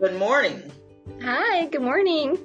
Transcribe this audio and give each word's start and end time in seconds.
Good 0.00 0.18
morning. 0.18 0.62
Hi, 1.20 1.66
good 1.66 1.82
morning. 1.82 2.38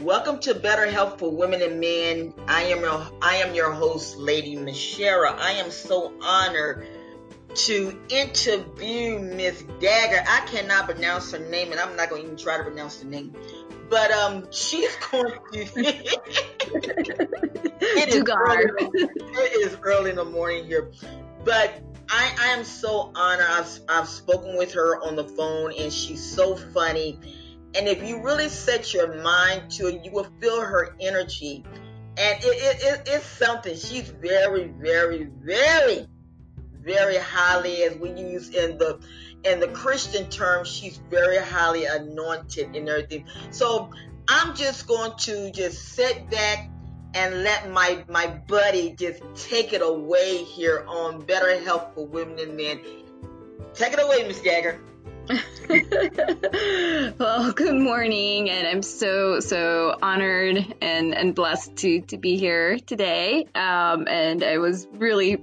Welcome 0.00 0.40
to 0.40 0.54
Better 0.54 0.84
Health 0.90 1.18
for 1.18 1.34
Women 1.34 1.62
and 1.62 1.80
Men. 1.80 2.34
I 2.46 2.64
am 2.64 2.82
your 2.82 3.08
I 3.22 3.36
am 3.36 3.54
your 3.54 3.72
host, 3.72 4.18
Lady 4.18 4.56
Mishera. 4.56 5.34
I 5.34 5.52
am 5.52 5.70
so 5.70 6.12
honored 6.20 6.86
to 7.54 7.98
interview 8.10 9.18
Miss 9.20 9.62
Dugar. 9.62 10.22
I 10.28 10.46
cannot 10.52 10.84
pronounce 10.84 11.32
her 11.32 11.38
name, 11.38 11.72
and 11.72 11.80
I'm 11.80 11.96
not 11.96 12.10
going 12.10 12.20
to 12.20 12.26
even 12.26 12.36
try 12.36 12.58
to 12.58 12.62
pronounce 12.62 12.96
the 12.96 13.06
name. 13.06 13.34
But 13.88 14.10
um, 14.10 14.48
she's 14.50 14.94
going 15.10 15.32
to. 15.32 15.38
it, 17.80 18.08
is 18.10 18.22
early, 18.28 18.90
it 18.92 19.66
is 19.66 19.78
early 19.80 20.10
in 20.10 20.16
the 20.16 20.26
morning 20.26 20.66
here, 20.66 20.92
but 21.42 21.72
I, 22.12 22.34
I 22.38 22.48
am 22.48 22.64
so 22.64 23.10
honored. 23.14 23.46
I've, 23.48 23.80
I've 23.88 24.08
spoken 24.08 24.56
with 24.56 24.74
her 24.74 25.02
on 25.02 25.16
the 25.16 25.24
phone, 25.24 25.72
and 25.78 25.92
she's 25.92 26.22
so 26.22 26.54
funny 26.54 27.18
and 27.74 27.88
if 27.88 28.02
you 28.02 28.22
really 28.22 28.48
set 28.48 28.92
your 28.92 29.22
mind 29.22 29.70
to 29.72 29.86
it, 29.88 30.04
you 30.04 30.12
will 30.12 30.28
feel 30.40 30.60
her 30.60 30.94
energy. 31.00 31.64
And 32.18 32.38
it, 32.44 32.46
it, 32.46 32.82
it, 32.82 33.02
it's 33.06 33.26
something. 33.26 33.74
She's 33.74 34.08
very, 34.08 34.68
very, 34.68 35.24
very, 35.42 36.06
very 36.72 37.16
highly, 37.16 37.84
as 37.84 37.96
we 37.96 38.10
use 38.10 38.50
in 38.50 38.76
the 38.76 39.00
in 39.44 39.58
the 39.58 39.68
Christian 39.68 40.28
term, 40.28 40.64
she's 40.64 40.98
very 41.10 41.38
highly 41.38 41.86
anointed 41.86 42.76
and 42.76 42.88
everything. 42.88 43.24
So 43.50 43.90
I'm 44.28 44.54
just 44.54 44.86
going 44.86 45.12
to 45.20 45.50
just 45.50 45.94
sit 45.94 46.30
back 46.30 46.68
and 47.14 47.42
let 47.42 47.70
my 47.70 48.04
my 48.08 48.26
buddy 48.26 48.90
just 48.92 49.22
take 49.34 49.72
it 49.72 49.82
away 49.82 50.44
here 50.44 50.84
on 50.88 51.20
Better 51.20 51.60
Health 51.60 51.94
for 51.94 52.06
Women 52.06 52.38
and 52.38 52.56
Men. 52.56 52.80
Take 53.74 53.92
it 53.94 54.00
away, 54.02 54.26
Miss 54.26 54.40
Jagger. 54.40 54.80
well, 57.18 57.52
good 57.52 57.76
morning, 57.76 58.50
and 58.50 58.66
I'm 58.66 58.82
so 58.82 59.40
so 59.40 59.96
honored 60.02 60.74
and 60.80 61.14
and 61.14 61.34
blessed 61.34 61.76
to 61.76 62.00
to 62.02 62.18
be 62.18 62.36
here 62.36 62.78
today. 62.78 63.46
Um, 63.54 64.08
and 64.08 64.42
I 64.42 64.58
was 64.58 64.86
really 64.92 65.40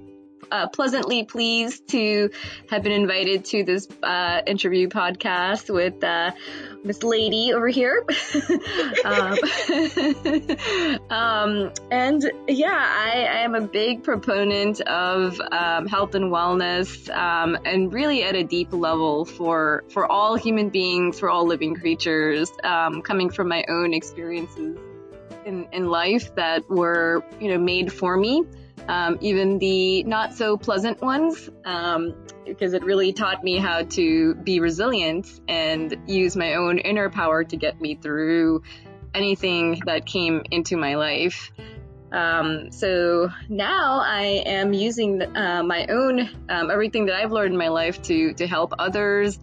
uh, 0.50 0.68
pleasantly 0.68 1.24
pleased 1.24 1.88
to 1.88 2.30
have 2.68 2.82
been 2.82 2.92
invited 2.92 3.44
to 3.46 3.64
this 3.64 3.88
uh, 4.02 4.42
interview 4.46 4.88
podcast 4.88 5.72
with 5.72 6.02
uh, 6.02 6.32
Miss 6.84 7.02
Lady 7.02 7.52
over 7.52 7.68
here. 7.68 8.04
um, 9.04 9.38
um, 11.10 11.72
and 11.90 12.30
yeah, 12.48 12.74
I, 12.74 13.26
I, 13.30 13.38
am 13.42 13.54
a 13.54 13.60
big 13.60 14.02
proponent 14.02 14.80
of 14.82 15.40
um, 15.52 15.86
health 15.86 16.14
and 16.14 16.32
wellness, 16.32 17.08
um, 17.14 17.58
and 17.64 17.92
really 17.92 18.22
at 18.22 18.34
a 18.34 18.44
deep 18.44 18.72
level 18.72 19.24
for 19.24 19.84
for 19.90 20.10
all 20.10 20.36
human 20.36 20.70
beings, 20.70 21.18
for 21.18 21.28
all 21.28 21.46
living 21.46 21.74
creatures, 21.74 22.50
um, 22.64 23.02
coming 23.02 23.30
from 23.30 23.48
my 23.48 23.64
own 23.68 23.92
experiences 23.92 24.78
in, 25.44 25.66
in 25.72 25.88
life 25.88 26.34
that 26.34 26.68
were 26.68 27.24
you 27.40 27.48
know 27.48 27.58
made 27.58 27.92
for 27.92 28.16
me 28.16 28.44
um, 28.88 29.18
even 29.20 29.58
the 29.58 30.02
not 30.04 30.34
so 30.34 30.56
pleasant 30.56 31.00
ones, 31.00 31.48
um, 31.64 32.14
because 32.44 32.72
it 32.72 32.84
really 32.84 33.12
taught 33.12 33.44
me 33.44 33.58
how 33.58 33.82
to 33.82 34.34
be 34.34 34.60
resilient 34.60 35.40
and 35.48 35.96
use 36.06 36.36
my 36.36 36.54
own 36.54 36.78
inner 36.78 37.10
power 37.10 37.44
to 37.44 37.56
get 37.56 37.80
me 37.80 37.94
through 37.94 38.62
anything 39.14 39.80
that 39.86 40.06
came 40.06 40.42
into 40.50 40.76
my 40.76 40.96
life. 40.96 41.52
Um, 42.12 42.72
so 42.72 43.30
now 43.48 44.00
I 44.00 44.42
am 44.46 44.72
using 44.72 45.22
uh, 45.22 45.62
my 45.62 45.86
own 45.86 46.28
um, 46.48 46.70
everything 46.70 47.06
that 47.06 47.14
I've 47.14 47.30
learned 47.30 47.52
in 47.52 47.58
my 47.58 47.68
life 47.68 48.02
to 48.02 48.34
to 48.34 48.46
help 48.46 48.74
others. 48.78 49.38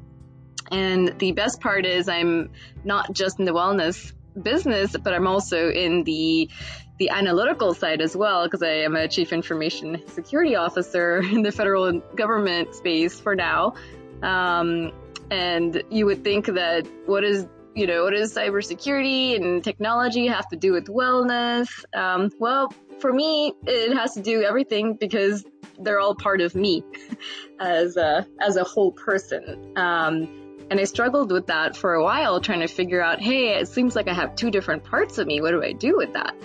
And 0.69 1.17
the 1.17 1.31
best 1.31 1.61
part 1.61 1.85
is 1.85 2.09
I'm 2.09 2.51
not 2.83 3.13
just 3.13 3.39
in 3.39 3.45
the 3.45 3.53
wellness 3.53 4.11
business, 4.41 4.95
but 4.97 5.13
I'm 5.13 5.27
also 5.27 5.69
in 5.69 6.03
the 6.03 6.49
the 6.97 7.09
analytical 7.09 7.73
side 7.73 8.01
as 8.01 8.15
well, 8.15 8.45
because 8.45 8.63
I 8.63 8.83
am 8.83 8.95
a 8.95 9.07
chief 9.07 9.31
information 9.31 10.01
security 10.07 10.55
officer 10.55 11.17
in 11.31 11.43
the 11.43 11.51
federal 11.51 11.99
government 12.15 12.75
space 12.75 13.19
for 13.19 13.35
now. 13.35 13.75
Um, 14.21 14.91
and 15.29 15.83
you 15.89 16.05
would 16.05 16.23
think 16.23 16.45
that 16.47 16.87
what 17.05 17.23
is 17.23 17.47
you 17.75 17.85
know 17.85 18.05
what 18.05 18.11
does 18.11 18.33
cybersecurity 18.33 19.35
and 19.35 19.63
technology 19.63 20.27
have 20.27 20.47
to 20.49 20.55
do 20.55 20.71
with 20.71 20.87
wellness? 20.87 21.67
Um, 21.93 22.31
well, 22.39 22.73
for 22.99 23.13
me, 23.13 23.53
it 23.67 23.95
has 23.95 24.13
to 24.15 24.21
do 24.21 24.41
everything 24.41 24.95
because 24.95 25.45
they're 25.79 25.99
all 25.99 26.15
part 26.15 26.41
of 26.41 26.55
me 26.55 26.83
as 27.59 27.97
a 27.97 28.25
as 28.41 28.55
a 28.55 28.63
whole 28.63 28.91
person. 28.91 29.73
Um, 29.75 30.47
and 30.69 30.79
I 30.79 30.83
struggled 30.83 31.31
with 31.31 31.47
that 31.47 31.77
for 31.77 31.93
a 31.93 32.03
while, 32.03 32.41
trying 32.41 32.59
to 32.59 32.67
figure 32.67 33.01
out, 33.01 33.21
hey, 33.21 33.57
it 33.57 33.69
seems 33.69 33.95
like 33.95 34.09
I 34.09 34.13
have 34.13 34.35
two 34.35 34.51
different 34.51 34.83
parts 34.83 35.17
of 35.17 35.25
me. 35.25 35.39
What 35.39 35.51
do 35.51 35.63
I 35.63 35.71
do 35.71 35.95
with 35.95 36.13
that? 36.13 36.35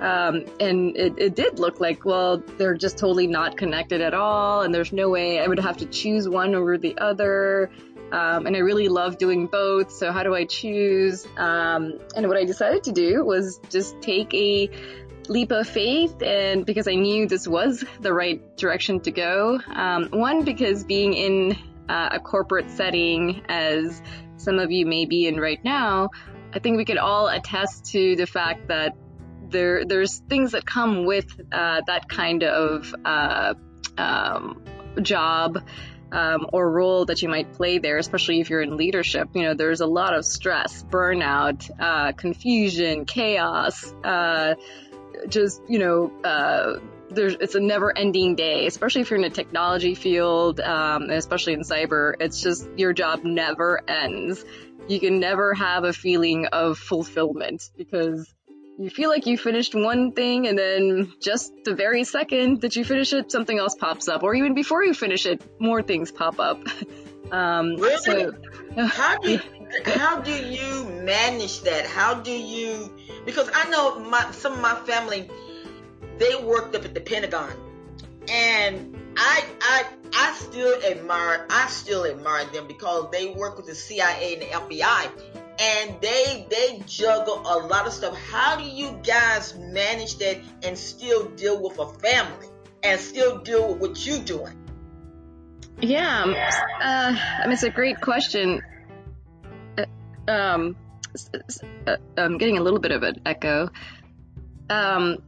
Um, 0.00 0.46
and 0.58 0.96
it, 0.96 1.18
it 1.18 1.34
did 1.34 1.58
look 1.58 1.78
like, 1.78 2.04
well, 2.04 2.38
they're 2.56 2.74
just 2.74 2.96
totally 2.96 3.26
not 3.26 3.56
connected 3.56 4.00
at 4.00 4.14
all, 4.14 4.62
and 4.62 4.74
there's 4.74 4.92
no 4.92 5.10
way 5.10 5.40
I 5.40 5.46
would 5.46 5.58
have 5.58 5.76
to 5.78 5.86
choose 5.86 6.28
one 6.28 6.54
over 6.54 6.78
the 6.78 6.96
other. 6.98 7.70
Um, 8.12 8.46
and 8.46 8.56
I 8.56 8.60
really 8.60 8.88
love 8.88 9.18
doing 9.18 9.46
both, 9.46 9.92
so 9.92 10.10
how 10.10 10.22
do 10.22 10.34
I 10.34 10.44
choose? 10.44 11.26
Um, 11.36 11.98
and 12.16 12.26
what 12.28 12.36
I 12.36 12.44
decided 12.44 12.84
to 12.84 12.92
do 12.92 13.24
was 13.24 13.60
just 13.68 14.00
take 14.00 14.34
a 14.34 14.68
leap 15.28 15.52
of 15.52 15.68
faith, 15.68 16.22
and 16.22 16.66
because 16.66 16.88
I 16.88 16.94
knew 16.94 17.28
this 17.28 17.46
was 17.46 17.84
the 18.00 18.12
right 18.12 18.56
direction 18.56 19.00
to 19.00 19.10
go. 19.10 19.60
Um, 19.72 20.08
one, 20.10 20.44
because 20.44 20.82
being 20.82 21.12
in 21.12 21.56
uh, 21.88 22.08
a 22.12 22.20
corporate 22.20 22.70
setting, 22.70 23.42
as 23.48 24.02
some 24.38 24.58
of 24.58 24.70
you 24.70 24.86
may 24.86 25.04
be 25.04 25.26
in 25.26 25.38
right 25.38 25.62
now, 25.62 26.08
I 26.52 26.58
think 26.58 26.78
we 26.78 26.84
could 26.84 26.98
all 26.98 27.28
attest 27.28 27.84
to 27.92 28.16
the 28.16 28.26
fact 28.26 28.68
that 28.68 28.96
there 29.50 29.84
there's 29.84 30.18
things 30.18 30.52
that 30.52 30.64
come 30.64 31.04
with 31.04 31.40
uh, 31.52 31.82
that 31.86 32.08
kind 32.08 32.42
of 32.42 32.94
uh, 33.04 33.54
um, 33.98 34.62
job 35.02 35.62
um, 36.12 36.46
or 36.52 36.70
role 36.70 37.04
that 37.04 37.22
you 37.22 37.28
might 37.28 37.52
play 37.52 37.78
there, 37.78 37.98
especially 37.98 38.40
if 38.40 38.50
you're 38.50 38.62
in 38.62 38.76
leadership. 38.76 39.28
You 39.34 39.42
know, 39.42 39.54
there's 39.54 39.80
a 39.80 39.86
lot 39.86 40.14
of 40.14 40.24
stress, 40.24 40.82
burnout, 40.82 41.70
uh, 41.78 42.12
confusion, 42.12 43.04
chaos, 43.04 43.92
uh, 44.04 44.54
just 45.28 45.62
you 45.68 45.78
know. 45.78 46.12
Uh, 46.24 46.80
there's, 47.12 47.34
it's 47.40 47.56
a 47.56 47.60
never 47.60 47.96
ending 47.96 48.36
day, 48.36 48.68
especially 48.68 49.00
if 49.00 49.10
you're 49.10 49.18
in 49.18 49.24
a 49.24 49.30
technology 49.30 49.96
field, 49.96 50.60
um, 50.60 51.10
especially 51.10 51.54
in 51.54 51.62
cyber. 51.62 52.14
It's 52.20 52.40
just 52.40 52.68
your 52.76 52.92
job 52.92 53.24
never 53.24 53.82
ends. 53.88 54.44
You 54.86 55.00
can 55.00 55.18
never 55.18 55.52
have 55.54 55.82
a 55.82 55.92
feeling 55.92 56.46
of 56.46 56.78
fulfillment 56.78 57.68
because 57.76 58.32
you 58.80 58.88
feel 58.88 59.10
like 59.10 59.26
you 59.26 59.36
finished 59.36 59.74
one 59.74 60.12
thing 60.12 60.48
and 60.48 60.58
then 60.58 61.12
just 61.20 61.52
the 61.64 61.74
very 61.74 62.02
second 62.04 62.62
that 62.62 62.76
you 62.76 62.84
finish 62.84 63.12
it, 63.12 63.30
something 63.30 63.58
else 63.58 63.74
pops 63.74 64.08
up, 64.08 64.22
or 64.22 64.34
even 64.34 64.54
before 64.54 64.82
you 64.82 64.94
finish 64.94 65.26
it, 65.26 65.42
more 65.60 65.82
things 65.82 66.10
pop 66.10 66.40
up. 66.40 66.62
Um, 67.30 67.76
really? 67.76 67.96
So, 67.98 68.32
how 68.88 69.16
do 69.18 69.30
you, 69.30 69.40
how 69.84 70.20
do 70.20 70.32
you 70.32 70.84
manage 71.04 71.60
that? 71.60 71.86
How 71.86 72.14
do 72.14 72.32
you? 72.32 72.92
Because 73.24 73.48
I 73.54 73.70
know 73.70 74.00
my 74.00 74.32
some 74.32 74.54
of 74.54 74.60
my 74.60 74.74
family, 74.74 75.30
they 76.18 76.34
worked 76.42 76.74
up 76.74 76.84
at 76.84 76.92
the 76.92 77.00
Pentagon, 77.00 77.52
and 78.28 78.98
I 79.16 79.44
I 79.60 79.84
I 80.12 80.34
still 80.40 80.82
admire 80.82 81.46
I 81.50 81.68
still 81.68 82.04
admire 82.04 82.46
them 82.46 82.66
because 82.66 83.12
they 83.12 83.28
work 83.28 83.58
with 83.58 83.66
the 83.66 83.76
CIA 83.76 84.32
and 84.32 84.42
the 84.42 84.46
FBI 84.46 85.10
and 85.60 86.00
they 86.00 86.46
they 86.50 86.82
juggle 86.86 87.42
a 87.44 87.58
lot 87.66 87.86
of 87.86 87.92
stuff. 87.92 88.16
How 88.16 88.56
do 88.56 88.64
you 88.64 88.98
guys 89.06 89.56
manage 89.58 90.16
that 90.18 90.38
and 90.62 90.76
still 90.76 91.28
deal 91.30 91.62
with 91.62 91.78
a 91.78 91.86
family 91.86 92.48
and 92.82 92.98
still 92.98 93.38
deal 93.38 93.68
with 93.68 93.80
what 93.80 94.06
you're 94.06 94.24
doing? 94.24 94.56
Yeah, 95.80 96.24
uh, 96.82 97.16
I 97.42 97.44
mean, 97.44 97.52
it's 97.52 97.62
a 97.62 97.70
great 97.70 98.00
question. 98.00 98.62
Uh, 99.78 100.30
um, 100.30 100.76
uh, 101.86 101.96
I'm 102.16 102.38
getting 102.38 102.58
a 102.58 102.62
little 102.62 102.80
bit 102.80 102.92
of 102.92 103.02
an 103.02 103.20
echo. 103.24 103.70
Um, 104.68 105.18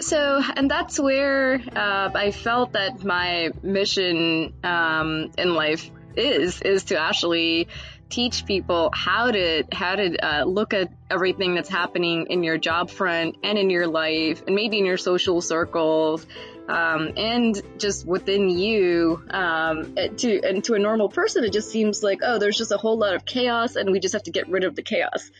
so, 0.00 0.42
and 0.56 0.70
that's 0.70 0.98
where 0.98 1.54
uh, 1.54 2.10
I 2.14 2.30
felt 2.32 2.72
that 2.72 3.02
my 3.04 3.50
mission 3.62 4.52
um, 4.62 5.30
in 5.38 5.54
life 5.54 5.90
is 6.16 6.60
is 6.62 6.84
to 6.84 7.00
actually 7.00 7.68
teach 8.08 8.46
people 8.46 8.90
how 8.92 9.30
to 9.30 9.64
how 9.72 9.94
to 9.96 10.16
uh, 10.16 10.44
look 10.44 10.74
at 10.74 10.90
everything 11.10 11.54
that's 11.54 11.68
happening 11.68 12.26
in 12.30 12.42
your 12.42 12.58
job 12.58 12.90
front 12.90 13.36
and 13.42 13.58
in 13.58 13.70
your 13.70 13.86
life 13.86 14.42
and 14.46 14.54
maybe 14.54 14.78
in 14.78 14.84
your 14.84 14.96
social 14.96 15.40
circles 15.40 16.26
um, 16.68 17.12
and 17.16 17.60
just 17.78 18.06
within 18.06 18.48
you 18.48 19.22
um, 19.30 19.94
to 20.16 20.40
and 20.42 20.64
to 20.64 20.74
a 20.74 20.78
normal 20.78 21.08
person 21.08 21.44
it 21.44 21.52
just 21.52 21.70
seems 21.70 22.02
like 22.02 22.20
oh 22.22 22.38
there's 22.38 22.56
just 22.56 22.72
a 22.72 22.76
whole 22.76 22.98
lot 22.98 23.14
of 23.14 23.24
chaos 23.24 23.76
and 23.76 23.90
we 23.90 24.00
just 24.00 24.12
have 24.12 24.22
to 24.22 24.30
get 24.30 24.48
rid 24.48 24.64
of 24.64 24.74
the 24.76 24.82
chaos 24.82 25.30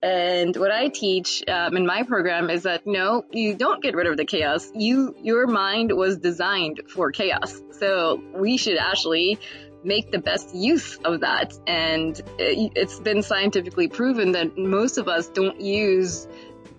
and 0.00 0.56
what 0.56 0.70
I 0.70 0.88
teach 0.88 1.42
um, 1.48 1.76
in 1.76 1.84
my 1.84 2.04
program 2.04 2.50
is 2.50 2.62
that 2.62 2.86
no, 2.86 3.24
you 3.32 3.54
don't 3.54 3.82
get 3.82 3.96
rid 3.96 4.06
of 4.06 4.16
the 4.16 4.24
chaos. 4.24 4.70
You, 4.72 5.16
your 5.22 5.48
mind 5.48 5.90
was 5.92 6.18
designed 6.18 6.82
for 6.88 7.10
chaos. 7.10 7.60
So 7.72 8.22
we 8.32 8.58
should 8.58 8.76
actually 8.76 9.40
make 9.84 10.10
the 10.10 10.18
best 10.18 10.54
use 10.54 10.96
of 11.04 11.20
that. 11.20 11.54
And 11.66 12.18
it, 12.38 12.72
it's 12.74 12.98
been 12.98 13.22
scientifically 13.22 13.88
proven 13.88 14.32
that 14.32 14.56
most 14.58 14.98
of 14.98 15.08
us 15.08 15.28
don't 15.28 15.60
use 15.60 16.26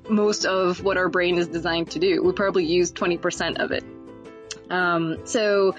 most 0.10 0.46
of 0.46 0.84
what 0.84 0.98
our 0.98 1.10
brain 1.10 1.38
is 1.38 1.48
designed 1.48 1.92
to 1.92 2.00
do. 2.00 2.24
We 2.24 2.31
probably 2.34 2.66
use 2.66 2.92
20% 2.92 3.60
of 3.60 3.72
it. 3.72 3.84
Um, 4.69 5.25
so 5.25 5.75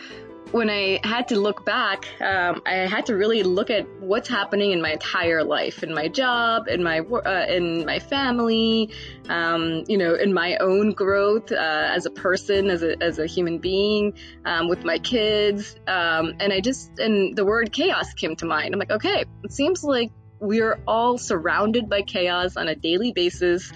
when 0.53 0.69
I 0.69 1.01
had 1.05 1.29
to 1.29 1.39
look 1.39 1.65
back, 1.65 2.07
um, 2.21 2.63
I 2.67 2.87
had 2.87 3.07
to 3.07 3.17
really 3.17 3.43
look 3.43 3.71
at 3.71 3.87
what's 4.01 4.29
happening 4.29 4.73
in 4.73 4.83
my 4.83 4.93
entire 4.93 5.45
life, 5.45 5.83
in 5.83 5.95
my 5.95 6.09
job, 6.09 6.67
in 6.69 6.83
my 6.83 7.01
uh, 7.01 7.47
in 7.49 7.85
my 7.85 7.99
family, 7.99 8.91
um, 9.29 9.85
you 9.87 9.97
know, 9.97 10.15
in 10.15 10.35
my 10.35 10.57
own 10.57 10.93
growth 10.93 11.53
uh, 11.53 11.89
as 11.95 12.07
a 12.07 12.11
person, 12.11 12.71
as 12.71 12.83
a 12.83 13.01
as 13.03 13.19
a 13.19 13.27
human 13.27 13.59
being, 13.59 14.15
um, 14.45 14.69
with 14.69 14.85
my 14.85 14.99
kids, 14.99 15.77
um, 15.87 16.35
and 16.41 16.53
I 16.53 16.61
just 16.61 16.99
and 16.99 17.37
the 17.37 17.45
word 17.45 17.73
chaos 17.73 18.13
came 18.15 18.37
to 18.37 18.47
mind. 18.47 18.75
I'm 18.75 18.81
like, 18.81 18.91
okay, 18.91 19.25
it 19.45 19.53
seems 19.53 19.85
like 19.85 20.11
we're 20.41 20.81
all 20.87 21.19
surrounded 21.19 21.89
by 21.89 22.03
chaos 22.03 22.57
on 22.57 22.67
a 22.67 22.75
daily 22.75 23.13
basis 23.13 23.73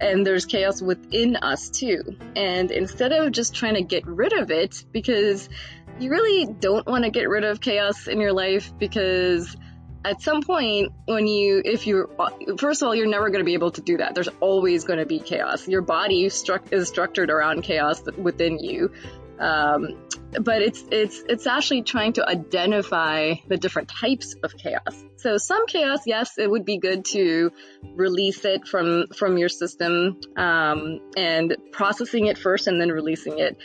and 0.00 0.26
there's 0.26 0.44
chaos 0.44 0.82
within 0.82 1.36
us 1.36 1.70
too. 1.70 2.16
And 2.34 2.70
instead 2.70 3.12
of 3.12 3.32
just 3.32 3.54
trying 3.54 3.74
to 3.74 3.82
get 3.82 4.06
rid 4.06 4.32
of 4.32 4.50
it, 4.50 4.84
because 4.92 5.48
you 5.98 6.10
really 6.10 6.46
don't 6.46 6.86
want 6.86 7.04
to 7.04 7.10
get 7.10 7.28
rid 7.28 7.44
of 7.44 7.60
chaos 7.60 8.06
in 8.06 8.20
your 8.20 8.32
life 8.32 8.72
because 8.78 9.56
at 10.04 10.20
some 10.22 10.42
point 10.42 10.92
when 11.06 11.26
you 11.26 11.62
if 11.64 11.86
you 11.86 12.08
first 12.58 12.82
of 12.82 12.88
all 12.88 12.94
you're 12.94 13.08
never 13.08 13.28
going 13.30 13.40
to 13.40 13.44
be 13.44 13.54
able 13.54 13.72
to 13.72 13.80
do 13.80 13.96
that. 13.96 14.14
There's 14.14 14.28
always 14.40 14.84
going 14.84 14.98
to 14.98 15.06
be 15.06 15.18
chaos. 15.18 15.66
Your 15.66 15.82
body 15.82 16.26
stru- 16.26 16.72
is 16.72 16.88
structured 16.88 17.30
around 17.30 17.62
chaos 17.62 18.02
within 18.16 18.58
you. 18.58 18.92
Um, 19.38 19.98
but 20.40 20.62
it's 20.62 20.82
it's 20.90 21.22
it's 21.28 21.46
actually 21.46 21.82
trying 21.82 22.14
to 22.14 22.28
identify 22.28 23.34
the 23.48 23.56
different 23.56 23.88
types 23.88 24.34
of 24.42 24.56
chaos. 24.56 25.02
So 25.16 25.38
some 25.38 25.66
chaos 25.66 26.00
yes 26.06 26.38
it 26.38 26.50
would 26.50 26.64
be 26.64 26.78
good 26.78 27.04
to 27.06 27.52
release 27.94 28.44
it 28.44 28.68
from 28.68 29.08
from 29.08 29.38
your 29.38 29.48
system 29.48 30.20
um, 30.36 31.00
and 31.16 31.56
processing 31.72 32.26
it 32.26 32.38
first 32.38 32.66
and 32.66 32.80
then 32.80 32.90
releasing 32.90 33.38
it 33.38 33.58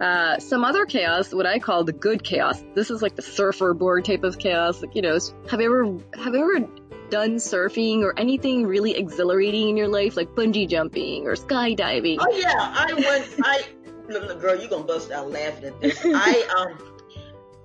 uh, 0.00 0.38
some 0.38 0.64
other 0.64 0.86
chaos, 0.86 1.32
what 1.32 1.46
I 1.46 1.58
call 1.58 1.84
the 1.84 1.92
good 1.92 2.22
chaos. 2.22 2.62
This 2.74 2.90
is 2.90 3.02
like 3.02 3.16
the 3.16 3.22
surfer 3.22 3.74
board 3.74 4.04
type 4.04 4.24
of 4.24 4.38
chaos. 4.38 4.80
Like, 4.80 4.94
you 4.94 5.02
know, 5.02 5.18
have 5.50 5.60
you 5.60 5.66
ever, 5.66 6.22
have 6.22 6.34
you 6.34 6.56
ever 6.56 6.68
done 7.10 7.36
surfing 7.36 8.02
or 8.02 8.18
anything 8.18 8.66
really 8.66 8.96
exhilarating 8.96 9.68
in 9.70 9.76
your 9.76 9.88
life, 9.88 10.16
like 10.16 10.28
bungee 10.30 10.68
jumping 10.68 11.26
or 11.26 11.34
skydiving? 11.34 12.18
Oh 12.20 12.30
yeah, 12.36 12.54
I 12.54 12.94
went, 12.94 13.28
I, 13.42 14.34
girl, 14.34 14.56
you're 14.58 14.68
gonna 14.68 14.84
bust 14.84 15.10
out 15.10 15.30
laughing 15.30 15.64
at 15.64 15.80
this. 15.80 16.00
I, 16.04 16.42
um, 16.58 16.78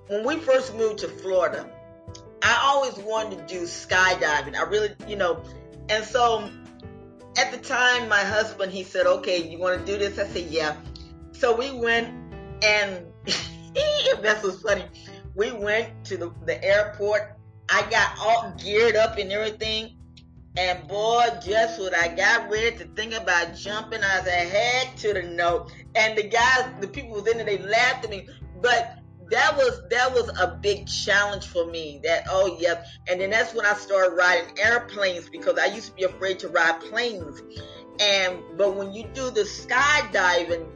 when 0.08 0.24
we 0.24 0.36
first 0.36 0.74
moved 0.76 1.00
to 1.00 1.08
Florida, 1.08 1.70
I 2.42 2.60
always 2.64 2.96
wanted 2.96 3.46
to 3.46 3.54
do 3.54 3.62
skydiving. 3.62 4.56
I 4.56 4.62
really, 4.64 4.90
you 5.06 5.16
know, 5.16 5.42
and 5.88 6.04
so 6.04 6.50
at 7.36 7.50
the 7.50 7.58
time, 7.58 8.08
my 8.08 8.20
husband, 8.20 8.72
he 8.72 8.84
said, 8.84 9.06
okay, 9.06 9.48
you 9.48 9.58
want 9.58 9.84
to 9.84 9.92
do 9.92 9.98
this? 9.98 10.18
I 10.18 10.26
said, 10.26 10.50
yeah. 10.50 10.76
So 11.32 11.56
we 11.56 11.70
went 11.70 12.23
and 12.62 13.06
that's 14.22 14.42
what's 14.42 14.62
funny. 14.62 14.84
We 15.34 15.52
went 15.52 16.04
to 16.06 16.16
the, 16.16 16.32
the 16.46 16.62
airport. 16.62 17.36
I 17.68 17.82
got 17.90 18.18
all 18.18 18.54
geared 18.58 18.96
up 18.96 19.18
and 19.18 19.32
everything. 19.32 19.96
And 20.56 20.86
boy, 20.86 21.26
just 21.44 21.80
what 21.80 21.94
I 21.94 22.08
got 22.14 22.48
ready 22.48 22.76
to 22.76 22.84
think 22.94 23.12
about 23.12 23.56
jumping, 23.56 24.04
I 24.04 24.20
was 24.20 24.28
ahead 24.28 24.96
to 24.98 25.12
the 25.12 25.22
note. 25.22 25.72
And 25.96 26.16
the 26.16 26.28
guys, 26.28 26.70
the 26.80 26.86
people 26.86 27.16
within 27.16 27.40
it, 27.40 27.46
they 27.46 27.58
laughed 27.58 28.04
at 28.04 28.10
me. 28.10 28.28
But 28.62 28.98
that 29.30 29.56
was 29.56 29.82
that 29.90 30.12
was 30.12 30.28
a 30.38 30.58
big 30.62 30.86
challenge 30.86 31.46
for 31.46 31.66
me. 31.66 32.00
That 32.04 32.26
oh 32.30 32.56
yeah, 32.60 32.84
and 33.08 33.20
then 33.20 33.30
that's 33.30 33.54
when 33.54 33.66
I 33.66 33.74
started 33.74 34.14
riding 34.14 34.58
airplanes 34.58 35.28
because 35.28 35.58
I 35.58 35.66
used 35.66 35.88
to 35.88 35.92
be 35.94 36.04
afraid 36.04 36.38
to 36.40 36.48
ride 36.48 36.80
planes. 36.80 37.42
And 38.00 38.38
but 38.56 38.76
when 38.76 38.92
you 38.92 39.04
do 39.14 39.30
the 39.30 39.42
skydiving, 39.42 40.66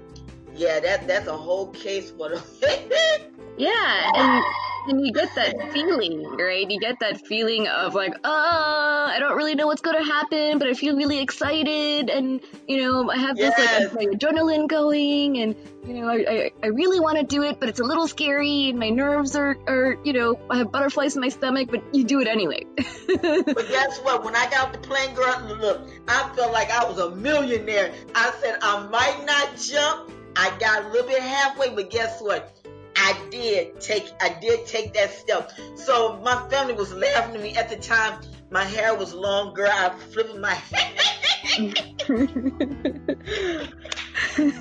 yeah, 0.58 0.80
that 0.80 1.06
that's 1.06 1.28
a 1.28 1.36
whole 1.36 1.68
case 1.68 2.10
for 2.10 2.30
them. 2.30 2.42
yeah, 3.56 4.10
and 4.14 4.44
and 4.88 5.06
you 5.06 5.12
get 5.12 5.34
that 5.34 5.72
feeling, 5.72 6.24
right? 6.24 6.68
You 6.68 6.80
get 6.80 6.98
that 7.00 7.26
feeling 7.26 7.68
of 7.68 7.94
like, 7.94 8.14
oh, 8.24 9.06
I 9.08 9.18
don't 9.20 9.36
really 9.36 9.54
know 9.54 9.66
what's 9.66 9.82
going 9.82 9.98
to 9.98 10.04
happen, 10.04 10.58
but 10.58 10.68
I 10.68 10.74
feel 10.74 10.96
really 10.96 11.20
excited, 11.20 12.10
and 12.10 12.40
you 12.66 12.82
know, 12.82 13.10
I 13.10 13.18
have 13.18 13.38
yes. 13.38 13.56
this 13.56 13.92
like 13.94 14.08
adrenaline 14.08 14.68
going, 14.68 15.38
and 15.38 15.54
you 15.86 15.94
know, 15.94 16.08
I, 16.08 16.14
I, 16.14 16.50
I 16.62 16.66
really 16.68 17.00
want 17.00 17.18
to 17.18 17.24
do 17.24 17.42
it, 17.42 17.60
but 17.60 17.68
it's 17.68 17.80
a 17.80 17.84
little 17.84 18.08
scary, 18.08 18.70
and 18.70 18.78
my 18.78 18.90
nerves 18.90 19.36
are, 19.36 19.56
are, 19.66 19.96
you 20.04 20.12
know, 20.12 20.40
I 20.50 20.58
have 20.58 20.72
butterflies 20.72 21.14
in 21.14 21.22
my 21.22 21.28
stomach, 21.28 21.68
but 21.70 21.82
you 21.94 22.04
do 22.04 22.20
it 22.20 22.26
anyway. 22.26 22.64
but 22.76 23.68
guess 23.68 23.98
what? 24.00 24.24
When 24.24 24.34
I 24.34 24.50
got 24.50 24.68
off 24.68 24.72
the 24.72 24.78
plane, 24.78 25.14
girl, 25.14 25.56
look, 25.60 25.88
I 26.08 26.30
felt 26.34 26.52
like 26.52 26.70
I 26.70 26.84
was 26.84 26.98
a 26.98 27.14
millionaire. 27.14 27.92
I 28.14 28.32
said 28.40 28.58
I 28.62 28.86
might 28.88 29.24
not 29.24 29.56
jump 29.56 30.10
I 30.38 30.56
got 30.60 30.84
a 30.84 30.88
little 30.92 31.08
bit 31.08 31.20
halfway, 31.20 31.74
but 31.74 31.90
guess 31.90 32.20
what? 32.20 32.56
I 32.94 33.28
did 33.30 33.80
take 33.80 34.08
I 34.20 34.36
did 34.40 34.66
take 34.66 34.94
that 34.94 35.10
step. 35.10 35.50
So 35.74 36.20
my 36.24 36.48
family 36.48 36.74
was 36.74 36.92
laughing 36.92 37.34
at 37.34 37.42
me 37.42 37.56
at 37.56 37.68
the 37.68 37.76
time. 37.76 38.20
My 38.50 38.62
hair 38.62 38.94
was 38.94 39.12
long, 39.12 39.52
girl. 39.52 39.70
I 39.72 39.88
was 39.88 40.02
flipping 40.04 40.40
my 40.40 40.56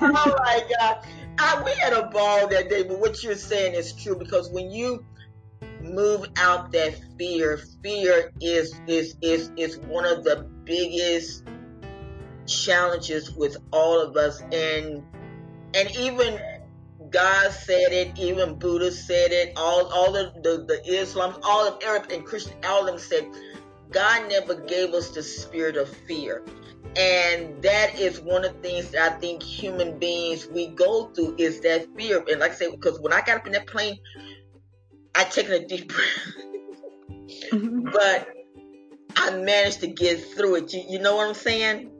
oh 0.00 0.34
my 0.38 0.62
God. 0.78 1.06
I, 1.40 1.62
we 1.64 1.70
had 1.72 1.92
a 1.92 2.08
ball 2.08 2.48
that 2.48 2.68
day, 2.68 2.82
but 2.82 2.98
what 2.98 3.22
you're 3.22 3.36
saying 3.36 3.74
is 3.74 3.92
true 3.92 4.16
because 4.16 4.50
when 4.50 4.72
you 4.72 5.04
move 5.80 6.28
out 6.38 6.72
that 6.72 6.98
fear, 7.18 7.60
fear 7.84 8.32
is 8.40 8.74
is 8.88 9.14
is 9.22 9.52
is 9.56 9.78
one 9.78 10.04
of 10.04 10.24
the 10.24 10.48
biggest 10.64 11.44
challenges 12.46 13.30
with 13.30 13.56
all 13.72 14.00
of 14.00 14.16
us 14.16 14.42
and 14.52 15.04
and 15.78 15.96
even 15.96 16.40
God 17.10 17.52
said 17.52 17.92
it, 17.92 18.18
even 18.18 18.58
Buddha 18.58 18.90
said 18.90 19.30
it, 19.30 19.52
all 19.56 19.86
all 19.86 20.12
the, 20.12 20.32
the, 20.42 20.64
the 20.66 21.00
Islam, 21.00 21.36
all 21.44 21.66
of 21.66 21.82
Arab 21.84 22.10
and 22.10 22.24
Christian, 22.24 22.56
all 22.66 22.80
of 22.80 22.86
them 22.86 22.98
said, 22.98 23.26
God 23.90 24.28
never 24.28 24.54
gave 24.54 24.92
us 24.92 25.10
the 25.10 25.22
spirit 25.22 25.76
of 25.76 25.88
fear. 25.88 26.42
And 26.96 27.62
that 27.62 27.98
is 27.98 28.20
one 28.20 28.44
of 28.44 28.54
the 28.54 28.68
things 28.68 28.90
that 28.90 29.12
I 29.12 29.18
think 29.18 29.42
human 29.42 29.98
beings 29.98 30.48
we 30.48 30.68
go 30.68 31.06
through 31.08 31.36
is 31.38 31.60
that 31.60 31.86
fear. 31.96 32.24
And 32.28 32.40
like 32.40 32.52
I 32.52 32.54
said, 32.54 32.70
because 32.72 32.98
when 33.00 33.12
I 33.12 33.20
got 33.20 33.38
up 33.38 33.46
in 33.46 33.52
that 33.52 33.66
plane, 33.66 33.98
I 35.14 35.24
taken 35.24 35.52
a 35.52 35.66
deep 35.66 35.88
breath. 35.94 36.34
Mm-hmm. 37.52 37.90
but 37.92 38.28
I 39.16 39.30
managed 39.36 39.80
to 39.80 39.86
get 39.86 40.18
through 40.34 40.56
it. 40.56 40.72
You, 40.72 40.84
you 40.88 40.98
know 40.98 41.16
what 41.16 41.28
I'm 41.28 41.34
saying? 41.34 41.90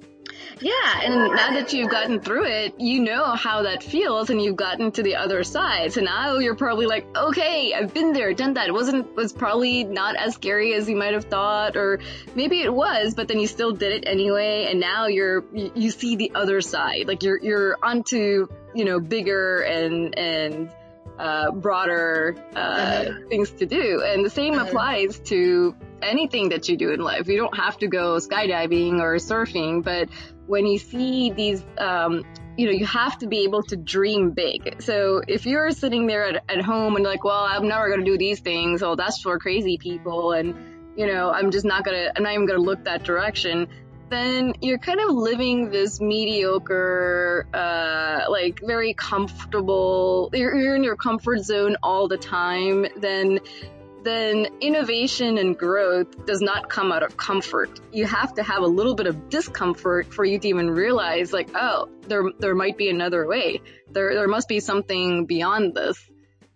Yeah, 0.60 1.00
and 1.02 1.34
now 1.34 1.50
that 1.52 1.72
you've 1.72 1.90
gotten 1.90 2.20
through 2.20 2.46
it, 2.46 2.74
you 2.78 3.00
know 3.00 3.24
how 3.24 3.62
that 3.62 3.82
feels 3.82 4.30
and 4.30 4.40
you've 4.40 4.56
gotten 4.56 4.90
to 4.92 5.02
the 5.02 5.16
other 5.16 5.44
side. 5.44 5.92
So 5.92 6.00
now 6.00 6.38
you're 6.38 6.56
probably 6.56 6.86
like, 6.86 7.06
okay, 7.16 7.72
I've 7.74 7.94
been 7.94 8.12
there, 8.12 8.32
done 8.34 8.54
that. 8.54 8.68
It 8.68 8.72
wasn't 8.72 9.14
was 9.14 9.32
probably 9.32 9.84
not 9.84 10.16
as 10.16 10.34
scary 10.34 10.74
as 10.74 10.88
you 10.88 10.96
might 10.96 11.14
have 11.14 11.24
thought 11.24 11.76
or 11.76 12.00
maybe 12.34 12.60
it 12.60 12.72
was, 12.72 13.14
but 13.14 13.28
then 13.28 13.38
you 13.38 13.46
still 13.46 13.72
did 13.72 13.92
it 13.92 14.04
anyway 14.06 14.66
and 14.70 14.80
now 14.80 15.06
you're 15.06 15.44
you, 15.52 15.70
you 15.74 15.90
see 15.90 16.16
the 16.16 16.32
other 16.34 16.60
side. 16.60 17.06
Like 17.06 17.22
you're 17.22 17.38
you're 17.38 17.78
onto, 17.82 18.48
you 18.74 18.84
know, 18.84 19.00
bigger 19.00 19.60
and 19.60 20.18
and 20.18 20.70
uh, 21.18 21.50
broader 21.50 22.36
uh, 22.54 22.58
uh-huh. 22.58 23.12
things 23.28 23.50
to 23.50 23.66
do. 23.66 24.02
And 24.04 24.24
the 24.24 24.30
same 24.30 24.54
uh-huh. 24.54 24.66
applies 24.66 25.18
to 25.26 25.74
anything 26.02 26.50
that 26.50 26.68
you 26.68 26.76
do 26.76 26.92
in 26.92 27.00
life. 27.00 27.28
You 27.28 27.36
don't 27.36 27.56
have 27.56 27.78
to 27.78 27.88
go 27.88 28.16
skydiving 28.16 29.00
or 29.00 29.16
surfing, 29.16 29.82
but 29.82 30.08
when 30.46 30.66
you 30.66 30.78
see 30.78 31.30
these, 31.30 31.64
um, 31.76 32.24
you 32.56 32.66
know, 32.66 32.72
you 32.72 32.86
have 32.86 33.18
to 33.18 33.26
be 33.26 33.44
able 33.44 33.62
to 33.64 33.76
dream 33.76 34.30
big. 34.30 34.82
So 34.82 35.22
if 35.28 35.46
you're 35.46 35.70
sitting 35.70 36.06
there 36.06 36.24
at, 36.24 36.44
at 36.48 36.62
home 36.62 36.96
and 36.96 37.04
like, 37.04 37.22
well, 37.22 37.44
I'm 37.44 37.68
never 37.68 37.88
going 37.88 38.04
to 38.04 38.10
do 38.10 38.18
these 38.18 38.40
things. 38.40 38.82
Oh, 38.82 38.96
that's 38.96 39.20
for 39.22 39.38
crazy 39.38 39.78
people. 39.78 40.32
And, 40.32 40.54
you 40.96 41.06
know, 41.06 41.30
I'm 41.30 41.50
just 41.50 41.64
not 41.64 41.84
going 41.84 41.96
to, 41.96 42.16
I'm 42.16 42.22
not 42.22 42.32
even 42.32 42.46
going 42.46 42.58
to 42.58 42.64
look 42.64 42.84
that 42.84 43.04
direction. 43.04 43.68
Then 44.10 44.54
you're 44.62 44.78
kind 44.78 45.00
of 45.00 45.10
living 45.10 45.70
this 45.70 46.00
mediocre, 46.00 47.46
uh, 47.52 48.30
like 48.30 48.58
very 48.64 48.94
comfortable, 48.94 50.30
you're, 50.32 50.56
you're 50.56 50.74
in 50.74 50.82
your 50.82 50.96
comfort 50.96 51.40
zone 51.40 51.76
all 51.82 52.08
the 52.08 52.16
time. 52.16 52.86
Then 52.96 53.40
then 54.04 54.46
innovation 54.60 55.38
and 55.38 55.58
growth 55.58 56.26
does 56.26 56.40
not 56.40 56.68
come 56.68 56.92
out 56.92 57.02
of 57.02 57.16
comfort. 57.16 57.80
You 57.92 58.06
have 58.06 58.34
to 58.34 58.42
have 58.42 58.62
a 58.62 58.66
little 58.66 58.94
bit 58.94 59.06
of 59.06 59.28
discomfort 59.28 60.12
for 60.12 60.24
you 60.24 60.38
to 60.38 60.48
even 60.48 60.70
realize 60.70 61.32
like, 61.32 61.50
oh, 61.54 61.88
there, 62.06 62.22
there 62.38 62.54
might 62.54 62.78
be 62.78 62.90
another 62.90 63.26
way. 63.26 63.60
There, 63.90 64.14
there 64.14 64.28
must 64.28 64.48
be 64.48 64.60
something 64.60 65.26
beyond 65.26 65.74
this. 65.74 65.98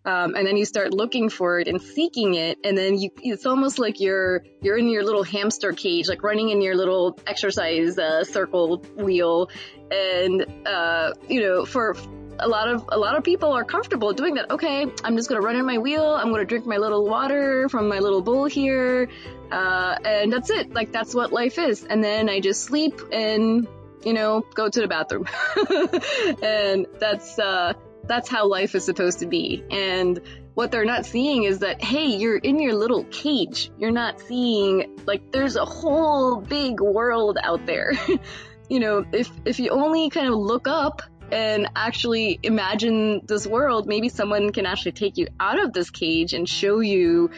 Um, 0.05 0.35
and 0.35 0.45
then 0.45 0.57
you 0.57 0.65
start 0.65 0.93
looking 0.93 1.29
for 1.29 1.61
it 1.61 1.69
and 1.69 1.81
seeking 1.81 2.35
it, 2.35 2.59
and 2.65 2.77
then 2.77 2.99
you, 2.99 3.11
it's 3.19 3.47
almost 3.47 3.79
like 3.79 4.01
you're, 4.01 4.43
you're 4.61 4.77
in 4.77 4.89
your 4.89 5.05
little 5.05 5.23
hamster 5.23 5.73
cage, 5.73 6.09
like 6.09 6.25
running 6.25 6.49
in 6.49 6.61
your 6.61 6.75
little 6.75 7.17
exercise, 7.25 7.97
uh, 7.99 8.25
circle 8.25 8.79
wheel. 8.97 9.49
And, 9.93 10.67
uh, 10.67 11.13
you 11.29 11.41
know, 11.43 11.65
for, 11.65 11.95
a 12.39 12.49
lot 12.49 12.69
of 12.69 12.85
a 12.89 12.99
lot 12.99 13.17
of 13.17 13.25
people 13.25 13.53
are 13.53 13.65
comfortable 13.65 14.12
doing 14.12 14.35
that. 14.35 14.51
Okay, 14.51 14.87
I'm 15.05 15.17
just 15.17 15.29
gonna 15.29 15.41
run 15.41 15.57
in 15.57 15.65
my 15.65 15.79
wheel. 15.79 16.05
I'm 16.05 16.31
gonna 16.31 16.45
drink 16.45 16.67
my 16.67 16.77
little 16.79 17.05
water 17.07 17.69
from 17.69 17.89
my 17.89 17.99
little 17.99 18.23
bowl 18.23 18.47
here, 18.47 19.09
uh, 19.51 19.97
and 20.05 20.33
that's 20.33 20.51
it. 20.51 20.73
Like 20.73 20.93
that's 20.93 21.15
what 21.15 21.33
life 21.33 21.59
is. 21.59 21.85
And 21.85 22.03
then 22.03 22.29
I 22.29 22.41
just 22.41 22.62
sleep 22.62 23.01
and 23.12 23.67
you 24.05 24.12
know 24.12 24.45
go 24.55 24.69
to 24.69 24.81
the 24.81 24.89
bathroom, 24.89 25.27
and 26.43 26.87
that's 26.99 27.39
uh, 27.39 27.75
that's 28.05 28.29
how 28.29 28.49
life 28.49 28.75
is 28.75 28.85
supposed 28.85 29.21
to 29.21 29.27
be. 29.27 29.65
And 29.71 30.21
what 30.55 30.71
they're 30.71 30.85
not 30.85 31.07
seeing 31.07 31.45
is 31.45 31.61
that 31.61 31.83
hey, 31.83 32.07
you're 32.17 32.37
in 32.37 32.59
your 32.59 32.75
little 32.75 33.05
cage. 33.05 33.71
You're 33.79 33.91
not 33.91 34.21
seeing 34.21 34.99
like 35.07 35.33
there's 35.33 35.57
a 35.57 35.65
whole 35.65 36.37
big 36.37 36.81
world 36.81 37.39
out 37.43 37.67
there. 37.67 37.93
you 38.69 38.81
know, 38.81 39.05
if 39.12 39.31
if 39.45 39.59
you 39.59 39.71
only 39.71 40.11
kind 40.11 40.29
of 40.29 40.35
look 40.35 40.67
up 40.67 41.03
and 41.33 41.71
actually 41.75 42.39
imagine 42.43 43.23
this 43.27 43.47
world, 43.47 43.89
maybe 43.89 44.11
someone 44.11 44.53
can 44.53 44.67
actually 44.67 44.93
take 44.93 45.17
you 45.17 45.29
out 45.41 45.59
of 45.59 45.73
this 45.73 45.91
cage 45.91 46.35
and 46.35 46.47
show 46.47 46.81
you, 46.81 47.31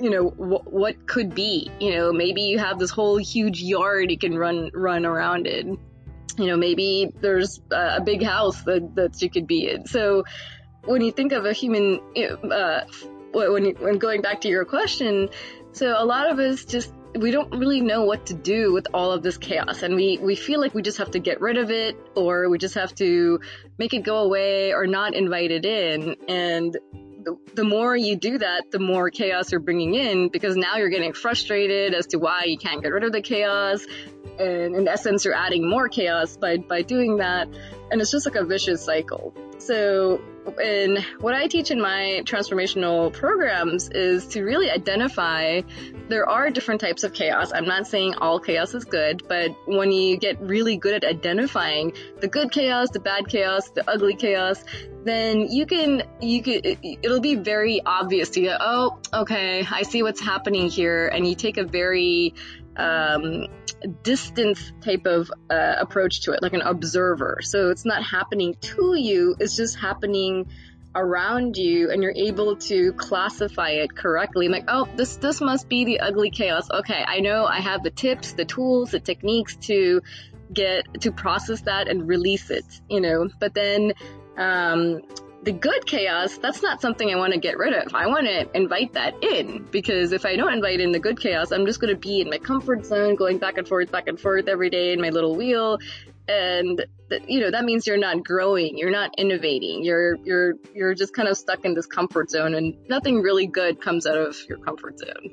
you 0.00 0.10
know, 0.10 0.28
wh- 0.28 0.66
what 0.72 1.06
could 1.06 1.34
be. 1.34 1.70
You 1.78 1.94
know, 1.94 2.12
maybe 2.12 2.42
you 2.42 2.58
have 2.58 2.78
this 2.78 2.90
whole 2.90 3.16
huge 3.16 3.62
yard 3.62 4.10
you 4.10 4.18
can 4.18 4.36
run 4.36 4.70
run 4.74 5.06
around 5.06 5.46
in. 5.46 5.78
You 6.36 6.46
know, 6.46 6.56
maybe 6.56 7.12
there's 7.20 7.60
a 7.70 8.00
big 8.00 8.22
house 8.22 8.62
that 8.62 8.94
that 8.96 9.22
you 9.22 9.30
could 9.30 9.46
be 9.46 9.70
in. 9.70 9.86
So 9.86 10.24
when 10.84 11.00
you 11.00 11.12
think 11.12 11.32
of 11.32 11.46
a 11.46 11.52
human, 11.52 12.00
uh, 12.50 12.84
when 13.32 13.74
when 13.76 13.98
going 13.98 14.20
back 14.20 14.40
to 14.42 14.48
your 14.48 14.64
question, 14.64 15.28
so 15.72 15.94
a 15.96 16.04
lot 16.04 16.30
of 16.30 16.38
us 16.40 16.64
just 16.64 16.92
we 17.14 17.30
don't 17.30 17.50
really 17.56 17.80
know 17.80 18.04
what 18.04 18.26
to 18.26 18.34
do 18.34 18.72
with 18.72 18.86
all 18.92 19.12
of 19.12 19.22
this 19.22 19.38
chaos 19.38 19.82
and 19.82 19.94
we, 19.94 20.18
we 20.18 20.36
feel 20.36 20.60
like 20.60 20.74
we 20.74 20.82
just 20.82 20.98
have 20.98 21.10
to 21.12 21.18
get 21.18 21.40
rid 21.40 21.56
of 21.56 21.70
it 21.70 21.96
or 22.14 22.48
we 22.48 22.58
just 22.58 22.74
have 22.74 22.94
to 22.96 23.40
make 23.78 23.94
it 23.94 24.02
go 24.02 24.18
away 24.18 24.72
or 24.72 24.86
not 24.86 25.14
invite 25.14 25.50
it 25.50 25.64
in. 25.64 26.16
And 26.28 26.72
the, 27.24 27.36
the 27.54 27.64
more 27.64 27.96
you 27.96 28.16
do 28.16 28.38
that, 28.38 28.70
the 28.70 28.78
more 28.78 29.10
chaos 29.10 29.50
you're 29.52 29.60
bringing 29.60 29.94
in 29.94 30.28
because 30.28 30.56
now 30.56 30.76
you're 30.76 30.90
getting 30.90 31.12
frustrated 31.12 31.94
as 31.94 32.08
to 32.08 32.18
why 32.18 32.44
you 32.46 32.58
can't 32.58 32.82
get 32.82 32.92
rid 32.92 33.04
of 33.04 33.12
the 33.12 33.22
chaos. 33.22 33.84
And 34.38 34.76
in 34.76 34.88
essence, 34.88 35.24
you're 35.24 35.34
adding 35.34 35.68
more 35.68 35.88
chaos 35.88 36.36
by, 36.36 36.58
by 36.58 36.82
doing 36.82 37.18
that. 37.18 37.48
And 37.90 38.00
it's 38.00 38.10
just 38.10 38.26
like 38.26 38.36
a 38.36 38.44
vicious 38.44 38.84
cycle. 38.84 39.34
So 39.58 40.20
and 40.56 41.04
what 41.20 41.34
I 41.34 41.46
teach 41.46 41.70
in 41.70 41.80
my 41.80 42.22
transformational 42.24 43.12
programs 43.12 43.88
is 43.90 44.26
to 44.28 44.42
really 44.42 44.70
identify 44.70 45.62
there 46.08 46.28
are 46.28 46.50
different 46.50 46.80
types 46.80 47.04
of 47.04 47.12
chaos. 47.12 47.52
I'm 47.52 47.66
not 47.66 47.86
saying 47.86 48.14
all 48.14 48.40
chaos 48.40 48.74
is 48.74 48.84
good, 48.84 49.26
but 49.28 49.50
when 49.66 49.92
you 49.92 50.16
get 50.16 50.40
really 50.40 50.76
good 50.76 51.04
at 51.04 51.04
identifying 51.04 51.92
the 52.20 52.28
good 52.28 52.50
chaos, 52.50 52.90
the 52.90 53.00
bad 53.00 53.28
chaos, 53.28 53.68
the 53.70 53.88
ugly 53.88 54.14
chaos, 54.14 54.64
then 55.04 55.48
you 55.50 55.66
can, 55.66 56.02
you 56.20 56.42
can, 56.42 56.60
it'll 57.02 57.20
be 57.20 57.34
very 57.34 57.80
obvious 57.84 58.30
to 58.30 58.40
you. 58.40 58.54
Oh, 58.58 58.98
okay, 59.12 59.66
I 59.70 59.82
see 59.82 60.02
what's 60.02 60.20
happening 60.20 60.68
here. 60.68 61.08
And 61.08 61.26
you 61.26 61.34
take 61.34 61.56
a 61.56 61.64
very, 61.64 62.34
um, 62.78 63.46
distance 64.02 64.72
type 64.80 65.06
of 65.06 65.30
uh, 65.50 65.74
approach 65.78 66.22
to 66.22 66.32
it, 66.32 66.42
like 66.42 66.52
an 66.52 66.62
observer. 66.62 67.40
So 67.42 67.70
it's 67.70 67.84
not 67.84 68.02
happening 68.02 68.54
to 68.60 68.94
you, 68.96 69.36
it's 69.38 69.56
just 69.56 69.78
happening 69.78 70.48
around 70.94 71.56
you 71.56 71.90
and 71.90 72.02
you're 72.02 72.14
able 72.16 72.56
to 72.56 72.92
classify 72.94 73.70
it 73.70 73.94
correctly. 73.94 74.48
like, 74.48 74.64
oh, 74.68 74.88
this 74.96 75.16
this 75.16 75.40
must 75.40 75.68
be 75.68 75.84
the 75.84 76.00
ugly 76.00 76.30
chaos. 76.30 76.68
Okay, 76.70 77.04
I 77.06 77.20
know 77.20 77.44
I 77.44 77.60
have 77.60 77.82
the 77.82 77.90
tips, 77.90 78.32
the 78.32 78.44
tools, 78.44 78.92
the 78.92 79.00
techniques 79.00 79.56
to 79.68 80.02
get 80.52 81.02
to 81.02 81.12
process 81.12 81.60
that 81.62 81.88
and 81.88 82.08
release 82.08 82.50
it, 82.50 82.64
you 82.88 83.00
know. 83.00 83.28
But 83.38 83.54
then 83.54 83.92
um, 84.36 85.02
the 85.42 85.52
good 85.52 85.86
chaos, 85.86 86.36
that's 86.38 86.62
not 86.62 86.80
something 86.80 87.10
I 87.10 87.16
want 87.16 87.32
to 87.32 87.38
get 87.38 87.58
rid 87.58 87.72
of. 87.72 87.94
I 87.94 88.06
want 88.06 88.26
to 88.26 88.48
invite 88.56 88.94
that 88.94 89.22
in 89.22 89.66
because 89.70 90.12
if 90.12 90.26
I 90.26 90.36
don't 90.36 90.52
invite 90.52 90.80
in 90.80 90.92
the 90.92 90.98
good 90.98 91.20
chaos, 91.20 91.52
I'm 91.52 91.64
just 91.64 91.80
going 91.80 91.94
to 91.94 91.98
be 91.98 92.20
in 92.20 92.30
my 92.30 92.38
comfort 92.38 92.84
zone, 92.84 93.14
going 93.14 93.38
back 93.38 93.56
and 93.56 93.66
forth, 93.66 93.92
back 93.92 94.08
and 94.08 94.18
forth 94.18 94.48
every 94.48 94.70
day 94.70 94.92
in 94.92 95.00
my 95.00 95.10
little 95.10 95.36
wheel. 95.36 95.78
And 96.26 96.84
you 97.26 97.40
know, 97.40 97.50
that 97.50 97.64
means 97.64 97.86
you're 97.86 97.96
not 97.96 98.24
growing, 98.24 98.76
you're 98.76 98.90
not 98.90 99.14
innovating, 99.16 99.84
you're, 99.84 100.16
you're, 100.16 100.54
you're 100.74 100.94
just 100.94 101.14
kind 101.14 101.28
of 101.28 101.38
stuck 101.38 101.64
in 101.64 101.72
this 101.72 101.86
comfort 101.86 102.30
zone 102.30 102.54
and 102.54 102.76
nothing 102.88 103.22
really 103.22 103.46
good 103.46 103.80
comes 103.80 104.06
out 104.06 104.18
of 104.18 104.36
your 104.48 104.58
comfort 104.58 104.98
zone. 104.98 105.30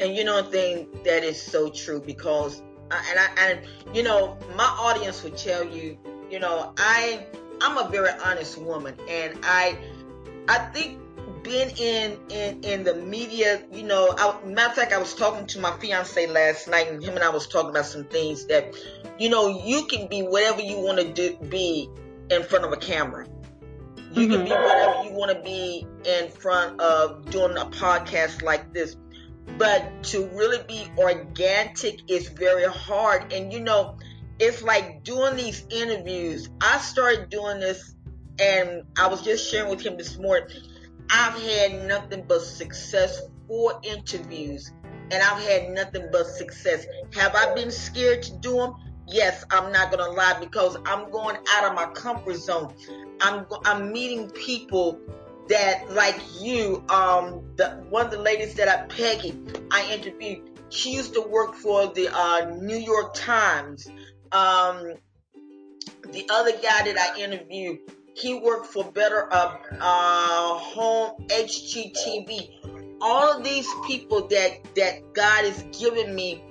And 0.00 0.14
you 0.14 0.24
know, 0.24 0.42
thing 0.42 0.88
that 1.04 1.24
is 1.24 1.40
so 1.40 1.70
true 1.70 2.00
because, 2.00 2.62
I, 2.90 3.04
and 3.10 3.18
I, 3.18 3.50
and 3.50 3.96
you 3.96 4.02
know, 4.02 4.36
my 4.56 4.64
audience 4.64 5.22
would 5.22 5.36
tell 5.36 5.64
you, 5.64 5.96
you 6.30 6.40
know, 6.40 6.74
I, 6.76 7.26
I'm 7.60 7.78
a 7.78 7.88
very 7.88 8.10
honest 8.24 8.58
woman, 8.58 8.94
and 9.08 9.38
I 9.42 9.78
I 10.48 10.58
think 10.72 10.98
being 11.42 11.70
in 11.76 12.18
in 12.28 12.64
in 12.64 12.84
the 12.84 12.94
media, 12.94 13.62
you 13.72 13.82
know, 13.82 14.14
I, 14.16 14.44
matter 14.44 14.70
of 14.70 14.76
fact, 14.76 14.92
I 14.92 14.98
was 14.98 15.14
talking 15.14 15.46
to 15.48 15.60
my 15.60 15.76
fiance 15.78 16.26
last 16.26 16.68
night, 16.68 16.88
and 16.88 17.02
him 17.02 17.14
and 17.14 17.24
I 17.24 17.30
was 17.30 17.46
talking 17.46 17.70
about 17.70 17.86
some 17.86 18.04
things 18.04 18.46
that, 18.46 18.74
you 19.18 19.28
know, 19.28 19.62
you 19.64 19.86
can 19.86 20.08
be 20.08 20.22
whatever 20.22 20.60
you 20.60 20.78
want 20.80 20.98
to 20.98 21.12
do, 21.12 21.36
be 21.48 21.88
in 22.30 22.42
front 22.42 22.64
of 22.64 22.72
a 22.72 22.76
camera. 22.76 23.26
You 24.12 24.26
mm-hmm. 24.26 24.32
can 24.32 24.44
be 24.44 24.50
whatever 24.50 25.04
you 25.04 25.12
want 25.12 25.36
to 25.36 25.42
be 25.42 25.86
in 26.04 26.30
front 26.30 26.80
of 26.80 27.30
doing 27.30 27.56
a 27.56 27.66
podcast 27.66 28.42
like 28.42 28.72
this. 28.72 28.96
But 29.58 30.04
to 30.04 30.26
really 30.28 30.62
be 30.66 30.86
organic 30.96 32.10
is 32.10 32.28
very 32.28 32.64
hard. 32.64 33.32
And 33.32 33.52
you 33.52 33.60
know, 33.60 33.98
it's 34.40 34.62
like 34.62 35.04
doing 35.04 35.36
these 35.36 35.64
interviews. 35.70 36.48
I 36.62 36.78
started 36.78 37.28
doing 37.28 37.60
this 37.60 37.94
and 38.40 38.84
I 38.98 39.06
was 39.08 39.22
just 39.22 39.50
sharing 39.50 39.70
with 39.70 39.82
him 39.82 39.98
this 39.98 40.16
morning. 40.16 40.48
I've 41.10 41.40
had 41.40 41.86
nothing 41.86 42.24
but 42.26 42.40
success 42.40 43.20
for 43.46 43.78
interviews 43.82 44.72
and 45.10 45.22
I've 45.22 45.42
had 45.42 45.70
nothing 45.70 46.08
but 46.10 46.26
success. 46.26 46.86
Have 47.14 47.34
I 47.34 47.54
been 47.54 47.70
scared 47.70 48.22
to 48.24 48.36
do 48.38 48.56
them? 48.56 48.74
Yes, 49.06 49.44
I'm 49.50 49.72
not 49.72 49.92
to 49.92 50.10
lie 50.10 50.38
because 50.40 50.76
I'm 50.86 51.10
going 51.10 51.36
out 51.56 51.64
of 51.64 51.74
my 51.74 51.86
comfort 51.86 52.36
zone. 52.36 52.74
I'm, 53.20 53.44
I'm 53.64 53.92
meeting 53.92 54.30
people 54.30 54.98
that 55.48 55.90
like 55.90 56.18
you, 56.40 56.82
um, 56.88 57.42
the, 57.56 57.70
one 57.90 58.06
of 58.06 58.12
the 58.12 58.20
ladies 58.20 58.54
that 58.54 58.68
I, 58.68 58.86
Peggy, 58.86 59.38
I 59.70 59.92
interviewed, 59.92 60.48
she 60.70 60.92
used 60.92 61.12
to 61.14 61.20
work 61.20 61.56
for 61.56 61.88
the 61.88 62.08
uh, 62.08 62.56
New 62.60 62.76
York 62.78 63.12
Times. 63.12 63.88
Um, 64.32 64.94
the 66.12 66.26
other 66.30 66.52
guy 66.52 66.92
that 66.92 66.96
I 66.98 67.20
interviewed, 67.20 67.78
he 68.14 68.34
worked 68.34 68.66
for 68.66 68.84
Better 68.84 69.32
uh, 69.32 69.56
uh, 69.80 70.58
Home 70.58 71.26
HGTV. 71.28 72.98
All 73.00 73.38
of 73.38 73.44
these 73.44 73.68
people 73.86 74.28
that 74.28 74.74
that 74.74 75.14
God 75.14 75.44
is 75.44 75.64
giving 75.78 76.14
me 76.14 76.42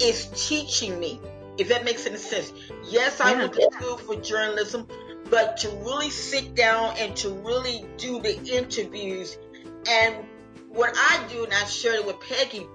is 0.00 0.28
teaching 0.48 0.98
me. 0.98 1.20
If 1.56 1.68
that 1.68 1.84
makes 1.84 2.06
any 2.06 2.16
sense. 2.16 2.52
Yes, 2.84 3.20
I 3.20 3.34
went 3.34 3.52
to 3.54 3.70
school 3.72 3.96
for 3.96 4.16
journalism, 4.16 4.88
but 5.30 5.58
to 5.58 5.68
really 5.70 6.10
sit 6.10 6.54
down 6.54 6.96
and 6.98 7.14
to 7.18 7.30
really 7.30 7.86
do 7.96 8.20
the 8.20 8.36
interviews 8.44 9.38
and 9.88 10.24
what 10.68 10.92
I 10.96 11.24
do, 11.30 11.44
and 11.44 11.52
I 11.52 11.64
shared 11.64 11.96
it 11.96 12.06
with 12.06 12.20
Peggy, 12.20 12.66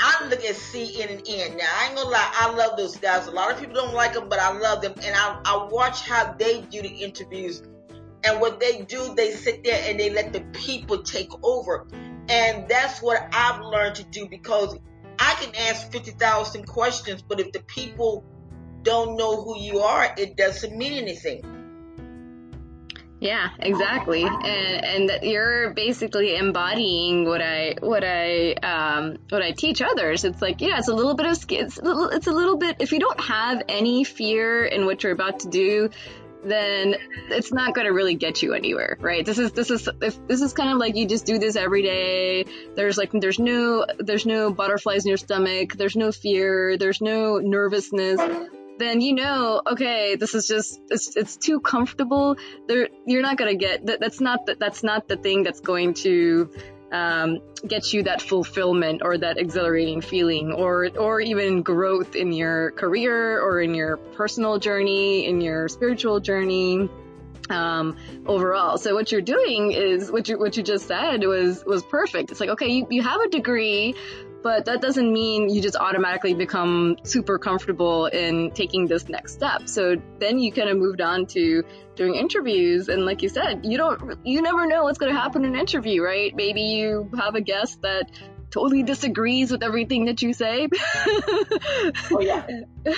I 0.00 0.26
look 0.28 0.44
at 0.44 0.54
CNN. 0.54 1.56
Now, 1.56 1.64
I 1.76 1.86
ain't 1.86 1.96
gonna 1.96 2.10
lie, 2.10 2.32
I 2.34 2.52
love 2.54 2.76
those 2.76 2.96
guys. 2.96 3.26
A 3.26 3.30
lot 3.30 3.52
of 3.52 3.58
people 3.58 3.74
don't 3.74 3.94
like 3.94 4.14
them, 4.14 4.28
but 4.28 4.38
I 4.38 4.56
love 4.56 4.82
them. 4.82 4.94
And 5.02 5.14
I, 5.16 5.40
I 5.44 5.68
watch 5.70 6.02
how 6.02 6.34
they 6.38 6.60
do 6.60 6.82
the 6.82 6.88
interviews. 6.88 7.62
And 8.24 8.40
what 8.40 8.60
they 8.60 8.82
do, 8.82 9.14
they 9.14 9.32
sit 9.32 9.64
there 9.64 9.80
and 9.88 9.98
they 9.98 10.10
let 10.10 10.32
the 10.32 10.40
people 10.52 11.02
take 11.02 11.30
over. 11.42 11.86
And 12.28 12.68
that's 12.68 13.00
what 13.00 13.28
I've 13.32 13.60
learned 13.60 13.96
to 13.96 14.04
do 14.04 14.28
because 14.28 14.76
I 15.18 15.34
can 15.34 15.54
ask 15.56 15.90
50,000 15.90 16.66
questions, 16.66 17.22
but 17.22 17.40
if 17.40 17.52
the 17.52 17.60
people 17.60 18.24
don't 18.82 19.16
know 19.16 19.42
who 19.42 19.58
you 19.58 19.80
are, 19.80 20.14
it 20.16 20.36
doesn't 20.36 20.76
mean 20.76 20.92
anything. 20.92 21.57
Yeah, 23.20 23.48
exactly. 23.58 24.22
And 24.22 25.10
and 25.10 25.10
you're 25.22 25.70
basically 25.74 26.36
embodying 26.36 27.24
what 27.24 27.42
I 27.42 27.74
what 27.80 28.04
I 28.04 28.52
um 28.52 29.18
what 29.28 29.42
I 29.42 29.52
teach 29.52 29.82
others. 29.82 30.24
It's 30.24 30.40
like, 30.40 30.60
yeah, 30.60 30.78
it's 30.78 30.88
a 30.88 30.94
little 30.94 31.14
bit 31.14 31.26
of 31.26 31.44
it's 31.50 31.78
a 31.78 31.82
little, 31.82 32.08
it's 32.10 32.26
a 32.28 32.32
little 32.32 32.56
bit 32.56 32.76
if 32.78 32.92
you 32.92 33.00
don't 33.00 33.20
have 33.20 33.62
any 33.68 34.04
fear 34.04 34.64
in 34.64 34.86
what 34.86 35.02
you're 35.02 35.12
about 35.12 35.40
to 35.40 35.48
do, 35.48 35.90
then 36.44 36.94
it's 37.30 37.52
not 37.52 37.74
going 37.74 37.86
to 37.86 37.92
really 37.92 38.14
get 38.14 38.42
you 38.42 38.54
anywhere, 38.54 38.96
right? 39.00 39.26
This 39.26 39.38
is 39.38 39.50
this 39.50 39.70
is 39.70 39.88
if 40.00 40.26
this 40.28 40.40
is 40.40 40.52
kind 40.52 40.70
of 40.70 40.78
like 40.78 40.94
you 40.94 41.06
just 41.06 41.26
do 41.26 41.38
this 41.38 41.56
every 41.56 41.82
day. 41.82 42.44
There's 42.76 42.96
like 42.96 43.10
there's 43.12 43.40
no 43.40 43.84
there's 43.98 44.26
no 44.26 44.52
butterflies 44.52 45.04
in 45.04 45.08
your 45.08 45.18
stomach. 45.18 45.72
There's 45.76 45.96
no 45.96 46.12
fear. 46.12 46.76
There's 46.78 47.00
no 47.00 47.38
nervousness 47.38 48.20
then 48.78 49.00
you 49.00 49.14
know, 49.14 49.62
okay, 49.72 50.16
this 50.16 50.34
is 50.34 50.46
just 50.48 50.80
it's 50.90 51.16
it's 51.16 51.36
too 51.36 51.60
comfortable. 51.60 52.36
There, 52.66 52.88
you're 53.06 53.22
not 53.22 53.36
gonna 53.36 53.54
get 53.56 53.86
that. 53.86 54.00
That's 54.00 54.20
not 54.20 54.46
that. 54.46 54.58
That's 54.58 54.82
not 54.82 55.08
the 55.08 55.16
thing 55.16 55.42
that's 55.42 55.60
going 55.60 55.94
to 55.94 56.50
um, 56.92 57.38
get 57.66 57.92
you 57.92 58.04
that 58.04 58.22
fulfillment 58.22 59.02
or 59.04 59.18
that 59.18 59.38
exhilarating 59.38 60.00
feeling, 60.00 60.52
or 60.52 60.88
or 60.98 61.20
even 61.20 61.62
growth 61.62 62.14
in 62.16 62.32
your 62.32 62.70
career 62.72 63.40
or 63.40 63.60
in 63.60 63.74
your 63.74 63.96
personal 63.96 64.58
journey, 64.58 65.26
in 65.26 65.40
your 65.40 65.68
spiritual 65.68 66.20
journey. 66.20 66.88
um, 67.50 67.96
overall. 68.26 68.76
So 68.78 68.94
what 68.94 69.10
you're 69.10 69.22
doing 69.22 69.72
is 69.72 70.10
what 70.10 70.28
you 70.28 70.38
what 70.38 70.56
you 70.56 70.62
just 70.62 70.86
said 70.86 71.24
was 71.24 71.64
was 71.64 71.82
perfect. 71.82 72.30
It's 72.30 72.40
like 72.40 72.50
okay, 72.50 72.68
you, 72.68 72.86
you 72.90 73.02
have 73.02 73.20
a 73.20 73.28
degree, 73.28 73.94
but 74.42 74.66
that 74.66 74.80
doesn't 74.80 75.12
mean 75.12 75.48
you 75.48 75.60
just 75.60 75.76
automatically 75.76 76.34
become 76.34 76.96
super 77.02 77.38
comfortable 77.38 78.06
in 78.06 78.50
taking 78.52 78.86
this 78.86 79.08
next 79.08 79.34
step. 79.34 79.68
So 79.68 79.96
then 80.18 80.38
you 80.38 80.52
kind 80.52 80.68
of 80.68 80.76
moved 80.76 81.00
on 81.00 81.26
to 81.26 81.64
doing 81.96 82.14
interviews, 82.14 82.88
and 82.88 83.04
like 83.04 83.22
you 83.22 83.28
said, 83.28 83.64
you 83.64 83.76
don't 83.76 84.18
you 84.24 84.42
never 84.42 84.66
know 84.66 84.84
what's 84.84 84.98
going 84.98 85.12
to 85.12 85.18
happen 85.18 85.44
in 85.44 85.54
an 85.54 85.60
interview, 85.60 86.02
right? 86.02 86.34
Maybe 86.34 86.62
you 86.62 87.10
have 87.16 87.34
a 87.34 87.40
guest 87.40 87.82
that 87.82 88.10
totally 88.50 88.82
disagrees 88.82 89.50
with 89.50 89.62
everything 89.62 90.06
that 90.06 90.22
you 90.22 90.32
say. 90.32 90.68
oh 92.10 92.20
yeah. 92.20 92.46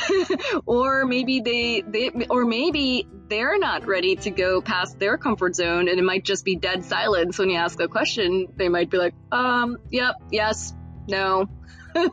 or 0.66 1.04
maybe 1.06 1.40
they 1.40 1.82
they 1.86 2.10
or 2.28 2.44
maybe 2.44 3.08
they're 3.28 3.58
not 3.58 3.86
ready 3.86 4.16
to 4.16 4.30
go 4.30 4.60
past 4.60 4.98
their 4.98 5.16
comfort 5.16 5.54
zone 5.54 5.88
and 5.88 5.98
it 5.98 6.02
might 6.02 6.24
just 6.24 6.44
be 6.44 6.56
dead 6.56 6.84
silence 6.84 7.38
when 7.38 7.48
you 7.48 7.56
ask 7.56 7.80
a 7.80 7.88
question. 7.88 8.48
They 8.56 8.68
might 8.68 8.90
be 8.90 8.98
like, 8.98 9.14
um, 9.32 9.78
yep, 9.90 10.16
yes, 10.30 10.74
no. 11.10 11.48
there 11.94 12.06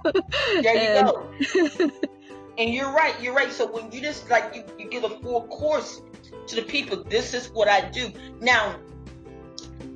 you 0.62 0.66
and, 0.66 1.08
go. 1.08 1.30
and 2.58 2.74
you're 2.74 2.92
right, 2.92 3.16
you're 3.22 3.36
right. 3.36 3.51
So 3.51 3.72
when 3.72 3.92
you 3.92 4.01
just 4.01 4.30
like 4.30 4.56
you, 4.56 4.63
you 4.80 4.89
give 4.89 5.04
a 5.04 5.10
full 5.22 5.48
course 5.48 6.01
to 6.48 6.56
the 6.56 6.63
people, 6.63 7.04
this 7.04 7.34
is 7.34 7.48
what 7.48 7.68
I 7.68 7.89
do. 7.89 8.12
Now 8.42 8.75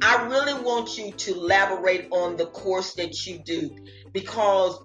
I 0.01 0.27
really 0.27 0.61
want 0.63 0.97
you 0.97 1.11
to 1.11 1.33
elaborate 1.33 2.07
on 2.11 2.35
the 2.35 2.47
course 2.47 2.95
that 2.95 3.27
you 3.27 3.39
do 3.39 3.75
because 4.11 4.79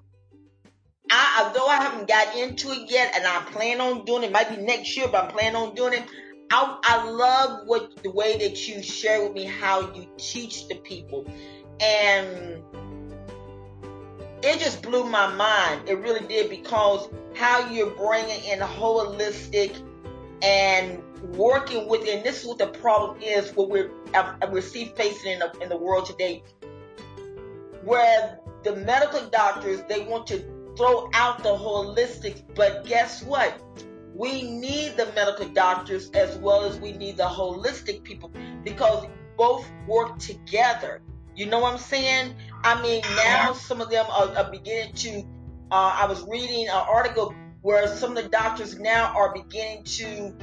I, 1.10 1.44
although 1.44 1.66
I 1.66 1.76
haven't 1.76 2.08
got 2.08 2.36
into 2.36 2.70
it 2.70 2.90
yet 2.90 3.14
and 3.16 3.26
I 3.26 3.40
plan 3.50 3.80
on 3.80 4.04
doing 4.04 4.24
it, 4.24 4.32
might 4.32 4.50
be 4.50 4.62
next 4.62 4.96
year, 4.96 5.08
but 5.08 5.24
I'm 5.24 5.30
planning 5.30 5.56
on 5.56 5.74
doing 5.74 5.94
it. 5.94 6.02
I, 6.50 6.78
I 6.82 7.08
love 7.08 7.66
what 7.66 8.02
the 8.02 8.10
way 8.10 8.36
that 8.38 8.68
you 8.68 8.82
share 8.82 9.22
with 9.22 9.32
me 9.32 9.44
how 9.44 9.92
you 9.94 10.06
teach 10.18 10.68
the 10.68 10.76
people. 10.76 11.26
And 11.80 12.62
it 14.42 14.58
just 14.58 14.82
blew 14.82 15.04
my 15.04 15.32
mind. 15.34 15.88
It 15.88 15.98
really 15.98 16.26
did 16.26 16.50
because 16.50 17.08
how 17.34 17.70
you're 17.70 17.90
bringing 17.90 18.44
in 18.44 18.60
holistic 18.60 19.82
and 20.42 21.02
working 21.34 21.88
with, 21.88 22.06
and 22.08 22.24
this 22.24 22.42
is 22.42 22.46
what 22.46 22.58
the 22.58 22.66
problem 22.68 23.20
is, 23.22 23.54
what 23.54 23.70
we're 23.70 23.90
um, 24.14 24.36
we're 24.50 24.60
see 24.60 24.92
facing 24.96 25.32
in 25.32 25.38
the, 25.38 25.52
in 25.60 25.68
the 25.68 25.76
world 25.76 26.06
today, 26.06 26.42
where 27.84 28.38
the 28.62 28.76
medical 28.76 29.26
doctors 29.28 29.82
they 29.88 30.00
want 30.04 30.26
to 30.26 30.38
throw 30.76 31.08
out 31.14 31.42
the 31.42 31.48
holistic, 31.48 32.42
but 32.54 32.84
guess 32.84 33.22
what? 33.22 33.60
We 34.14 34.42
need 34.42 34.96
the 34.96 35.06
medical 35.14 35.48
doctors 35.48 36.10
as 36.10 36.36
well 36.38 36.64
as 36.64 36.78
we 36.78 36.92
need 36.92 37.16
the 37.16 37.24
holistic 37.24 38.02
people 38.02 38.30
because 38.64 39.06
both 39.36 39.70
work 39.86 40.18
together. 40.18 41.02
You 41.36 41.44
know 41.46 41.60
what 41.60 41.74
I'm 41.74 41.78
saying? 41.78 42.34
I 42.64 42.80
mean, 42.80 43.02
now 43.14 43.52
some 43.52 43.82
of 43.82 43.90
them 43.90 44.06
are, 44.08 44.34
are 44.36 44.50
beginning 44.50 44.94
to. 44.94 45.20
Uh, 45.70 45.98
I 46.00 46.06
was 46.06 46.22
reading 46.22 46.66
an 46.66 46.74
article 46.74 47.34
where 47.60 47.86
some 47.88 48.16
of 48.16 48.22
the 48.22 48.30
doctors 48.30 48.78
now 48.78 49.12
are 49.14 49.34
beginning 49.34 49.84
to 49.84 50.34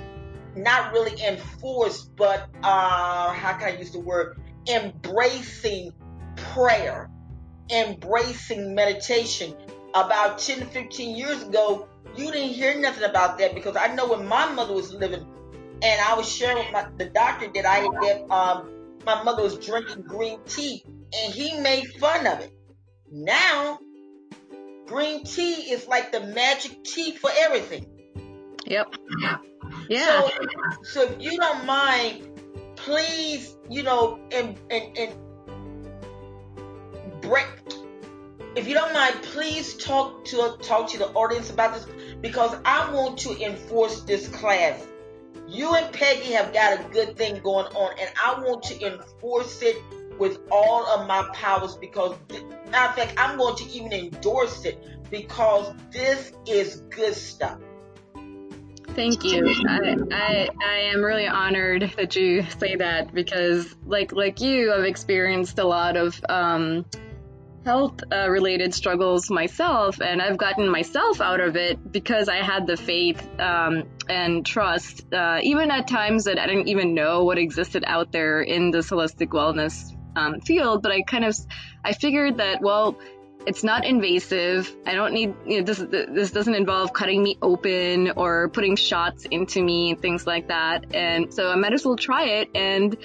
not 0.55 0.93
really 0.93 1.19
enforce, 1.23 2.03
but 2.03 2.47
uh, 2.61 3.33
how 3.33 3.53
can 3.53 3.69
I 3.69 3.77
use 3.79 3.91
the 3.91 3.99
word? 3.99 4.37
Embracing 4.69 5.93
prayer, 6.35 7.09
embracing 7.71 8.75
meditation. 8.75 9.55
About 9.95 10.39
10 10.39 10.59
to 10.59 10.65
15 10.65 11.15
years 11.15 11.43
ago, 11.43 11.87
you 12.15 12.31
didn't 12.31 12.49
hear 12.49 12.79
nothing 12.79 13.03
about 13.03 13.37
that 13.39 13.55
because 13.55 13.75
I 13.75 13.93
know 13.95 14.07
when 14.07 14.27
my 14.27 14.51
mother 14.51 14.73
was 14.73 14.93
living, 14.93 15.25
and 15.81 16.01
I 16.01 16.15
was 16.15 16.31
sharing 16.31 16.57
with 16.57 16.71
my, 16.71 16.87
the 16.97 17.05
doctor 17.05 17.49
that 17.53 17.65
I 17.65 17.75
had 17.77 17.91
that 18.01 18.33
um, 18.33 18.69
my 19.05 19.23
mother 19.23 19.43
was 19.43 19.57
drinking 19.57 20.03
green 20.03 20.39
tea, 20.47 20.83
and 20.85 21.33
he 21.33 21.59
made 21.59 21.85
fun 21.99 22.27
of 22.27 22.39
it. 22.39 22.53
Now, 23.11 23.79
green 24.87 25.23
tea 25.23 25.71
is 25.71 25.87
like 25.87 26.11
the 26.11 26.21
magic 26.21 26.83
tea 26.83 27.15
for 27.15 27.29
everything. 27.33 27.85
Yep. 28.65 28.95
Yeah. 29.89 30.21
So, 30.21 30.29
so 30.83 31.01
if 31.03 31.21
you 31.21 31.37
don't 31.37 31.65
mind, 31.65 32.27
please, 32.75 33.55
you 33.69 33.83
know, 33.83 34.19
and 34.31 34.57
and 34.69 34.97
and 34.97 35.13
break. 37.21 37.47
If 38.55 38.67
you 38.67 38.75
don't 38.75 38.93
mind, 38.93 39.15
please 39.23 39.75
talk 39.77 40.25
to 40.25 40.57
talk 40.61 40.89
to 40.91 40.97
the 40.99 41.07
audience 41.07 41.49
about 41.49 41.73
this 41.73 41.87
because 42.21 42.55
I 42.65 42.91
want 42.93 43.17
to 43.19 43.31
enforce 43.43 44.01
this 44.01 44.27
class. 44.27 44.85
You 45.53 45.75
and 45.75 45.93
Peggy 45.93 46.31
have 46.31 46.51
got 46.51 46.79
a 46.79 46.83
good 46.89 47.15
thing 47.15 47.39
going 47.43 47.67
on, 47.67 47.95
and 47.99 48.09
I 48.21 48.41
want 48.41 48.63
to 48.63 48.85
enforce 48.85 49.61
it 49.61 49.77
with 50.17 50.39
all 50.51 50.87
of 50.87 51.07
my 51.07 51.29
powers 51.33 51.75
because, 51.75 52.15
matter 52.71 52.89
of 52.89 52.95
fact, 52.95 53.13
I'm 53.17 53.37
going 53.37 53.55
to 53.57 53.69
even 53.69 53.93
endorse 53.93 54.65
it 54.65 54.83
because 55.11 55.71
this 55.91 56.33
is 56.47 56.81
good 56.89 57.13
stuff. 57.13 57.59
Thank 58.95 59.23
you. 59.23 59.47
I, 59.67 59.95
I, 60.11 60.49
I 60.65 60.77
am 60.91 61.03
really 61.03 61.27
honored 61.27 61.93
that 61.97 62.15
you 62.15 62.43
say 62.57 62.75
that 62.75 63.13
because, 63.13 63.75
like 63.85 64.11
like 64.11 64.41
you, 64.41 64.73
I've 64.73 64.85
experienced 64.85 65.59
a 65.59 65.65
lot 65.65 65.97
of 65.97 66.19
um, 66.29 66.85
health 67.65 68.01
uh, 68.11 68.29
related 68.29 68.73
struggles 68.73 69.29
myself, 69.29 70.01
and 70.01 70.21
I've 70.21 70.37
gotten 70.37 70.69
myself 70.69 71.21
out 71.21 71.39
of 71.39 71.55
it 71.55 71.91
because 71.91 72.29
I 72.29 72.37
had 72.37 72.67
the 72.67 72.77
faith 72.77 73.27
um, 73.39 73.83
and 74.09 74.45
trust, 74.45 75.11
uh, 75.13 75.39
even 75.43 75.71
at 75.71 75.87
times 75.87 76.25
that 76.25 76.39
I 76.39 76.47
didn't 76.47 76.67
even 76.67 76.93
know 76.93 77.23
what 77.23 77.37
existed 77.37 77.83
out 77.87 78.11
there 78.11 78.41
in 78.41 78.71
this 78.71 78.89
holistic 78.89 79.29
wellness 79.29 79.95
um, 80.15 80.41
field. 80.41 80.83
But 80.83 80.91
I 80.91 81.01
kind 81.03 81.25
of 81.25 81.37
I 81.83 81.93
figured 81.93 82.37
that 82.37 82.61
well 82.61 82.97
it's 83.45 83.63
not 83.63 83.85
invasive. 83.85 84.73
I 84.85 84.93
don't 84.93 85.13
need, 85.13 85.35
you 85.45 85.59
know, 85.59 85.65
this, 85.65 85.79
this 85.79 86.31
doesn't 86.31 86.55
involve 86.55 86.93
cutting 86.93 87.21
me 87.21 87.37
open 87.41 88.11
or 88.15 88.49
putting 88.49 88.75
shots 88.75 89.25
into 89.25 89.61
me, 89.61 89.91
and 89.91 90.01
things 90.01 90.25
like 90.25 90.47
that. 90.47 90.93
And 90.95 91.33
so 91.33 91.49
I 91.49 91.55
might 91.55 91.73
as 91.73 91.85
well 91.85 91.95
try 91.95 92.25
it. 92.25 92.49
And, 92.55 92.95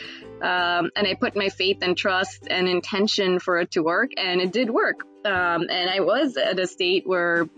um, 0.43 0.91
and 0.97 1.07
I 1.07 1.15
put 1.15 1.37
my 1.37 1.49
faith 1.49 1.79
and 1.83 1.97
trust 1.97 2.47
and 2.49 2.69
intention 2.69 3.39
for 3.39 3.59
it 3.59 3.73
to 3.73 3.83
work 3.83 4.11
and 4.17 4.41
it 4.41 4.53
did 4.53 4.71
work. 4.71 5.01
Um, 5.25 5.67
and 5.69 5.91
I 5.91 6.01
was 6.01 6.37
at 6.37 6.59
a 6.59 6.67
state 6.67 7.07
where 7.07 7.49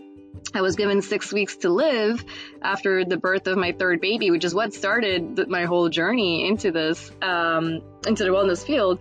I 0.53 0.61
was 0.61 0.75
given 0.75 1.01
six 1.01 1.31
weeks 1.31 1.57
to 1.57 1.69
live 1.69 2.23
after 2.61 3.05
the 3.05 3.17
birth 3.17 3.47
of 3.47 3.57
my 3.57 3.71
third 3.71 4.01
baby, 4.01 4.31
which 4.31 4.43
is 4.43 4.53
what 4.53 4.73
started 4.73 5.47
my 5.47 5.65
whole 5.65 5.89
journey 5.89 6.47
into 6.47 6.71
this, 6.71 7.11
um, 7.21 7.81
into 8.05 8.23
the 8.23 8.29
wellness 8.29 8.65
field. 8.65 8.99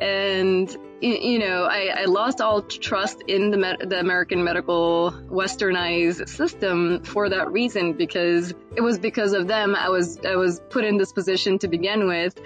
And 0.00 0.74
you 1.00 1.38
know, 1.38 1.64
I, 1.64 1.94
I, 1.94 2.04
lost 2.06 2.40
all 2.40 2.62
trust 2.62 3.22
in 3.28 3.50
the, 3.50 3.58
med- 3.58 3.90
the 3.90 4.00
American 4.00 4.42
medical 4.44 5.12
westernized 5.28 6.26
system 6.28 7.02
for 7.02 7.28
that 7.28 7.52
reason 7.52 7.92
because 7.92 8.54
it 8.74 8.80
was 8.80 8.98
because 8.98 9.34
of 9.34 9.46
them 9.46 9.74
I 9.74 9.90
was 9.90 10.18
I 10.24 10.36
was 10.36 10.60
put 10.70 10.84
in 10.84 10.96
this 10.96 11.12
position 11.12 11.58
to 11.58 11.68
begin 11.68 12.06
with, 12.06 12.40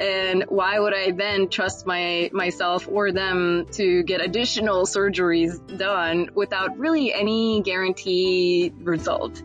and 0.00 0.44
why 0.48 0.78
would 0.78 0.94
I 0.94 1.12
then 1.12 1.48
trust 1.48 1.86
my 1.86 2.30
myself 2.32 2.88
or 2.90 3.12
them 3.12 3.66
to 3.72 4.02
get 4.02 4.20
additional 4.20 4.84
surgeries 4.84 5.78
done 5.78 6.30
without 6.34 6.78
really 6.78 7.12
any 7.12 7.62
guarantee 7.62 8.72
result? 8.78 9.42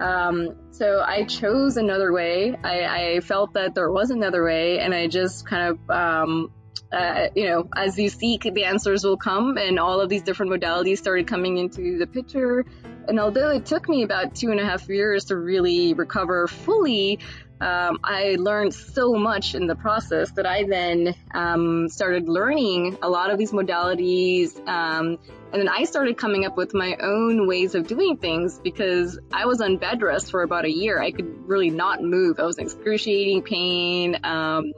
Um, 0.00 0.56
so 0.70 1.00
I 1.00 1.24
chose 1.24 1.76
another 1.76 2.12
way. 2.12 2.56
I, 2.64 3.14
I, 3.14 3.20
felt 3.20 3.52
that 3.54 3.74
there 3.74 3.90
was 3.90 4.10
another 4.10 4.42
way, 4.42 4.80
and 4.80 4.92
I 4.92 5.06
just 5.06 5.46
kind 5.46 5.70
of 5.70 5.90
um, 5.90 6.50
uh, 6.92 7.28
you 7.34 7.48
know, 7.48 7.68
as 7.74 7.98
you 7.98 8.10
seek, 8.10 8.42
the 8.42 8.64
answers 8.64 9.02
will 9.02 9.16
come, 9.16 9.56
and 9.56 9.78
all 9.78 10.00
of 10.00 10.08
these 10.10 10.22
different 10.22 10.52
modalities 10.52 10.98
started 10.98 11.26
coming 11.26 11.56
into 11.56 11.98
the 11.98 12.06
picture. 12.06 12.66
And 13.08 13.18
although 13.18 13.50
it 13.50 13.64
took 13.64 13.88
me 13.88 14.02
about 14.02 14.34
two 14.34 14.50
and 14.50 14.60
a 14.60 14.64
half 14.64 14.88
years 14.88 15.26
to 15.26 15.36
really 15.36 15.94
recover 15.94 16.46
fully, 16.46 17.18
um, 17.62 18.00
I 18.02 18.36
learned 18.40 18.74
so 18.74 19.14
much 19.14 19.54
in 19.54 19.68
the 19.68 19.76
process 19.76 20.32
that 20.32 20.46
I 20.46 20.64
then 20.64 21.14
um, 21.32 21.88
started 21.88 22.28
learning 22.28 22.98
a 23.02 23.08
lot 23.08 23.30
of 23.30 23.38
these 23.38 23.52
modalities. 23.52 24.56
Um, 24.66 25.18
and 25.52 25.60
then 25.60 25.68
I 25.68 25.84
started 25.84 26.16
coming 26.16 26.44
up 26.44 26.56
with 26.56 26.74
my 26.74 26.96
own 27.00 27.46
ways 27.46 27.76
of 27.76 27.86
doing 27.86 28.16
things 28.16 28.58
because 28.58 29.16
I 29.32 29.46
was 29.46 29.60
on 29.60 29.76
bed 29.76 30.02
rest 30.02 30.32
for 30.32 30.42
about 30.42 30.64
a 30.64 30.72
year. 30.72 31.00
I 31.00 31.12
could 31.12 31.48
really 31.48 31.70
not 31.70 32.02
move. 32.02 32.40
I 32.40 32.44
was 32.46 32.58
in 32.58 32.64
excruciating 32.64 33.42
pain. 33.42 34.18
Um, 34.24 34.72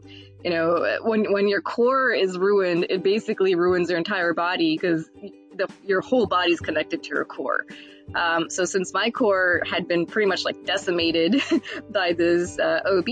you 0.44 0.50
know, 0.50 0.98
when 1.02 1.32
when 1.32 1.48
your 1.48 1.62
core 1.62 2.10
is 2.10 2.36
ruined, 2.36 2.86
it 2.90 3.02
basically 3.02 3.54
ruins 3.54 3.88
your 3.88 3.96
entire 3.96 4.34
body 4.34 4.76
because 4.76 5.08
your 5.84 6.00
whole 6.00 6.26
body's 6.26 6.60
connected 6.60 7.02
to 7.04 7.08
your 7.10 7.24
core. 7.24 7.66
Um, 8.14 8.50
so 8.50 8.64
since 8.64 8.92
my 8.92 9.10
core 9.10 9.62
had 9.66 9.88
been 9.88 10.06
pretty 10.06 10.28
much 10.28 10.44
like 10.44 10.64
decimated 10.64 11.42
by 11.90 12.12
this 12.12 12.58
uh, 12.58 12.80
OB, 12.86 13.08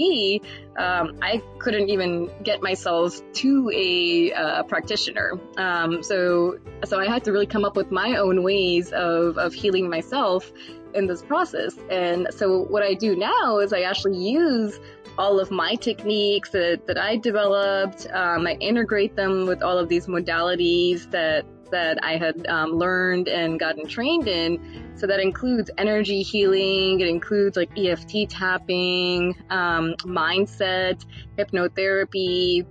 um, 0.76 1.18
I 1.22 1.42
couldn't 1.58 1.88
even 1.88 2.30
get 2.42 2.62
myself 2.62 3.20
to 3.34 3.70
a 3.74 4.32
uh, 4.32 4.62
practitioner. 4.64 5.40
Um, 5.56 6.02
so 6.02 6.58
so 6.84 7.00
I 7.00 7.06
had 7.06 7.24
to 7.24 7.32
really 7.32 7.46
come 7.46 7.64
up 7.64 7.76
with 7.76 7.90
my 7.90 8.16
own 8.16 8.42
ways 8.42 8.92
of 8.92 9.38
of 9.38 9.54
healing 9.54 9.88
myself 9.88 10.52
in 10.94 11.06
this 11.06 11.22
process. 11.22 11.74
And 11.90 12.28
so 12.30 12.64
what 12.64 12.82
I 12.82 12.94
do 12.94 13.16
now 13.16 13.58
is 13.58 13.72
I 13.72 13.82
actually 13.82 14.18
use 14.18 14.78
all 15.18 15.40
of 15.40 15.50
my 15.50 15.74
techniques 15.74 16.50
that, 16.50 16.86
that 16.86 16.98
I 16.98 17.16
developed. 17.16 18.06
Um, 18.12 18.46
I 18.46 18.54
integrate 18.54 19.16
them 19.16 19.46
with 19.46 19.62
all 19.62 19.78
of 19.78 19.88
these 19.88 20.06
modalities 20.06 21.10
that 21.10 21.44
that 21.72 21.98
I 22.02 22.16
had 22.16 22.46
um, 22.46 22.70
learned 22.72 23.28
and 23.28 23.58
gotten 23.58 23.86
trained 23.86 24.28
in. 24.28 24.92
So 24.94 25.06
that 25.06 25.20
includes 25.20 25.70
energy 25.76 26.22
healing. 26.22 27.00
It 27.00 27.08
includes 27.08 27.56
like 27.56 27.76
EFT 27.76 28.28
tapping, 28.30 29.36
um, 29.50 29.94
mindset, 30.04 31.04
hypnotherapy, 31.36 32.64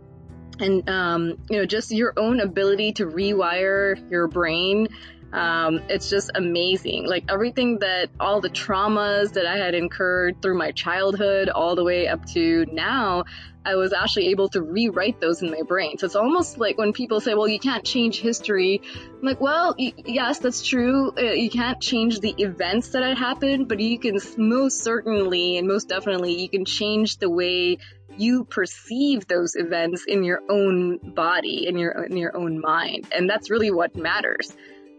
and 0.59 0.89
um, 0.89 1.37
you 1.49 1.57
know 1.57 1.65
just 1.65 1.91
your 1.91 2.13
own 2.17 2.39
ability 2.39 2.93
to 2.93 3.05
rewire 3.05 4.09
your 4.09 4.27
brain 4.27 4.87
um, 5.33 5.81
it's 5.87 6.09
just 6.09 6.31
amazing. 6.35 7.07
Like 7.07 7.25
everything 7.29 7.79
that 7.79 8.09
all 8.19 8.41
the 8.41 8.49
traumas 8.49 9.33
that 9.33 9.45
I 9.45 9.57
had 9.57 9.75
incurred 9.75 10.41
through 10.41 10.57
my 10.57 10.71
childhood 10.71 11.49
all 11.49 11.75
the 11.75 11.83
way 11.83 12.07
up 12.07 12.25
to 12.27 12.65
now, 12.71 13.23
I 13.63 13.75
was 13.75 13.93
actually 13.93 14.29
able 14.29 14.49
to 14.49 14.61
rewrite 14.61 15.21
those 15.21 15.41
in 15.41 15.51
my 15.51 15.61
brain. 15.67 15.97
So 15.97 16.05
it's 16.05 16.15
almost 16.15 16.57
like 16.57 16.77
when 16.77 16.93
people 16.93 17.21
say, 17.21 17.33
well, 17.33 17.47
you 17.47 17.59
can't 17.59 17.85
change 17.85 18.19
history. 18.19 18.81
I'm 18.83 19.21
like, 19.21 19.39
well, 19.39 19.75
y- 19.77 19.93
yes, 20.05 20.39
that's 20.39 20.65
true. 20.65 21.11
Uh, 21.17 21.21
you 21.21 21.49
can't 21.49 21.79
change 21.79 22.19
the 22.19 22.33
events 22.37 22.89
that 22.89 23.03
had 23.03 23.17
happened, 23.17 23.67
but 23.67 23.79
you 23.79 23.99
can 23.99 24.19
most 24.37 24.83
certainly 24.83 25.57
and 25.57 25.67
most 25.67 25.89
definitely, 25.89 26.41
you 26.41 26.49
can 26.49 26.65
change 26.65 27.17
the 27.17 27.29
way 27.29 27.77
you 28.17 28.43
perceive 28.45 29.27
those 29.27 29.55
events 29.55 30.05
in 30.07 30.23
your 30.23 30.41
own 30.49 30.97
body, 30.97 31.67
in 31.67 31.77
your, 31.77 31.91
in 32.03 32.17
your 32.17 32.35
own 32.35 32.59
mind. 32.59 33.07
And 33.15 33.29
that's 33.29 33.49
really 33.49 33.71
what 33.71 33.95
matters 33.95 34.51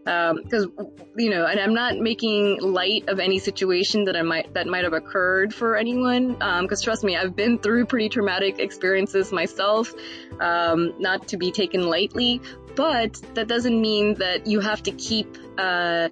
because 0.03 0.65
um, 0.77 0.91
you 1.15 1.29
know, 1.29 1.45
and 1.45 1.59
I'm 1.59 1.73
not 1.73 1.97
making 1.97 2.59
light 2.61 3.07
of 3.07 3.19
any 3.19 3.39
situation 3.39 4.05
that 4.05 4.15
I 4.15 4.21
might 4.21 4.53
that 4.53 4.67
might 4.67 4.83
have 4.83 4.93
occurred 4.93 5.53
for 5.53 5.77
anyone. 5.77 6.33
Because 6.33 6.81
um, 6.81 6.83
trust 6.83 7.03
me, 7.03 7.15
I've 7.15 7.35
been 7.35 7.57
through 7.57 7.85
pretty 7.85 8.09
traumatic 8.09 8.59
experiences 8.59 9.31
myself, 9.31 9.93
um, 10.39 10.93
not 10.99 11.29
to 11.29 11.37
be 11.37 11.51
taken 11.51 11.87
lightly. 11.87 12.41
But 12.75 13.21
that 13.35 13.47
doesn't 13.47 13.79
mean 13.79 14.15
that 14.15 14.47
you 14.47 14.59
have 14.59 14.81
to 14.83 14.91
keep 14.91 15.37
uh, 15.57 16.09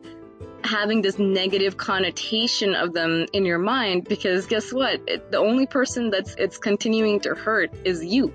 having 0.64 1.02
this 1.02 1.18
negative 1.18 1.76
connotation 1.76 2.76
of 2.76 2.94
them 2.94 3.26
in 3.34 3.46
your 3.46 3.58
mind. 3.58 4.06
Because 4.08 4.46
guess 4.46 4.72
what? 4.72 5.02
It, 5.08 5.32
the 5.32 5.40
only 5.40 5.66
person 5.66 6.12
that's 6.12 6.36
it's 6.38 6.58
continuing 6.58 7.20
to 7.22 7.36
hurt 7.36 7.72
is 7.84 8.06
you 8.06 8.32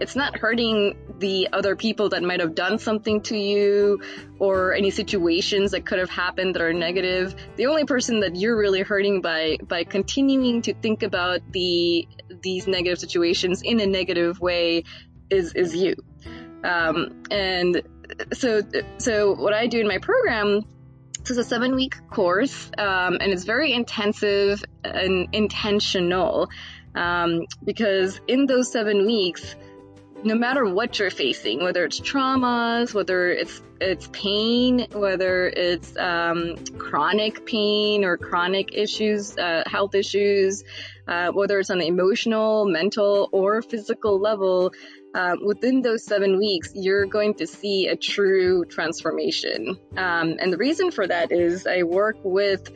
it's 0.00 0.16
not 0.16 0.36
hurting 0.36 0.96
the 1.18 1.48
other 1.52 1.76
people 1.76 2.10
that 2.10 2.22
might 2.22 2.40
have 2.40 2.54
done 2.54 2.78
something 2.78 3.22
to 3.22 3.36
you 3.36 4.00
or 4.38 4.74
any 4.74 4.90
situations 4.90 5.72
that 5.72 5.84
could 5.84 5.98
have 5.98 6.10
happened 6.10 6.54
that 6.54 6.62
are 6.62 6.72
negative. 6.72 7.34
The 7.56 7.66
only 7.66 7.84
person 7.84 8.20
that 8.20 8.36
you're 8.36 8.56
really 8.56 8.82
hurting 8.82 9.20
by 9.20 9.58
by 9.62 9.84
continuing 9.84 10.62
to 10.62 10.74
think 10.74 11.02
about 11.02 11.40
the 11.52 12.08
these 12.42 12.66
negative 12.66 12.98
situations 12.98 13.62
in 13.62 13.80
a 13.80 13.86
negative 13.86 14.40
way 14.40 14.84
is 15.30 15.54
is 15.54 15.74
you. 15.74 15.94
Um, 16.64 17.22
and 17.30 17.82
so 18.32 18.62
so 18.98 19.34
what 19.34 19.52
I 19.52 19.66
do 19.66 19.80
in 19.80 19.88
my 19.88 19.98
program 19.98 20.64
this 21.20 21.32
is 21.32 21.38
a 21.38 21.44
seven 21.44 21.74
week 21.74 21.94
course 22.08 22.70
um, 22.78 23.18
and 23.20 23.32
it's 23.32 23.44
very 23.44 23.72
intensive 23.72 24.64
and 24.84 25.28
intentional 25.32 26.48
um, 26.94 27.42
because 27.64 28.20
in 28.26 28.46
those 28.46 28.72
seven 28.72 29.04
weeks 29.06 29.54
no 30.24 30.34
matter 30.34 30.64
what 30.64 30.98
you're 30.98 31.10
facing, 31.10 31.62
whether 31.62 31.84
it's 31.84 32.00
traumas, 32.00 32.92
whether 32.94 33.30
it's 33.30 33.62
it's 33.80 34.08
pain, 34.12 34.88
whether 34.92 35.46
it's 35.48 35.96
um, 35.96 36.56
chronic 36.78 37.46
pain 37.46 38.04
or 38.04 38.16
chronic 38.16 38.74
issues, 38.74 39.38
uh, 39.38 39.62
health 39.66 39.94
issues, 39.94 40.64
uh, 41.06 41.30
whether 41.30 41.60
it's 41.60 41.70
on 41.70 41.78
the 41.78 41.86
emotional, 41.86 42.66
mental, 42.66 43.28
or 43.30 43.62
physical 43.62 44.18
level, 44.18 44.72
um, 45.14 45.38
within 45.44 45.82
those 45.82 46.04
seven 46.04 46.38
weeks, 46.38 46.72
you're 46.74 47.06
going 47.06 47.34
to 47.34 47.46
see 47.46 47.86
a 47.86 47.96
true 47.96 48.64
transformation. 48.64 49.78
Um, 49.96 50.36
and 50.40 50.52
the 50.52 50.58
reason 50.58 50.90
for 50.90 51.06
that 51.06 51.30
is 51.30 51.66
I 51.66 51.84
work 51.84 52.16
with 52.24 52.68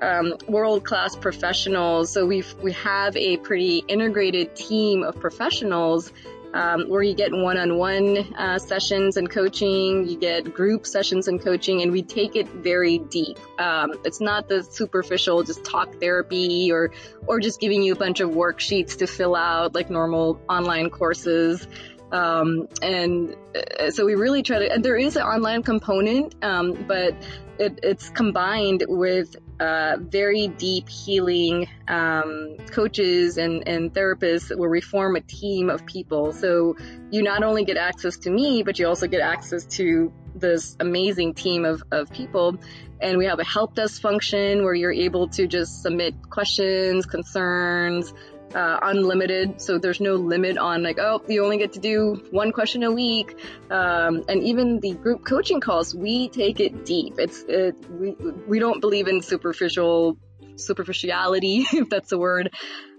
um, 0.00 0.34
world 0.48 0.84
class 0.84 1.16
professionals. 1.16 2.12
So 2.12 2.26
we 2.26 2.44
we 2.62 2.72
have 2.72 3.16
a 3.16 3.38
pretty 3.38 3.82
integrated 3.88 4.54
team 4.54 5.02
of 5.02 5.18
professionals 5.20 6.12
um, 6.52 6.88
where 6.88 7.02
you 7.02 7.14
get 7.14 7.32
one-on-one 7.32 8.34
uh, 8.34 8.58
sessions 8.58 9.16
and 9.16 9.30
coaching, 9.30 10.08
you 10.08 10.18
get 10.18 10.52
group 10.52 10.86
sessions 10.86 11.28
and 11.28 11.40
coaching, 11.40 11.82
and 11.82 11.92
we 11.92 12.02
take 12.02 12.36
it 12.36 12.48
very 12.48 12.98
deep. 12.98 13.38
Um, 13.58 13.92
it's 14.04 14.20
not 14.20 14.48
the 14.48 14.62
superficial, 14.62 15.42
just 15.42 15.64
talk 15.64 16.00
therapy 16.00 16.72
or 16.72 16.90
or 17.26 17.40
just 17.40 17.60
giving 17.60 17.82
you 17.82 17.92
a 17.92 17.96
bunch 17.96 18.20
of 18.20 18.30
worksheets 18.30 18.98
to 18.98 19.06
fill 19.06 19.36
out 19.36 19.74
like 19.74 19.90
normal 19.90 20.40
online 20.48 20.90
courses. 20.90 21.66
Um, 22.12 22.68
and 22.82 23.36
uh, 23.54 23.92
so 23.92 24.04
we 24.04 24.16
really 24.16 24.42
try 24.42 24.58
to, 24.58 24.72
and 24.72 24.84
there 24.84 24.96
is 24.96 25.14
an 25.14 25.22
online 25.22 25.62
component, 25.62 26.34
um, 26.42 26.84
but 26.88 27.14
it, 27.58 27.78
it's 27.84 28.10
combined 28.10 28.84
with 28.88 29.36
uh, 29.60 29.98
very 30.00 30.48
deep 30.48 30.88
healing 30.88 31.68
um, 31.86 32.56
coaches 32.70 33.36
and, 33.36 33.68
and 33.68 33.92
therapists 33.92 34.56
where 34.56 34.70
we 34.70 34.80
form 34.80 35.16
a 35.16 35.20
team 35.20 35.68
of 35.68 35.84
people. 35.84 36.32
So 36.32 36.76
you 37.10 37.22
not 37.22 37.42
only 37.42 37.64
get 37.64 37.76
access 37.76 38.16
to 38.18 38.30
me, 38.30 38.62
but 38.62 38.78
you 38.78 38.86
also 38.88 39.06
get 39.06 39.20
access 39.20 39.66
to 39.76 40.12
this 40.34 40.76
amazing 40.80 41.34
team 41.34 41.66
of, 41.66 41.82
of 41.92 42.10
people. 42.10 42.56
And 43.02 43.18
we 43.18 43.26
have 43.26 43.38
a 43.38 43.44
help 43.44 43.74
desk 43.74 44.00
function 44.00 44.64
where 44.64 44.74
you're 44.74 44.92
able 44.92 45.28
to 45.28 45.46
just 45.46 45.82
submit 45.82 46.14
questions, 46.30 47.04
concerns, 47.04 48.14
uh, 48.54 48.78
unlimited, 48.82 49.60
so 49.60 49.78
there's 49.78 50.00
no 50.00 50.14
limit 50.16 50.58
on 50.58 50.82
like, 50.82 50.98
oh, 50.98 51.22
you 51.28 51.44
only 51.44 51.58
get 51.58 51.72
to 51.74 51.80
do 51.80 52.22
one 52.30 52.52
question 52.52 52.82
a 52.82 52.90
week. 52.90 53.36
Um, 53.70 54.24
and 54.28 54.42
even 54.42 54.80
the 54.80 54.94
group 54.94 55.24
coaching 55.24 55.60
calls, 55.60 55.94
we 55.94 56.28
take 56.28 56.60
it 56.60 56.84
deep. 56.84 57.14
It's 57.18 57.44
it, 57.48 57.76
we 57.90 58.16
we 58.46 58.58
don't 58.58 58.80
believe 58.80 59.08
in 59.08 59.22
superficial 59.22 60.16
superficiality, 60.56 61.64
if 61.72 61.88
that's 61.88 62.12
a 62.12 62.18
word. 62.18 62.50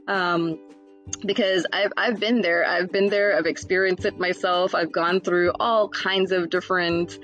Um, 0.08 0.60
because 1.26 1.66
I've 1.72 1.92
I've 1.98 2.20
been 2.20 2.42
there. 2.42 2.66
I've 2.66 2.92
been 2.92 3.10
there. 3.10 3.38
I've 3.38 3.46
experienced 3.46 4.06
it 4.06 4.20
myself. 4.20 4.76
I've 4.76 4.92
gone 4.92 5.22
through 5.22 5.52
all 5.60 5.90
kinds 5.90 6.32
of 6.32 6.50
different 6.50 7.18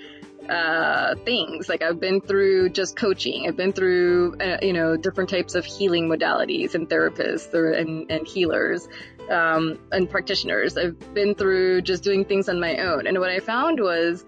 uh, 0.50 1.16
things. 1.26 1.70
Like 1.70 1.82
I've 1.82 2.00
been 2.00 2.22
through 2.22 2.70
just 2.70 2.96
coaching. 2.96 3.48
I've 3.48 3.58
been 3.58 3.74
through, 3.74 4.36
uh, 4.40 4.58
you 4.62 4.74
know, 4.74 4.98
different 4.98 5.30
types 5.30 5.56
of 5.56 5.66
healing 5.66 6.08
modalities 6.08 6.76
and 6.76 6.90
therapists 6.90 7.54
or, 7.54 7.72
and, 7.72 8.10
and 8.12 8.28
healers, 8.28 8.88
um, 9.30 9.80
and 9.92 10.10
practitioners. 10.10 10.78
I've 10.78 11.14
been 11.14 11.36
through 11.36 11.82
just 11.82 12.04
doing 12.04 12.26
things 12.26 12.50
on 12.50 12.60
my 12.60 12.78
own. 12.78 13.08
And 13.08 13.20
what 13.20 13.30
I 13.30 13.40
found 13.40 13.80
was, 13.80 14.26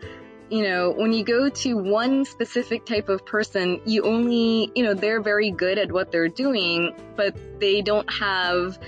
you 0.49 0.63
know, 0.63 0.91
when 0.91 1.13
you 1.13 1.23
go 1.23 1.49
to 1.49 1.73
one 1.75 2.25
specific 2.25 2.85
type 2.85 3.07
of 3.09 3.25
person, 3.25 3.81
you 3.85 4.03
only, 4.03 4.71
you 4.75 4.83
know, 4.83 4.93
they're 4.93 5.21
very 5.21 5.51
good 5.51 5.77
at 5.77 5.91
what 5.91 6.11
they're 6.11 6.27
doing, 6.27 6.95
but 7.15 7.35
they 7.59 7.81
don't 7.81 8.11
have 8.11 8.79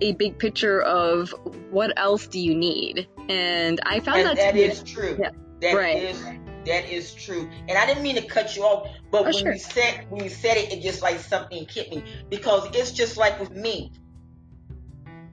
a 0.00 0.12
big 0.12 0.38
picture 0.38 0.80
of 0.80 1.34
what 1.70 1.92
else 1.98 2.26
do 2.26 2.40
you 2.40 2.54
need. 2.54 3.06
And 3.28 3.80
I 3.84 4.00
found 4.00 4.20
and 4.20 4.28
that, 4.30 4.36
that 4.36 4.56
is 4.56 4.82
true. 4.82 5.16
Yeah. 5.20 5.30
That 5.60 5.76
right. 5.76 6.02
is 6.04 6.24
that 6.66 6.90
is 6.90 7.14
true. 7.14 7.48
And 7.68 7.78
I 7.78 7.86
didn't 7.86 8.02
mean 8.02 8.16
to 8.16 8.26
cut 8.26 8.56
you 8.56 8.62
off, 8.62 8.88
but 9.10 9.22
oh, 9.22 9.24
when 9.24 9.32
sure. 9.32 9.52
you 9.52 9.58
said 9.58 10.06
when 10.10 10.24
you 10.24 10.30
said 10.30 10.56
it, 10.56 10.72
it 10.72 10.82
just 10.82 11.02
like 11.02 11.18
something 11.18 11.66
hit 11.68 11.90
me 11.90 12.04
because 12.28 12.68
it's 12.74 12.92
just 12.92 13.16
like 13.16 13.38
with 13.40 13.52
me. 13.52 13.92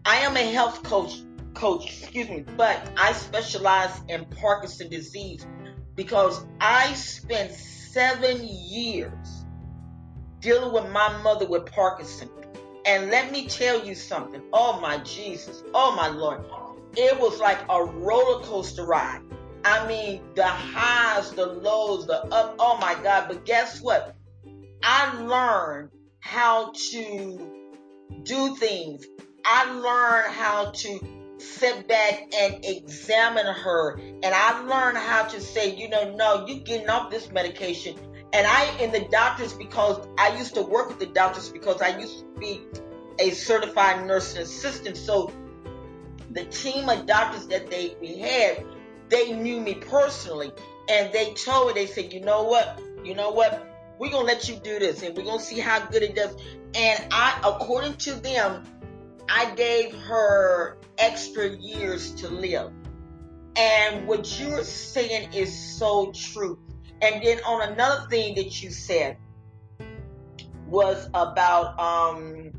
I 0.05 0.17
am 0.17 0.37
a 0.37 0.51
health 0.51 0.83
coach 0.83 1.21
coach, 1.53 1.85
excuse 1.85 2.29
me, 2.29 2.45
but 2.55 2.89
I 2.97 3.13
specialize 3.13 3.99
in 4.07 4.25
Parkinson 4.25 4.89
disease 4.89 5.45
because 5.95 6.45
I 6.61 6.93
spent 6.93 7.51
seven 7.51 8.39
years 8.43 9.45
dealing 10.39 10.71
with 10.71 10.91
my 10.91 11.21
mother 11.23 11.47
with 11.47 11.65
Parkinson. 11.65 12.29
And 12.85 13.09
let 13.09 13.31
me 13.31 13.47
tell 13.47 13.85
you 13.85 13.95
something. 13.95 14.41
Oh 14.53 14.79
my 14.79 14.99
Jesus. 14.99 15.63
Oh 15.73 15.95
my 15.95 16.07
Lord. 16.07 16.45
It 16.95 17.19
was 17.19 17.39
like 17.39 17.59
a 17.69 17.83
roller 17.83 18.43
coaster 18.43 18.85
ride. 18.85 19.21
I 19.67 19.85
mean, 19.85 20.21
the 20.33 20.45
highs, 20.45 21.31
the 21.31 21.45
lows, 21.45 22.07
the 22.07 22.23
up. 22.27 22.55
Oh 22.57 22.77
my 22.77 22.95
God. 23.03 23.25
But 23.27 23.45
guess 23.45 23.81
what? 23.81 24.15
I 24.81 25.21
learned 25.21 25.89
how 26.21 26.71
to 26.91 27.51
do 28.23 28.55
things. 28.55 29.05
I 29.45 29.71
learned 29.71 30.33
how 30.33 30.71
to 30.71 30.99
sit 31.39 31.85
back 31.87 32.33
and 32.33 32.63
examine 32.63 33.45
her. 33.45 33.97
And 33.97 34.25
I 34.25 34.61
learned 34.61 34.97
how 34.97 35.23
to 35.23 35.41
say, 35.41 35.75
you 35.75 35.89
know, 35.89 36.15
no, 36.15 36.45
you're 36.47 36.63
getting 36.63 36.89
off 36.89 37.11
this 37.11 37.29
medication. 37.31 37.97
And 38.31 38.47
I, 38.47 38.69
in 38.79 38.91
the 38.93 39.05
doctors, 39.11 39.51
because 39.53 40.07
I 40.17 40.37
used 40.37 40.55
to 40.55 40.61
work 40.61 40.87
with 40.87 40.99
the 40.99 41.07
doctors 41.07 41.49
because 41.49 41.81
I 41.81 41.97
used 41.97 42.19
to 42.19 42.39
be 42.39 42.61
a 43.19 43.31
certified 43.31 44.07
nursing 44.07 44.41
assistant. 44.41 44.95
So 44.95 45.31
the 46.31 46.45
team 46.45 46.87
of 46.87 47.05
doctors 47.05 47.47
that 47.47 47.69
they 47.69 47.95
had, 48.19 48.65
they 49.09 49.33
knew 49.33 49.59
me 49.59 49.75
personally. 49.75 50.51
And 50.89 51.11
they 51.11 51.33
told 51.33 51.67
me, 51.67 51.73
they 51.73 51.87
said, 51.87 52.13
you 52.13 52.21
know 52.21 52.43
what? 52.43 52.81
You 53.03 53.15
know 53.15 53.31
what? 53.31 53.67
We're 53.99 54.11
going 54.11 54.27
to 54.27 54.33
let 54.33 54.47
you 54.47 54.55
do 54.55 54.79
this 54.79 55.01
and 55.01 55.17
we're 55.17 55.23
going 55.23 55.39
to 55.39 55.45
see 55.45 55.59
how 55.59 55.85
good 55.87 56.03
it 56.03 56.15
does. 56.15 56.35
And 56.75 57.07
I, 57.11 57.39
according 57.43 57.95
to 57.97 58.13
them, 58.13 58.63
I 59.29 59.53
gave 59.55 59.93
her 59.93 60.77
extra 60.97 61.49
years 61.49 62.11
to 62.15 62.29
live. 62.29 62.71
And 63.57 64.07
what 64.07 64.39
you're 64.39 64.63
saying 64.63 65.33
is 65.33 65.77
so 65.77 66.11
true. 66.11 66.59
And 67.01 67.23
then 67.23 67.39
on 67.43 67.71
another 67.71 68.07
thing 68.07 68.35
that 68.35 68.61
you 68.61 68.69
said 68.69 69.17
was 70.67 71.09
about 71.13 71.79
um, 71.79 72.51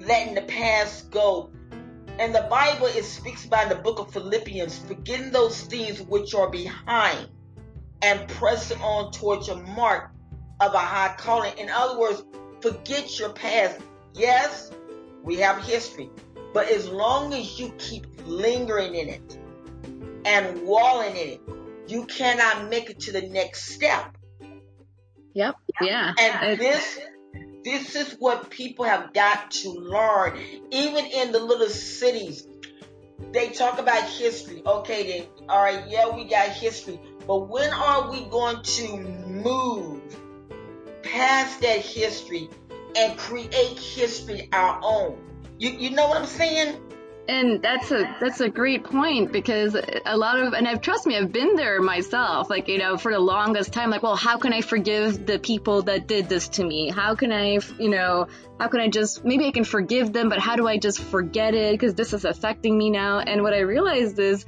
letting 0.00 0.34
the 0.34 0.42
past 0.42 1.10
go. 1.10 1.50
And 2.18 2.34
the 2.34 2.46
Bible 2.48 2.86
it 2.86 3.04
speaks 3.04 3.44
about 3.44 3.64
in 3.64 3.68
the 3.70 3.82
book 3.82 3.98
of 3.98 4.12
Philippians, 4.12 4.78
forgetting 4.78 5.30
those 5.30 5.60
things 5.62 6.00
which 6.00 6.34
are 6.34 6.48
behind 6.48 7.28
and 8.02 8.28
pressing 8.28 8.80
on 8.80 9.10
towards 9.12 9.48
your 9.48 9.56
mark 9.56 10.12
of 10.60 10.74
a 10.74 10.78
high 10.78 11.14
calling. 11.18 11.56
In 11.58 11.68
other 11.70 11.98
words, 11.98 12.22
forget 12.60 13.18
your 13.18 13.30
past. 13.30 13.80
Yes, 14.14 14.70
we 15.24 15.36
have 15.36 15.62
history, 15.64 16.08
but 16.52 16.68
as 16.68 16.88
long 16.88 17.34
as 17.34 17.58
you 17.58 17.72
keep 17.78 18.06
lingering 18.26 18.94
in 18.94 19.08
it 19.08 19.38
and 20.24 20.62
walling 20.62 21.16
in 21.16 21.28
it, 21.30 21.40
you 21.88 22.06
cannot 22.06 22.70
make 22.70 22.90
it 22.90 23.00
to 23.00 23.12
the 23.12 23.22
next 23.22 23.74
step. 23.74 24.16
Yep. 25.34 25.56
Yeah. 25.80 26.12
And 26.18 26.60
this 26.60 27.00
this 27.64 27.96
is 27.96 28.16
what 28.18 28.50
people 28.50 28.84
have 28.84 29.12
got 29.12 29.50
to 29.50 29.70
learn. 29.70 30.38
Even 30.70 31.06
in 31.06 31.32
the 31.32 31.40
little 31.40 31.68
cities, 31.68 32.46
they 33.32 33.48
talk 33.48 33.78
about 33.78 34.02
history. 34.02 34.62
Okay, 34.64 35.18
then, 35.18 35.48
all 35.48 35.62
right, 35.62 35.82
yeah, 35.88 36.14
we 36.14 36.24
got 36.24 36.48
history. 36.48 37.00
But 37.26 37.48
when 37.48 37.72
are 37.72 38.10
we 38.10 38.24
going 38.26 38.62
to 38.62 38.98
move 38.98 40.02
past 41.02 41.62
that 41.62 41.80
history 41.80 42.50
and 42.96 43.16
create 43.18 43.78
history 43.78 44.48
our 44.52 44.78
own? 44.82 45.18
You, 45.58 45.70
you 45.70 45.90
know 45.90 46.06
what 46.06 46.18
I'm 46.18 46.26
saying? 46.26 46.80
And 47.26 47.62
that's 47.62 47.90
a 47.90 48.16
that's 48.20 48.40
a 48.40 48.50
great 48.50 48.84
point 48.84 49.32
because 49.32 49.74
a 50.04 50.16
lot 50.16 50.38
of 50.38 50.52
and 50.52 50.68
I've 50.68 50.82
trust 50.82 51.06
me 51.06 51.16
I've 51.16 51.32
been 51.32 51.56
there 51.56 51.80
myself 51.80 52.50
like 52.50 52.68
you 52.68 52.78
know 52.78 52.98
for 52.98 53.12
the 53.12 53.18
longest 53.18 53.72
time 53.72 53.88
like 53.88 54.02
well 54.02 54.16
how 54.16 54.36
can 54.36 54.52
I 54.52 54.60
forgive 54.60 55.24
the 55.24 55.38
people 55.38 55.82
that 55.82 56.06
did 56.06 56.28
this 56.28 56.48
to 56.48 56.64
me? 56.64 56.90
How 56.90 57.14
can 57.14 57.32
I 57.32 57.60
you 57.78 57.88
know 57.88 58.26
how 58.60 58.68
can 58.68 58.80
I 58.80 58.88
just 58.88 59.24
maybe 59.24 59.46
I 59.46 59.52
can 59.52 59.64
forgive 59.64 60.12
them 60.12 60.28
but 60.28 60.38
how 60.38 60.56
do 60.56 60.68
I 60.68 60.76
just 60.76 61.00
forget 61.00 61.54
it? 61.54 61.72
Because 61.72 61.94
this 61.94 62.12
is 62.12 62.26
affecting 62.26 62.76
me 62.76 62.90
now. 62.90 63.20
And 63.20 63.42
what 63.42 63.54
I 63.54 63.60
realized 63.60 64.18
is 64.18 64.44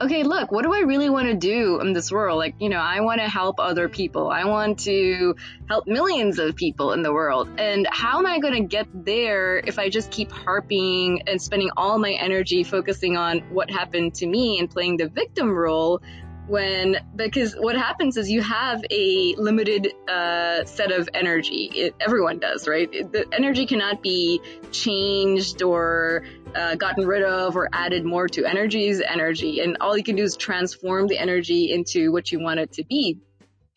okay, 0.00 0.22
look, 0.22 0.52
what 0.52 0.62
do 0.62 0.72
I 0.72 0.80
really 0.80 1.10
want 1.10 1.28
to 1.28 1.34
do 1.34 1.80
in 1.80 1.92
this 1.92 2.12
world? 2.12 2.38
Like, 2.38 2.54
you 2.60 2.68
know, 2.68 2.78
I 2.78 3.00
want 3.00 3.20
to 3.20 3.28
help 3.28 3.58
other 3.58 3.88
people. 3.88 4.30
I 4.30 4.44
want 4.44 4.78
to 4.80 5.34
help 5.68 5.86
millions 5.86 6.38
of 6.38 6.54
people 6.54 6.92
in 6.92 7.02
the 7.02 7.12
world. 7.12 7.48
And 7.58 7.86
how 7.90 8.18
am 8.18 8.26
I 8.26 8.38
going 8.38 8.54
to 8.54 8.68
get 8.68 8.86
there 8.92 9.58
if 9.58 9.78
I 9.78 9.88
just 9.88 10.10
keep 10.10 10.30
harping 10.30 11.22
and 11.26 11.40
spending 11.42 11.70
all 11.76 11.98
my 11.98 12.12
energy 12.12 12.62
focusing 12.62 13.16
on 13.16 13.40
what 13.50 13.70
happened 13.70 14.14
to 14.16 14.26
me 14.26 14.58
and 14.58 14.70
playing 14.70 14.98
the 14.98 15.08
victim 15.08 15.50
role 15.50 16.00
when 16.48 16.96
because 17.14 17.54
what 17.54 17.76
happens 17.76 18.16
is 18.16 18.30
you 18.30 18.42
have 18.42 18.82
a 18.90 19.34
limited 19.36 19.92
uh, 20.08 20.64
set 20.64 20.90
of 20.90 21.08
energy. 21.14 21.70
It, 21.74 21.94
everyone 22.00 22.38
does 22.38 22.66
right? 22.66 22.90
The 22.90 23.26
energy 23.32 23.66
cannot 23.66 24.02
be 24.02 24.40
changed 24.72 25.62
or 25.62 26.24
uh, 26.54 26.74
gotten 26.76 27.06
rid 27.06 27.22
of 27.22 27.56
or 27.56 27.68
added 27.72 28.04
more 28.04 28.28
to. 28.28 28.44
Energy 28.44 28.88
is 28.88 29.00
energy 29.00 29.60
and 29.60 29.76
all 29.80 29.96
you 29.96 30.04
can 30.04 30.16
do 30.16 30.22
is 30.22 30.36
transform 30.36 31.06
the 31.06 31.18
energy 31.18 31.72
into 31.72 32.12
what 32.12 32.32
you 32.32 32.40
want 32.40 32.60
it 32.60 32.72
to 32.72 32.84
be 32.84 33.18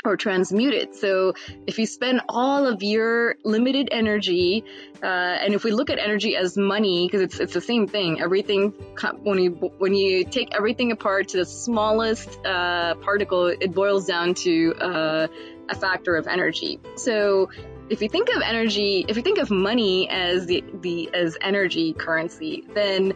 or 0.04 0.18
transmute 0.18 0.74
it. 0.74 0.96
So 0.96 1.34
if 1.68 1.78
you 1.78 1.86
spend 1.86 2.22
all 2.28 2.66
of 2.66 2.82
your 2.84 3.36
limited 3.44 3.90
energy, 3.92 4.64
uh, 5.02 5.06
and 5.06 5.54
if 5.54 5.64
we 5.64 5.72
look 5.72 5.90
at 5.90 6.00
energy 6.00 6.36
as 6.36 6.58
money, 6.58 7.08
because 7.08 7.22
it's 7.22 7.40
it's 7.40 7.54
the 7.54 7.62
same 7.62 7.88
thing. 7.88 8.22
Everything 8.22 8.72
when 9.24 9.40
you 9.40 9.52
when 9.78 9.94
you 9.94 10.24
take 10.24 10.56
everything 10.56 10.92
apart 10.92 11.30
to 11.30 11.38
the 11.38 11.46
smallest 11.46 12.30
uh, 12.46 12.96
particle, 12.96 13.48
it 13.48 13.74
boils 13.74 14.06
down 14.06 14.34
to 14.34 14.74
uh, 14.76 15.28
a 15.70 15.76
factor 15.76 16.16
of 16.16 16.28
energy. 16.28 16.80
So 16.96 17.50
if 17.90 18.02
you 18.02 18.10
think 18.10 18.30
of 18.30 18.42
energy, 18.42 19.06
if 19.08 19.18
you 19.18 19.24
think 19.24 19.38
of 19.38 19.52
money 19.52 20.10
as 20.10 20.46
the 20.46 20.64
the 20.82 21.14
as 21.14 21.38
energy 21.42 21.94
currency, 21.94 22.64
then 22.74 23.14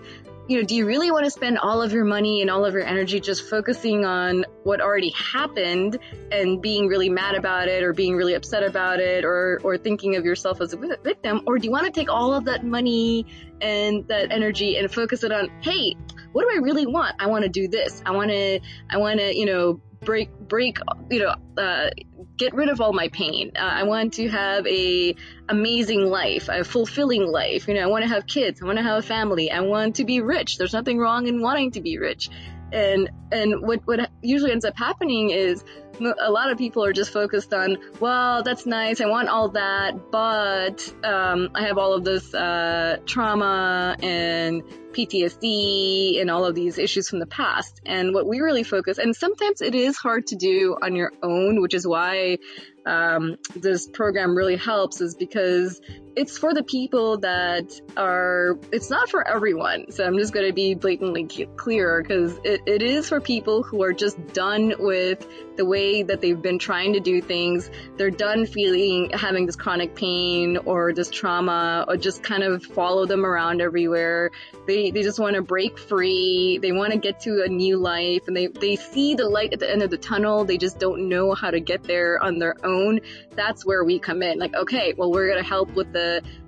you 0.47 0.57
know, 0.57 0.63
do 0.63 0.75
you 0.75 0.85
really 0.85 1.09
want 1.11 1.25
to 1.25 1.31
spend 1.31 1.57
all 1.57 1.81
of 1.81 1.91
your 1.91 2.05
money 2.05 2.41
and 2.41 2.51
all 2.51 2.65
of 2.65 2.73
your 2.73 2.83
energy 2.83 3.19
just 3.19 3.49
focusing 3.49 4.05
on 4.05 4.45
what 4.63 4.79
already 4.79 5.11
happened 5.11 5.97
and 6.31 6.61
being 6.61 6.87
really 6.87 7.09
mad 7.09 7.35
about 7.35 7.67
it 7.67 7.83
or 7.83 7.93
being 7.93 8.15
really 8.15 8.35
upset 8.35 8.63
about 8.63 8.99
it 8.99 9.25
or, 9.25 9.59
or 9.63 9.77
thinking 9.77 10.15
of 10.15 10.23
yourself 10.23 10.61
as 10.61 10.73
a 10.73 10.77
victim? 10.77 11.41
Or 11.47 11.57
do 11.57 11.65
you 11.65 11.71
want 11.71 11.85
to 11.85 11.91
take 11.91 12.09
all 12.09 12.33
of 12.33 12.45
that 12.45 12.63
money 12.63 13.25
and 13.59 14.07
that 14.07 14.31
energy 14.31 14.77
and 14.77 14.91
focus 14.91 15.23
it 15.23 15.31
on, 15.31 15.49
hey, 15.61 15.95
what 16.31 16.43
do 16.43 16.49
I 16.53 16.59
really 16.61 16.85
want? 16.85 17.15
I 17.19 17.27
want 17.27 17.43
to 17.43 17.49
do 17.49 17.67
this. 17.67 18.03
I 18.05 18.11
want 18.11 18.29
to, 18.29 18.59
I 18.89 18.97
want 18.97 19.19
to, 19.19 19.35
you 19.35 19.45
know, 19.45 19.81
break, 20.05 20.29
break, 20.39 20.77
you 21.09 21.19
know, 21.19 21.35
uh, 21.61 21.89
get 22.37 22.53
rid 22.53 22.69
of 22.69 22.81
all 22.81 22.93
my 22.93 23.07
pain. 23.09 23.51
Uh, 23.55 23.59
I 23.59 23.83
want 23.83 24.13
to 24.13 24.29
have 24.29 24.65
a 24.67 25.15
amazing 25.49 26.05
life, 26.05 26.49
a 26.49 26.63
fulfilling 26.63 27.27
life. 27.27 27.67
You 27.67 27.73
know, 27.73 27.81
I 27.81 27.87
want 27.87 28.03
to 28.03 28.09
have 28.09 28.25
kids. 28.25 28.61
I 28.61 28.65
want 28.65 28.77
to 28.77 28.83
have 28.83 28.99
a 28.99 29.07
family. 29.07 29.51
I 29.51 29.61
want 29.61 29.95
to 29.97 30.05
be 30.05 30.21
rich. 30.21 30.57
There's 30.57 30.73
nothing 30.73 30.97
wrong 30.97 31.27
in 31.27 31.41
wanting 31.41 31.71
to 31.71 31.81
be 31.81 31.97
rich. 31.97 32.29
And 32.71 33.09
and 33.31 33.61
what 33.61 33.81
what 33.85 34.09
usually 34.21 34.51
ends 34.51 34.65
up 34.65 34.77
happening 34.77 35.29
is 35.29 35.63
a 36.01 36.31
lot 36.31 36.51
of 36.51 36.57
people 36.57 36.83
are 36.83 36.93
just 36.93 37.11
focused 37.11 37.53
on, 37.53 37.77
well, 37.99 38.43
that's 38.43 38.65
nice. 38.65 39.01
I 39.01 39.05
want 39.05 39.29
all 39.29 39.49
that, 39.49 40.11
but 40.11 40.93
um, 41.03 41.49
I 41.55 41.63
have 41.67 41.77
all 41.77 41.93
of 41.93 42.03
this 42.03 42.33
uh, 42.33 42.97
trauma 43.05 43.95
and 44.01 44.63
PTSD 44.91 46.21
and 46.21 46.29
all 46.29 46.45
of 46.45 46.55
these 46.55 46.77
issues 46.77 47.09
from 47.09 47.19
the 47.19 47.25
past. 47.25 47.81
And 47.85 48.13
what 48.13 48.27
we 48.27 48.39
really 48.39 48.63
focus, 48.63 48.97
and 48.97 49.15
sometimes 49.15 49.61
it 49.61 49.75
is 49.75 49.97
hard 49.97 50.27
to 50.27 50.35
do 50.35 50.75
on 50.81 50.95
your 50.95 51.11
own, 51.21 51.61
which 51.61 51.73
is 51.73 51.85
why 51.87 52.37
um, 52.85 53.37
this 53.55 53.87
program 53.87 54.35
really 54.35 54.57
helps, 54.57 55.01
is 55.01 55.15
because 55.15 55.81
it's 56.15 56.37
for 56.37 56.53
the 56.53 56.63
people 56.63 57.17
that 57.17 57.79
are, 57.97 58.57
it's 58.71 58.89
not 58.89 59.09
for 59.09 59.27
everyone. 59.27 59.91
So 59.91 60.05
I'm 60.05 60.17
just 60.17 60.33
going 60.33 60.47
to 60.47 60.53
be 60.53 60.73
blatantly 60.73 61.25
clear 61.57 62.01
because 62.01 62.39
it, 62.43 62.61
it 62.65 62.81
is 62.81 63.09
for 63.09 63.19
people 63.19 63.63
who 63.63 63.83
are 63.83 63.93
just 63.93 64.17
done 64.33 64.73
with 64.79 65.27
the 65.57 65.65
way 65.65 66.03
that 66.03 66.21
they've 66.21 66.41
been 66.41 66.59
trying 66.59 66.93
to 66.93 66.99
do 66.99 67.21
things. 67.21 67.69
They're 67.97 68.11
done 68.11 68.45
feeling, 68.45 69.11
having 69.13 69.45
this 69.45 69.55
chronic 69.55 69.95
pain 69.95 70.57
or 70.57 70.93
this 70.93 71.09
trauma 71.09 71.85
or 71.87 71.97
just 71.97 72.23
kind 72.23 72.43
of 72.43 72.63
follow 72.63 73.05
them 73.05 73.25
around 73.25 73.61
everywhere. 73.61 74.31
They, 74.67 74.91
they 74.91 75.01
just 75.01 75.19
want 75.19 75.35
to 75.35 75.41
break 75.41 75.77
free. 75.77 76.59
They 76.61 76.71
want 76.71 76.93
to 76.93 76.99
get 76.99 77.21
to 77.21 77.43
a 77.43 77.49
new 77.49 77.77
life 77.77 78.23
and 78.27 78.35
they, 78.35 78.47
they 78.47 78.75
see 78.75 79.15
the 79.15 79.27
light 79.27 79.53
at 79.53 79.59
the 79.59 79.69
end 79.69 79.81
of 79.81 79.89
the 79.89 79.97
tunnel. 79.97 80.45
They 80.45 80.57
just 80.57 80.79
don't 80.79 81.09
know 81.09 81.33
how 81.33 81.51
to 81.51 81.59
get 81.59 81.83
there 81.83 82.21
on 82.21 82.39
their 82.39 82.55
own. 82.65 83.01
That's 83.31 83.65
where 83.65 83.83
we 83.83 83.99
come 83.99 84.21
in. 84.21 84.39
Like, 84.39 84.55
okay, 84.55 84.93
well, 84.97 85.11
we're 85.11 85.27
going 85.27 85.41
to 85.41 85.47
help 85.47 85.73
with 85.73 85.91
the 85.91 86.04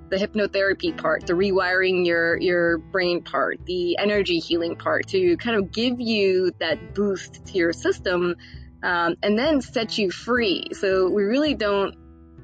the 0.09 0.15
hypnotherapy 0.15 0.97
part, 0.97 1.27
the 1.27 1.33
rewiring 1.33 2.05
your 2.05 2.37
your 2.39 2.77
brain 2.77 3.21
part, 3.23 3.65
the 3.65 3.97
energy 3.97 4.39
healing 4.39 4.75
part 4.75 5.07
to 5.07 5.37
kind 5.37 5.57
of 5.57 5.71
give 5.71 5.99
you 5.99 6.51
that 6.59 6.93
boost 6.93 7.45
to 7.47 7.57
your 7.57 7.73
system 7.73 8.35
um, 8.83 9.15
and 9.21 9.37
then 9.37 9.61
set 9.61 9.97
you 9.97 10.11
free. 10.11 10.67
So 10.73 11.09
we 11.09 11.23
really 11.23 11.55
don't 11.55 11.95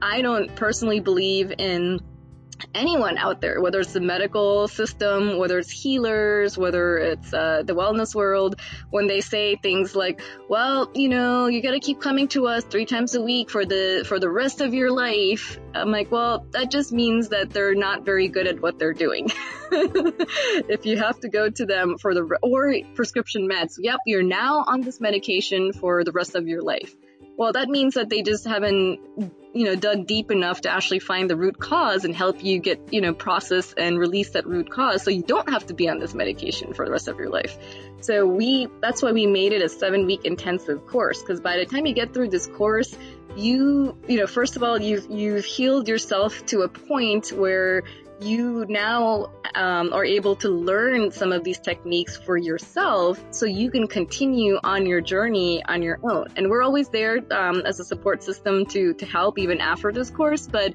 I 0.02 0.22
don't 0.22 0.54
personally 0.56 1.00
believe 1.00 1.54
in 1.58 2.00
anyone 2.74 3.18
out 3.18 3.42
there, 3.42 3.62
whether 3.62 3.80
it's 3.80 3.94
the 3.94 4.00
medical 4.00 4.68
system, 4.68 5.38
whether 5.38 5.60
it's 5.60 5.70
healers, 5.70 6.58
whether 6.58 6.98
it's 6.98 7.34
uh, 7.34 7.64
the 7.66 7.74
wellness 7.74 8.16
world, 8.16 8.60
when 8.90 9.08
they 9.08 9.22
say 9.22 9.56
things 9.56 9.96
like, 9.96 10.22
"Well, 10.50 10.90
you 10.94 11.10
know, 11.10 11.48
you 11.48 11.62
got 11.62 11.72
to 11.72 11.80
keep 11.80 12.02
coming 12.02 12.28
to 12.30 12.48
us 12.48 12.64
three 12.64 12.86
times 12.86 13.16
a 13.16 13.22
week 13.22 13.50
for 13.50 13.66
the 13.66 14.06
for 14.08 14.20
the 14.20 14.30
rest 14.30 14.62
of 14.62 14.74
your 14.74 14.92
life," 14.92 15.60
I'm 15.74 15.92
like, 15.92 16.12
"Well, 16.12 16.46
that 16.52 16.72
just 16.72 16.92
means 16.92 17.30
that 17.30 17.52
they're 17.52 17.76
not 17.76 18.06
very 18.06 18.28
good 18.28 18.48
at 18.48 18.62
what 18.62 18.80
they're 18.80 18.94
doing." 18.94 19.30
if 19.72 20.86
you 20.86 20.98
have 20.98 21.20
to 21.22 21.30
go 21.30 21.50
to 21.50 21.66
them 21.66 21.98
for 21.98 22.14
the 22.14 22.24
or 22.42 22.74
prescription 22.96 23.50
meds, 23.50 23.76
yep, 23.80 24.00
you're 24.06 24.24
now 24.24 24.64
on 24.68 24.82
this 24.82 25.02
medication 25.02 25.74
for 25.74 26.04
the 26.04 26.12
rest 26.12 26.36
of 26.36 26.48
your 26.48 26.62
life. 26.62 26.96
Well, 27.38 27.54
that 27.54 27.68
means 27.68 27.96
that 27.96 28.10
they 28.10 28.22
just 28.22 28.46
haven't 28.46 29.00
you 29.54 29.66
know, 29.66 29.76
dug 29.76 30.08
deep 30.08 30.32
enough 30.32 30.62
to 30.62 30.70
actually 30.70 31.00
find 31.00 31.30
the 31.30 31.38
root 31.38 31.60
cause 31.60 32.06
and 32.06 32.16
help 32.16 32.44
you 32.44 32.60
get, 32.60 32.92
you 32.92 33.02
know, 33.02 33.14
process 33.14 33.74
and 33.78 34.00
release 34.00 34.32
that 34.32 34.48
root 34.48 34.70
cause 34.70 35.04
so 35.04 35.12
you 35.12 35.22
don't 35.22 35.50
have 35.50 35.66
to 35.68 35.76
be 35.76 35.88
on 35.88 36.00
this 36.00 36.16
medication 36.16 36.74
for 36.74 36.86
the 36.86 36.92
rest 36.92 37.08
of 37.08 37.18
your 37.20 37.30
life. 37.30 37.58
So 38.02 38.26
we, 38.26 38.68
that's 38.82 39.04
why 39.04 39.12
we 39.12 39.28
made 39.28 39.54
it 39.54 39.62
a 39.62 39.70
seven 39.70 40.08
week 40.08 40.26
intensive 40.26 40.88
course 40.88 41.22
because 41.22 41.40
by 41.40 41.58
the 41.58 41.66
time 41.66 41.86
you 41.86 41.94
get 41.94 42.14
through 42.14 42.30
this 42.30 42.48
course, 42.48 42.98
you, 43.36 43.96
you 44.08 44.20
know, 44.20 44.28
first 44.28 44.56
of 44.56 44.64
all, 44.64 44.82
you've, 44.82 45.10
you've 45.10 45.46
healed 45.46 45.88
yourself 45.88 46.46
to 46.48 46.62
a 46.62 46.68
point 46.68 47.32
where 47.32 47.84
you 48.24 48.66
now 48.68 49.32
um, 49.56 49.94
are 49.94 50.06
able 50.06 50.36
to 50.38 50.50
learn 50.50 51.12
some 51.12 51.32
of 51.32 51.44
these 51.44 51.60
techniques 51.60 52.18
for 52.18 52.38
yourself 52.38 53.24
so 53.32 53.46
you 53.46 53.70
can 53.70 53.88
continue 53.88 54.58
on 54.64 54.86
your 54.86 55.02
journey 55.02 55.64
on 55.66 55.82
your 55.82 56.00
own. 56.04 56.28
And 56.36 56.50
we're 56.50 56.64
always 56.64 56.90
there 56.90 57.20
um, 57.32 57.62
as 57.66 57.80
a 57.80 57.86
support 57.86 58.24
system 58.24 58.66
to, 58.68 58.94
to 58.94 59.06
help 59.06 59.38
even 59.38 59.60
after 59.60 59.92
this 59.92 60.10
course, 60.10 60.48
but 60.48 60.74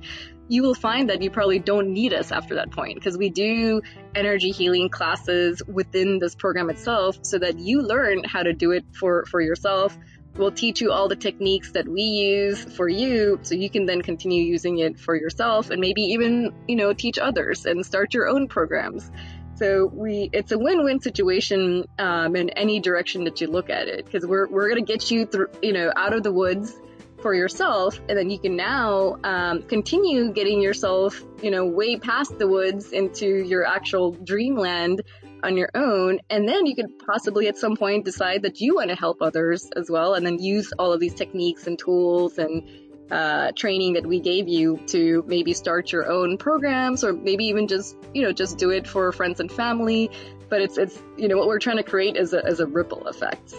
you 0.48 0.62
will 0.62 0.74
find 0.74 1.10
that 1.10 1.20
you 1.22 1.30
probably 1.30 1.58
don't 1.58 1.92
need 1.92 2.12
us 2.12 2.32
after 2.32 2.54
that 2.54 2.70
point 2.70 2.94
because 2.94 3.18
we 3.18 3.28
do 3.28 3.82
energy 4.14 4.50
healing 4.50 4.88
classes 4.88 5.62
within 5.66 6.18
this 6.18 6.34
program 6.34 6.70
itself 6.70 7.18
so 7.22 7.38
that 7.38 7.58
you 7.58 7.82
learn 7.82 8.24
how 8.24 8.42
to 8.42 8.52
do 8.52 8.70
it 8.72 8.84
for, 8.98 9.26
for 9.26 9.40
yourself. 9.40 9.96
We'll 10.38 10.52
teach 10.52 10.80
you 10.80 10.92
all 10.92 11.08
the 11.08 11.16
techniques 11.16 11.72
that 11.72 11.88
we 11.88 12.02
use 12.02 12.64
for 12.64 12.88
you 12.88 13.40
so 13.42 13.56
you 13.56 13.68
can 13.68 13.86
then 13.86 14.02
continue 14.02 14.44
using 14.44 14.78
it 14.78 14.98
for 14.98 15.16
yourself 15.16 15.70
and 15.70 15.80
maybe 15.80 16.02
even, 16.02 16.54
you 16.68 16.76
know, 16.76 16.92
teach 16.92 17.18
others 17.18 17.66
and 17.66 17.84
start 17.84 18.14
your 18.14 18.28
own 18.28 18.46
programs. 18.46 19.10
So 19.56 19.86
we, 19.92 20.30
it's 20.32 20.52
a 20.52 20.58
win-win 20.58 21.00
situation 21.00 21.84
um, 21.98 22.36
in 22.36 22.50
any 22.50 22.78
direction 22.78 23.24
that 23.24 23.40
you 23.40 23.48
look 23.48 23.68
at 23.68 23.88
it, 23.88 24.04
because 24.04 24.24
we're 24.24 24.46
we're 24.46 24.68
gonna 24.68 24.82
get 24.82 25.10
you 25.10 25.26
through, 25.26 25.48
you 25.60 25.72
know, 25.72 25.92
out 25.96 26.14
of 26.14 26.22
the 26.22 26.32
woods 26.32 26.72
for 27.20 27.34
yourself, 27.34 27.98
and 28.08 28.16
then 28.16 28.30
you 28.30 28.38
can 28.38 28.54
now 28.54 29.16
um, 29.24 29.62
continue 29.62 30.32
getting 30.32 30.62
yourself, 30.62 31.20
you 31.42 31.50
know, 31.50 31.66
way 31.66 31.96
past 31.96 32.38
the 32.38 32.46
woods 32.46 32.92
into 32.92 33.26
your 33.26 33.66
actual 33.66 34.12
dreamland 34.12 35.02
on 35.42 35.56
your 35.56 35.70
own, 35.74 36.20
and 36.30 36.48
then 36.48 36.66
you 36.66 36.74
could 36.74 36.98
possibly 36.98 37.48
at 37.48 37.56
some 37.56 37.76
point 37.76 38.04
decide 38.04 38.42
that 38.42 38.60
you 38.60 38.76
want 38.76 38.90
to 38.90 38.96
help 38.96 39.22
others 39.22 39.68
as 39.76 39.90
well, 39.90 40.14
and 40.14 40.26
then 40.26 40.38
use 40.38 40.72
all 40.78 40.92
of 40.92 41.00
these 41.00 41.14
techniques 41.14 41.66
and 41.66 41.78
tools 41.78 42.38
and 42.38 42.62
uh, 43.10 43.52
training 43.52 43.94
that 43.94 44.06
we 44.06 44.20
gave 44.20 44.48
you 44.48 44.78
to 44.86 45.24
maybe 45.26 45.54
start 45.54 45.92
your 45.92 46.10
own 46.10 46.36
programs 46.36 47.04
or 47.04 47.12
maybe 47.12 47.46
even 47.46 47.66
just 47.66 47.96
you 48.12 48.22
know 48.22 48.32
just 48.32 48.58
do 48.58 48.70
it 48.70 48.86
for 48.86 49.12
friends 49.12 49.40
and 49.40 49.50
family. 49.50 50.10
But 50.48 50.62
it's 50.62 50.78
it's 50.78 51.02
you 51.16 51.28
know 51.28 51.36
what 51.36 51.46
we're 51.46 51.58
trying 51.58 51.78
to 51.78 51.82
create 51.82 52.16
is 52.16 52.32
a, 52.32 52.44
is 52.46 52.60
a 52.60 52.66
ripple 52.66 53.06
effect. 53.06 53.54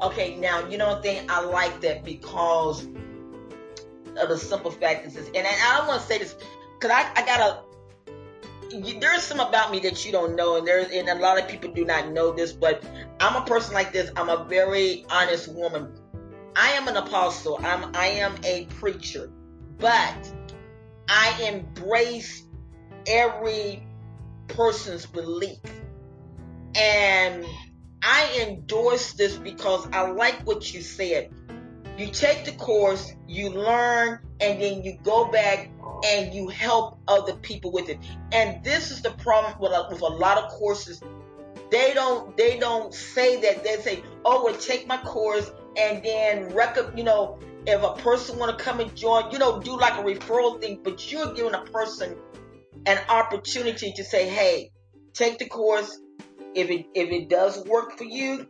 Okay 0.00 0.36
now 0.36 0.68
you 0.68 0.76
know 0.76 1.00
thing 1.00 1.24
i 1.30 1.42
like 1.42 1.80
that 1.80 2.04
because 2.04 2.86
of 4.20 4.28
the 4.28 4.36
simple 4.36 4.70
fact 4.70 5.06
is 5.06 5.14
this 5.14 5.26
and 5.28 5.46
i 5.46 5.76
don't 5.78 5.88
want 5.88 6.02
to 6.02 6.06
say 6.06 6.18
this 6.18 6.34
because 6.78 6.90
I, 6.90 7.10
I 7.16 7.24
gotta 8.82 9.00
there's 9.00 9.22
some 9.22 9.40
about 9.40 9.70
me 9.70 9.80
that 9.80 10.04
you 10.04 10.12
don't 10.12 10.36
know 10.36 10.56
and 10.56 10.66
there's 10.66 10.90
and 10.90 11.08
a 11.08 11.14
lot 11.16 11.38
of 11.38 11.48
people 11.48 11.70
do 11.72 11.84
not 11.84 12.10
know 12.12 12.32
this 12.32 12.52
but 12.52 12.84
i'm 13.20 13.40
a 13.40 13.44
person 13.46 13.74
like 13.74 13.92
this 13.92 14.10
i'm 14.16 14.28
a 14.28 14.44
very 14.44 15.04
honest 15.10 15.48
woman 15.48 15.92
I 16.56 16.70
am 16.70 16.88
an 16.88 16.96
apostle. 16.96 17.60
I'm 17.62 17.94
I 17.94 18.06
am 18.06 18.34
a 18.42 18.64
preacher, 18.64 19.30
but 19.78 20.32
I 21.06 21.50
embrace 21.52 22.42
every 23.06 23.86
person's 24.48 25.04
belief. 25.04 25.58
And 26.74 27.44
I 28.02 28.46
endorse 28.48 29.12
this 29.12 29.36
because 29.36 29.86
I 29.92 30.10
like 30.10 30.46
what 30.46 30.72
you 30.72 30.80
said. 30.80 31.30
You 31.96 32.08
take 32.08 32.44
the 32.44 32.52
course, 32.52 33.14
you 33.26 33.50
learn, 33.50 34.18
and 34.40 34.60
then 34.60 34.82
you 34.82 34.98
go 35.02 35.30
back 35.30 35.70
and 36.04 36.34
you 36.34 36.48
help 36.48 36.98
other 37.08 37.34
people 37.36 37.72
with 37.72 37.88
it. 37.88 37.98
And 38.32 38.62
this 38.62 38.90
is 38.90 39.00
the 39.00 39.12
problem 39.12 39.54
with 39.58 39.72
a, 39.72 39.88
with 39.90 40.02
a 40.02 40.06
lot 40.06 40.36
of 40.38 40.50
courses. 40.50 41.00
They 41.70 41.94
don't 41.94 42.36
they 42.36 42.58
don't 42.58 42.92
say 42.94 43.40
that. 43.40 43.64
They 43.64 43.76
say, 43.76 44.02
"Oh, 44.24 44.44
well, 44.44 44.54
take 44.54 44.86
my 44.86 44.98
course 44.98 45.50
and 45.76 46.02
then 46.04 46.54
record, 46.54 46.96
you 46.96 47.04
know, 47.04 47.38
if 47.66 47.82
a 47.82 47.94
person 47.94 48.38
want 48.38 48.56
to 48.56 48.64
come 48.64 48.80
and 48.80 48.94
join, 48.96 49.30
you 49.30 49.38
know, 49.38 49.60
do 49.60 49.76
like 49.78 49.94
a 49.94 50.02
referral 50.02 50.60
thing, 50.60 50.80
but 50.82 51.10
you're 51.10 51.32
giving 51.34 51.54
a 51.54 51.64
person 51.64 52.16
an 52.86 52.98
opportunity 53.08 53.92
to 53.92 54.04
say, 54.04 54.28
hey, 54.28 54.70
take 55.12 55.38
the 55.38 55.48
course. 55.48 56.00
If 56.54 56.70
it 56.70 56.86
if 56.94 57.10
it 57.10 57.28
does 57.28 57.64
work 57.66 57.98
for 57.98 58.04
you, 58.04 58.46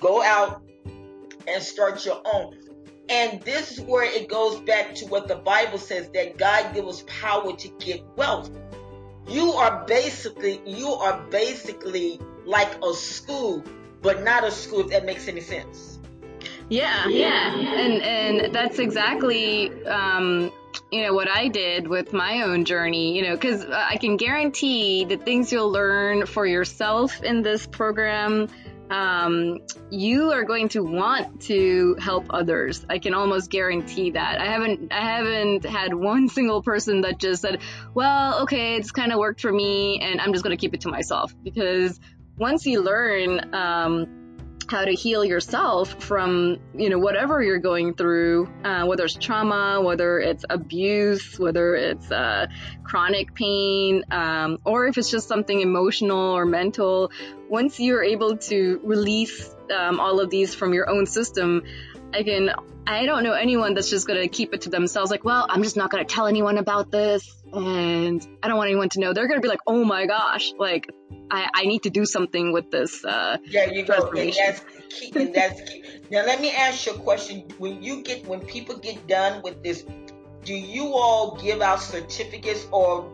go 0.00 0.22
out 0.22 0.62
and 1.46 1.62
start 1.62 2.04
your 2.04 2.20
own. 2.24 2.67
And 3.08 3.40
this 3.42 3.72
is 3.72 3.80
where 3.80 4.04
it 4.04 4.28
goes 4.28 4.60
back 4.60 4.94
to 4.96 5.06
what 5.06 5.28
the 5.28 5.36
Bible 5.36 5.78
says 5.78 6.10
that 6.10 6.36
God 6.36 6.74
gives 6.74 6.88
us 6.88 7.04
power 7.06 7.56
to 7.56 7.68
get 7.78 8.04
wealth. 8.16 8.50
You 9.26 9.52
are 9.52 9.84
basically 9.86 10.60
you 10.66 10.88
are 10.88 11.20
basically 11.30 12.20
like 12.44 12.82
a 12.82 12.94
school, 12.94 13.62
but 14.02 14.22
not 14.22 14.44
a 14.44 14.50
school 14.50 14.80
if 14.80 14.88
that 14.88 15.04
makes 15.04 15.28
any 15.28 15.40
sense. 15.40 15.98
Yeah, 16.70 17.08
yeah, 17.08 17.54
and 17.54 18.02
and 18.02 18.54
that's 18.54 18.78
exactly 18.78 19.70
um, 19.84 20.52
you 20.90 21.02
know 21.02 21.14
what 21.14 21.28
I 21.28 21.48
did 21.48 21.88
with 21.88 22.12
my 22.12 22.42
own 22.42 22.66
journey. 22.66 23.16
You 23.16 23.22
know, 23.22 23.34
because 23.34 23.64
I 23.64 23.96
can 23.96 24.18
guarantee 24.18 25.04
the 25.04 25.16
things 25.16 25.50
you'll 25.50 25.70
learn 25.70 26.26
for 26.26 26.46
yourself 26.46 27.22
in 27.22 27.42
this 27.42 27.66
program. 27.66 28.48
Um, 28.90 29.60
you 29.90 30.32
are 30.32 30.44
going 30.44 30.68
to 30.70 30.82
want 30.82 31.42
to 31.42 31.96
help 32.00 32.26
others. 32.30 32.84
I 32.88 32.98
can 32.98 33.14
almost 33.14 33.50
guarantee 33.50 34.12
that. 34.12 34.40
I 34.40 34.46
haven't, 34.46 34.92
I 34.92 35.00
haven't 35.00 35.66
had 35.66 35.94
one 35.94 36.28
single 36.38 36.62
person 36.62 37.02
that 37.02 37.18
just 37.18 37.42
said, 37.42 37.60
well, 37.94 38.42
okay, 38.42 38.76
it's 38.76 38.90
kind 38.90 39.12
of 39.12 39.18
worked 39.18 39.40
for 39.40 39.52
me 39.52 40.00
and 40.00 40.20
I'm 40.20 40.32
just 40.32 40.44
going 40.44 40.56
to 40.56 40.60
keep 40.60 40.74
it 40.74 40.82
to 40.82 40.88
myself 40.88 41.34
because 41.42 42.00
once 42.38 42.64
you 42.66 42.80
learn, 42.82 43.54
um, 43.54 44.17
how 44.70 44.84
to 44.84 44.92
heal 44.92 45.24
yourself 45.24 46.02
from 46.02 46.58
you 46.74 46.90
know 46.90 46.98
whatever 46.98 47.42
you're 47.42 47.58
going 47.58 47.94
through 47.94 48.48
uh, 48.64 48.84
whether 48.84 49.04
it's 49.04 49.14
trauma 49.14 49.80
whether 49.82 50.18
it's 50.18 50.44
abuse 50.50 51.38
whether 51.38 51.74
it's 51.74 52.10
uh, 52.10 52.46
chronic 52.84 53.34
pain 53.34 54.04
um, 54.10 54.58
or 54.64 54.86
if 54.86 54.98
it's 54.98 55.10
just 55.10 55.28
something 55.28 55.60
emotional 55.60 56.36
or 56.36 56.44
mental. 56.44 57.10
Once 57.48 57.78
you're 57.78 58.02
able 58.02 58.36
to 58.36 58.80
release 58.82 59.54
um, 59.76 60.00
all 60.00 60.20
of 60.20 60.30
these 60.30 60.54
from 60.54 60.72
your 60.72 60.88
own 60.88 61.06
system 61.06 61.62
Can 62.12 62.50
I 62.86 63.04
don't 63.04 63.22
know 63.22 63.32
anyone 63.32 63.74
that's 63.74 63.90
just 63.90 64.06
gonna 64.06 64.28
keep 64.28 64.54
it 64.54 64.62
to 64.62 64.70
themselves 64.70 65.10
like 65.10 65.24
well 65.24 65.46
I'm 65.48 65.62
just 65.62 65.76
not 65.76 65.90
gonna 65.90 66.04
tell 66.04 66.26
anyone 66.26 66.58
about 66.58 66.90
this 66.90 67.36
and 67.52 68.26
I 68.42 68.48
don't 68.48 68.56
want 68.56 68.68
anyone 68.70 68.88
to 68.90 69.00
know. 69.00 69.12
They're 69.12 69.28
gonna 69.28 69.40
be 69.40 69.48
like 69.48 69.60
oh 69.66 69.84
my 69.84 70.06
gosh 70.06 70.52
like 70.58 70.88
I, 71.30 71.48
I 71.54 71.64
need 71.66 71.82
to 71.82 71.90
do 71.90 72.06
something 72.06 72.52
with 72.52 72.70
this 72.70 73.04
uh 73.04 73.36
yeah 73.44 73.70
you 73.70 73.84
go 73.84 74.10
and 74.16 74.32
that's 74.32 74.62
key 74.88 75.12
and 75.14 75.34
that's 75.34 75.60
key. 75.70 75.84
Now 76.10 76.24
let 76.24 76.40
me 76.40 76.50
ask 76.50 76.86
you 76.86 76.92
a 76.94 76.98
question. 76.98 77.44
When 77.58 77.82
you 77.82 78.02
get 78.02 78.26
when 78.26 78.40
people 78.40 78.78
get 78.78 79.06
done 79.06 79.42
with 79.42 79.62
this 79.62 79.84
do 80.44 80.54
you 80.54 80.94
all 80.94 81.36
give 81.36 81.60
out 81.60 81.80
certificates 81.80 82.66
or 82.72 83.12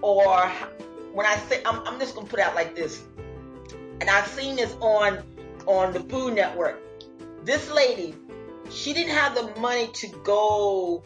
or 0.00 0.48
when 1.12 1.26
I 1.26 1.36
say 1.48 1.60
I'm, 1.66 1.80
I'm 1.86 1.98
just 1.98 2.14
gonna 2.14 2.28
put 2.28 2.38
out 2.38 2.54
like 2.54 2.76
this. 2.76 3.02
And 4.00 4.08
I've 4.08 4.28
seen 4.28 4.54
this 4.54 4.76
on 4.80 5.18
on 5.66 5.92
the 5.92 6.00
Food 6.00 6.34
Network 6.34 6.85
this 7.46 7.70
lady, 7.70 8.14
she 8.70 8.92
didn't 8.92 9.14
have 9.14 9.34
the 9.36 9.60
money 9.60 9.86
to 9.86 10.08
go 10.24 11.04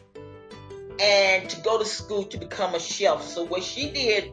and 0.99 1.49
to 1.49 1.61
go 1.61 1.79
to 1.79 1.85
school 1.85 2.25
to 2.25 2.39
become 2.39 2.75
a 2.75 2.81
chef. 2.81 3.23
So 3.23 3.45
what 3.45 3.63
she 3.63 3.91
did, 3.91 4.33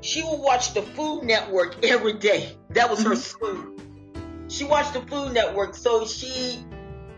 she 0.00 0.22
would 0.22 0.40
watch 0.40 0.72
the 0.74 0.82
Food 0.82 1.24
Network 1.24 1.84
every 1.84 2.14
day. 2.14 2.56
That 2.70 2.90
was 2.90 3.02
her 3.02 3.10
mm-hmm. 3.10 3.20
school. 3.20 3.74
She 4.48 4.64
watched 4.64 4.94
the 4.94 5.02
Food 5.02 5.34
Network, 5.34 5.74
so 5.74 6.06
she 6.06 6.64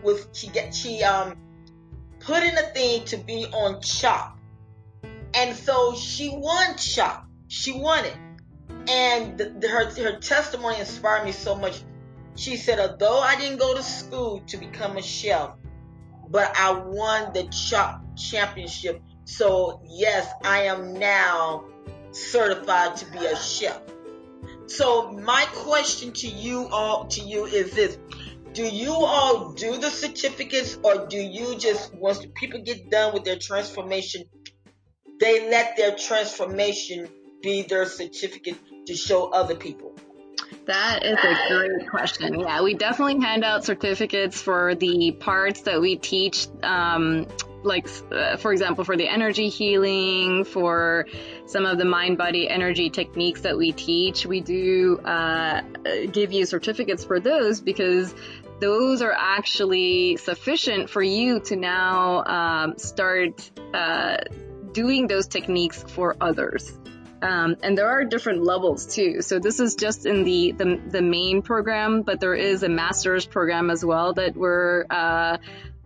was 0.03 0.27
she 0.33 0.47
get 0.47 0.75
she 0.75 1.01
um 1.03 1.37
put 2.19 2.43
in 2.43 2.57
a 2.57 2.73
thing 2.73 3.05
to 3.05 3.17
be 3.17 3.45
on 3.45 3.81
Chop, 3.81 4.37
and 5.33 5.55
so 5.55 5.95
she 5.95 6.29
won 6.29 6.75
Chop. 6.75 7.25
She 7.47 7.71
won 7.71 8.03
it, 8.03 8.17
and 8.89 9.37
the, 9.37 9.45
the, 9.49 9.67
her 9.69 9.85
her 9.85 10.19
testimony 10.19 10.79
inspired 10.79 11.23
me 11.23 11.31
so 11.31 11.55
much. 11.55 11.81
She 12.35 12.57
said, 12.57 12.79
although 12.79 13.19
I 13.19 13.35
didn't 13.35 13.59
go 13.59 13.75
to 13.75 13.83
school 13.83 14.41
to 14.47 14.57
become 14.57 14.97
a 14.97 15.01
chef, 15.01 15.51
but 16.29 16.55
I 16.57 16.71
won 16.71 17.33
the 17.33 17.43
chop 17.49 18.01
championship. 18.15 19.01
So 19.25 19.81
yes, 19.85 20.31
I 20.43 20.63
am 20.63 20.93
now 20.93 21.65
certified 22.11 22.97
to 22.97 23.05
be 23.11 23.25
a 23.25 23.35
chef. 23.35 23.79
So 24.67 25.11
my 25.11 25.45
question 25.53 26.13
to 26.13 26.27
you 26.27 26.67
all, 26.69 27.05
to 27.07 27.21
you 27.21 27.45
is 27.45 27.73
this. 27.73 27.97
Do 28.53 28.63
you 28.63 28.93
all 28.93 29.51
do 29.53 29.77
the 29.77 29.89
certificates 29.89 30.77
or 30.83 31.07
do 31.07 31.17
you 31.17 31.57
just, 31.57 31.93
once 31.93 32.25
people 32.35 32.61
get 32.61 32.89
done 32.89 33.13
with 33.13 33.23
their 33.23 33.37
transformation, 33.37 34.23
they 35.19 35.49
let 35.49 35.77
their 35.77 35.95
transformation 35.95 37.07
be 37.41 37.63
their 37.63 37.85
certificate 37.85 38.57
to 38.87 38.95
show 38.95 39.29
other 39.29 39.55
people? 39.55 39.95
That 40.65 41.03
is 41.03 41.17
a 41.17 41.53
great 41.53 41.89
question. 41.89 42.39
Yeah, 42.39 42.61
we 42.61 42.75
definitely 42.75 43.19
hand 43.19 43.43
out 43.43 43.65
certificates 43.65 44.41
for 44.41 44.75
the 44.75 45.11
parts 45.11 45.61
that 45.61 45.81
we 45.81 45.97
teach. 45.97 46.47
Um, 46.61 47.27
like, 47.63 47.87
uh, 48.11 48.37
for 48.37 48.51
example, 48.51 48.83
for 48.83 48.97
the 48.97 49.07
energy 49.07 49.49
healing, 49.49 50.45
for 50.45 51.05
some 51.45 51.65
of 51.65 51.77
the 51.77 51.85
mind 51.85 52.17
body 52.17 52.49
energy 52.49 52.89
techniques 52.89 53.41
that 53.41 53.57
we 53.57 53.71
teach, 53.71 54.25
we 54.25 54.41
do 54.41 54.99
uh, 54.99 55.61
give 56.11 56.31
you 56.31 56.45
certificates 56.45 57.03
for 57.03 57.19
those 57.19 57.61
because 57.61 58.13
those 58.59 59.01
are 59.01 59.13
actually 59.15 60.17
sufficient 60.17 60.89
for 60.89 61.01
you 61.01 61.39
to 61.41 61.55
now 61.55 62.23
um, 62.23 62.77
start 62.77 63.51
uh, 63.73 64.17
doing 64.71 65.07
those 65.07 65.27
techniques 65.27 65.83
for 65.87 66.15
others. 66.21 66.77
Um, 67.21 67.57
and 67.61 67.77
there 67.77 67.87
are 67.87 68.03
different 68.03 68.43
levels 68.43 68.85
too. 68.95 69.21
So 69.21 69.39
this 69.39 69.59
is 69.59 69.75
just 69.75 70.05
in 70.05 70.23
the, 70.23 70.53
the, 70.53 70.81
the 70.87 71.01
main 71.01 71.41
program, 71.41 72.01
but 72.01 72.19
there 72.19 72.33
is 72.33 72.63
a 72.63 72.69
master's 72.69 73.25
program 73.25 73.69
as 73.69 73.85
well 73.85 74.13
that 74.13 74.35
we're 74.35 74.85
uh, 74.89 75.37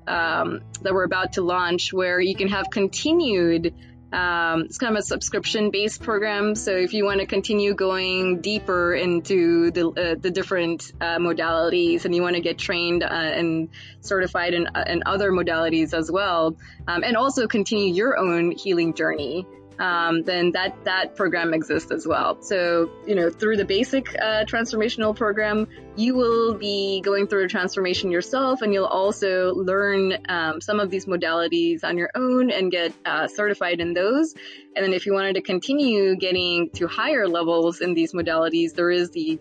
um, 0.07 0.61
that 0.81 0.93
we're 0.93 1.03
about 1.03 1.33
to 1.33 1.41
launch 1.41 1.91
where 1.91 2.19
you 2.19 2.35
can 2.35 2.47
have 2.49 2.69
continued 2.69 3.73
um, 4.13 4.61
it's 4.61 4.77
kind 4.77 4.95
of 4.95 4.99
a 4.99 5.05
subscription 5.05 5.71
based 5.71 6.01
program. 6.01 6.55
So 6.55 6.71
if 6.71 6.93
you 6.93 7.03
want 7.03 7.19
to 7.19 7.25
continue 7.25 7.73
going 7.73 8.39
deeper 8.39 8.93
into 8.93 9.71
the, 9.71 9.89
uh, 9.89 10.15
the 10.17 10.31
different 10.31 10.93
uh, 11.01 11.17
modalities 11.17 12.05
and 12.05 12.15
you 12.15 12.21
want 12.21 12.35
to 12.35 12.41
get 12.41 12.57
trained 12.57 13.03
uh, 13.03 13.07
and 13.07 13.69
certified 13.99 14.53
in, 14.53 14.67
uh, 14.67 14.85
in 14.87 15.03
other 15.05 15.31
modalities 15.31 15.93
as 15.93 16.09
well, 16.09 16.55
um, 16.87 17.03
and 17.03 17.17
also 17.17 17.47
continue 17.47 17.93
your 17.93 18.17
own 18.17 18.51
healing 18.51 18.93
journey, 18.93 19.45
um, 19.79 20.23
then 20.23 20.51
that 20.51 20.83
that 20.85 21.15
program 21.15 21.53
exists 21.53 21.91
as 21.91 22.07
well. 22.07 22.41
So 22.41 22.89
you 23.05 23.15
know 23.15 23.29
through 23.29 23.57
the 23.57 23.65
basic 23.65 24.09
uh, 24.15 24.45
transformational 24.45 25.15
program, 25.15 25.67
you 25.95 26.15
will 26.15 26.53
be 26.55 27.01
going 27.01 27.27
through 27.27 27.45
a 27.45 27.47
transformation 27.47 28.11
yourself, 28.11 28.61
and 28.61 28.73
you'll 28.73 28.85
also 28.85 29.53
learn 29.53 30.17
um, 30.29 30.61
some 30.61 30.79
of 30.79 30.89
these 30.89 31.05
modalities 31.05 31.83
on 31.83 31.97
your 31.97 32.11
own 32.15 32.51
and 32.51 32.71
get 32.71 32.93
uh, 33.05 33.27
certified 33.27 33.79
in 33.79 33.93
those. 33.93 34.33
And 34.75 34.83
then 34.83 34.93
if 34.93 35.05
you 35.05 35.13
wanted 35.13 35.35
to 35.35 35.41
continue 35.41 36.15
getting 36.15 36.69
to 36.71 36.87
higher 36.87 37.27
levels 37.27 37.81
in 37.81 37.93
these 37.93 38.13
modalities, 38.13 38.73
there 38.73 38.91
is 38.91 39.11
the 39.11 39.39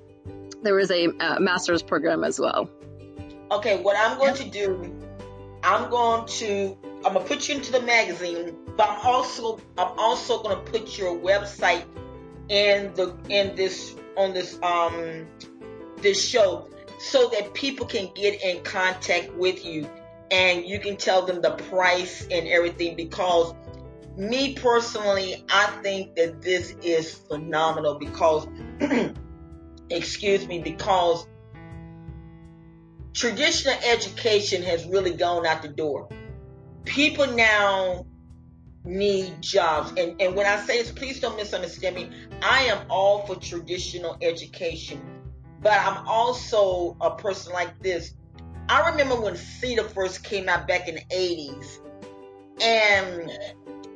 there 0.62 0.78
is 0.78 0.90
a 0.90 1.08
uh, 1.08 1.38
master's 1.40 1.82
program 1.82 2.24
as 2.24 2.40
well. 2.40 2.68
Okay, 3.50 3.80
what 3.80 3.96
I'm 3.96 4.18
going 4.18 4.34
to 4.34 4.50
do, 4.50 5.03
I'm 5.64 5.90
going 5.90 6.26
to 6.26 6.76
I'm 7.04 7.14
gonna 7.14 7.24
put 7.24 7.48
you 7.48 7.56
into 7.56 7.72
the 7.72 7.80
magazine, 7.80 8.56
but 8.76 8.88
I'm 8.88 9.00
also 9.06 9.58
I'm 9.78 9.98
also 9.98 10.42
gonna 10.42 10.60
put 10.60 10.98
your 10.98 11.18
website 11.18 11.84
in 12.50 12.92
the 12.94 13.16
in 13.30 13.56
this 13.56 13.96
on 14.16 14.34
this 14.34 14.58
um 14.62 15.26
this 16.02 16.22
show 16.22 16.68
so 16.98 17.30
that 17.30 17.54
people 17.54 17.86
can 17.86 18.10
get 18.14 18.42
in 18.42 18.62
contact 18.62 19.34
with 19.34 19.64
you 19.64 19.88
and 20.30 20.64
you 20.66 20.78
can 20.78 20.96
tell 20.96 21.24
them 21.24 21.40
the 21.40 21.52
price 21.52 22.26
and 22.30 22.46
everything 22.46 22.94
because 22.96 23.54
me 24.16 24.54
personally 24.54 25.44
I 25.48 25.66
think 25.82 26.14
that 26.16 26.42
this 26.42 26.74
is 26.82 27.14
phenomenal 27.14 27.98
because 27.98 28.46
excuse 29.90 30.46
me 30.46 30.60
because 30.60 31.26
traditional 33.14 33.74
education 33.84 34.62
has 34.62 34.84
really 34.86 35.12
gone 35.12 35.46
out 35.46 35.62
the 35.62 35.68
door 35.68 36.08
people 36.84 37.26
now 37.26 38.06
need 38.84 39.40
jobs. 39.40 39.92
And, 39.96 40.20
and 40.20 40.34
when 40.34 40.46
I 40.46 40.60
say 40.64 40.82
this, 40.82 40.92
please 40.92 41.20
don't 41.20 41.36
misunderstand 41.36 41.96
me. 41.96 42.10
I 42.42 42.64
am 42.64 42.86
all 42.90 43.26
for 43.26 43.36
traditional 43.36 44.16
education, 44.22 45.00
but 45.62 45.72
I'm 45.72 46.06
also 46.06 46.96
a 47.00 47.16
person 47.16 47.52
like 47.52 47.78
this. 47.80 48.14
I 48.68 48.90
remember 48.90 49.20
when 49.20 49.34
CETA 49.34 49.90
first 49.90 50.24
came 50.24 50.48
out 50.48 50.66
back 50.66 50.88
in 50.88 50.94
the 50.94 51.04
80s, 51.14 51.80
and 52.62 53.30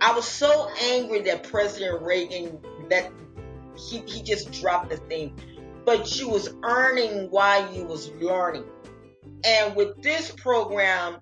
I 0.00 0.12
was 0.14 0.26
so 0.26 0.70
angry 0.82 1.22
that 1.22 1.44
President 1.44 2.02
Reagan 2.02 2.58
that 2.90 3.10
he, 3.76 4.02
he 4.06 4.22
just 4.22 4.52
dropped 4.52 4.90
the 4.90 4.96
thing. 4.96 5.38
But 5.84 6.18
you 6.18 6.28
was 6.28 6.54
earning 6.62 7.30
while 7.30 7.72
you 7.74 7.84
was 7.84 8.10
learning. 8.12 8.64
And 9.44 9.76
with 9.76 10.02
this 10.02 10.30
program, 10.30 11.18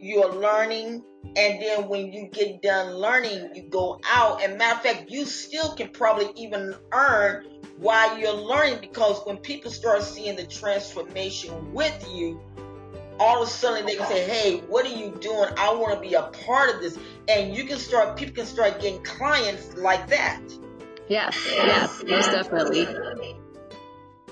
you're 0.00 0.32
learning. 0.32 1.04
And 1.36 1.62
then 1.62 1.88
when 1.88 2.12
you 2.12 2.28
get 2.32 2.62
done 2.62 2.94
learning 2.94 3.54
you 3.54 3.68
go 3.68 4.00
out. 4.08 4.42
And 4.42 4.56
matter 4.56 4.76
of 4.76 4.82
fact 4.82 5.10
you 5.10 5.24
still 5.26 5.74
can 5.74 5.90
probably 5.90 6.30
even 6.36 6.74
earn 6.92 7.46
while 7.78 8.18
you're 8.18 8.32
learning. 8.32 8.78
Because 8.80 9.20
when 9.26 9.36
people 9.36 9.70
start 9.70 10.02
seeing 10.02 10.36
the 10.36 10.46
transformation 10.46 11.72
with 11.72 12.08
you 12.12 12.40
all 13.18 13.42
of 13.42 13.48
a 13.48 13.50
sudden 13.50 13.84
they 13.84 13.96
can 13.96 14.06
say 14.06 14.26
hey 14.26 14.60
what 14.68 14.86
are 14.86 14.96
you 14.96 15.10
doing? 15.20 15.50
I 15.58 15.74
want 15.74 15.94
to 15.94 16.00
be 16.00 16.14
a 16.14 16.22
part 16.22 16.74
of 16.74 16.80
this. 16.80 16.98
And 17.28 17.54
you 17.54 17.64
can 17.64 17.78
start 17.78 18.16
people 18.16 18.34
can 18.34 18.46
start 18.46 18.80
getting 18.80 19.02
clients 19.04 19.76
like 19.76 20.08
that. 20.08 20.40
Yes 21.08 21.36
yes 21.46 22.02
most 22.06 22.30
definitely. 22.30 22.86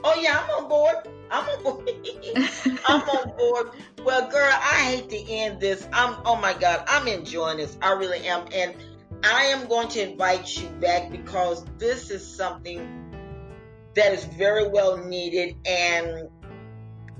Oh 0.02 0.18
yeah 0.20 0.40
i'm 0.42 0.64
on 0.64 0.68
board 0.68 0.96
I'm 1.30 1.48
on 1.48 1.62
board. 1.62 1.90
I'm 2.86 3.02
on 3.02 3.36
board. 3.36 3.70
Well, 4.04 4.30
girl, 4.30 4.50
I 4.52 4.80
hate 4.84 5.10
to 5.10 5.30
end 5.30 5.60
this. 5.60 5.86
I'm 5.92 6.16
oh 6.24 6.36
my 6.36 6.54
god, 6.54 6.84
I'm 6.86 7.06
enjoying 7.08 7.58
this. 7.58 7.76
I 7.82 7.92
really 7.92 8.26
am. 8.26 8.46
And 8.52 8.74
I 9.24 9.44
am 9.44 9.66
going 9.68 9.88
to 9.88 10.10
invite 10.10 10.56
you 10.60 10.68
back 10.80 11.10
because 11.10 11.64
this 11.78 12.10
is 12.10 12.26
something 12.26 13.10
that 13.94 14.12
is 14.12 14.24
very 14.24 14.68
well 14.68 14.96
needed 14.96 15.56
and 15.66 16.28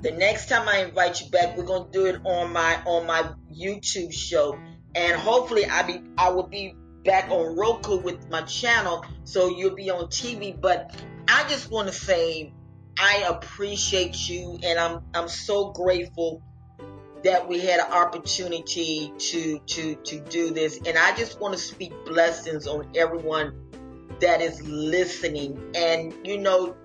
the 0.01 0.13
next 0.13 0.49
time 0.49 0.69
I 0.69 0.79
invite 0.79 1.21
you 1.21 1.31
back, 1.31 1.57
we're 1.57 1.65
going 1.65 1.91
to 1.91 1.91
do 1.91 2.07
it 2.07 2.21
on 2.25 2.53
my 2.53 2.81
on 2.87 3.07
my 3.07 3.31
YouTube 3.53 4.13
show, 4.13 4.59
and 4.95 5.21
hopefully 5.21 5.67
I 5.67 5.83
be 5.83 6.03
I 6.17 6.31
will 6.31 6.47
be 6.47 6.75
back 7.05 7.31
on 7.31 7.57
Roku 7.57 7.99
with 8.01 8.31
my 8.31 8.43
channel, 8.43 9.05
so 9.25 9.49
you'll 9.49 9.75
be 9.75 9.91
on 9.91 10.07
TV. 10.07 10.59
But 10.59 10.95
I 11.27 11.49
just 11.49 11.71
want 11.71 11.89
to 11.89 11.95
say 11.95 12.53
I 12.99 13.25
appreciate 13.29 14.29
you 14.29 14.59
and 14.63 14.79
I'm 14.79 15.03
I'm 15.15 15.29
so 15.29 15.71
grateful 15.71 16.43
that 17.23 17.49
we 17.49 17.61
had 17.61 17.81
an 17.81 17.93
opportunity 17.93 19.13
to 19.19 19.61
to 19.61 19.95
to 19.95 20.21
do 20.21 20.51
this. 20.51 20.81
And 20.85 20.99
I 20.99 21.15
just 21.15 21.41
want 21.41 21.55
to 21.55 21.61
speak 21.61 21.93
blessings 22.05 22.67
on 22.67 22.91
everyone 22.97 23.55
that 24.21 24.41
is 24.41 24.67
listening. 24.67 25.73
And 25.77 26.13
you 26.25 26.39
know 26.39 26.77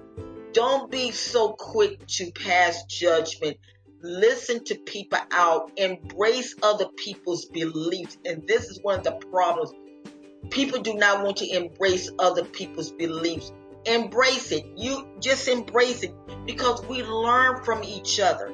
don't 0.54 0.92
be 0.92 1.10
so 1.10 1.54
quick 1.54 2.06
to 2.06 2.32
pass 2.32 2.84
judgment. 2.86 3.58
Listen 4.02 4.64
to 4.66 4.76
people 4.76 5.20
out. 5.32 5.72
Embrace 5.78 6.56
other 6.62 6.86
people's 6.98 7.46
beliefs. 7.46 8.18
And 8.24 8.48
this 8.48 8.66
is 8.66 8.80
one 8.84 9.00
of 9.00 9.04
the 9.04 9.14
problems. 9.32 9.72
People 10.52 10.82
do 10.82 10.94
not 10.94 11.24
want 11.24 11.38
to 11.38 11.50
embrace 11.50 12.12
other 12.20 12.44
people's 12.44 12.92
beliefs 12.92 13.52
Embrace 13.86 14.52
it. 14.52 14.66
You 14.76 15.08
just 15.20 15.48
embrace 15.48 16.04
it 16.04 16.14
because 16.46 16.86
we 16.86 17.04
learn 17.04 17.64
from 17.64 17.84
each 17.84 18.20
other. 18.20 18.52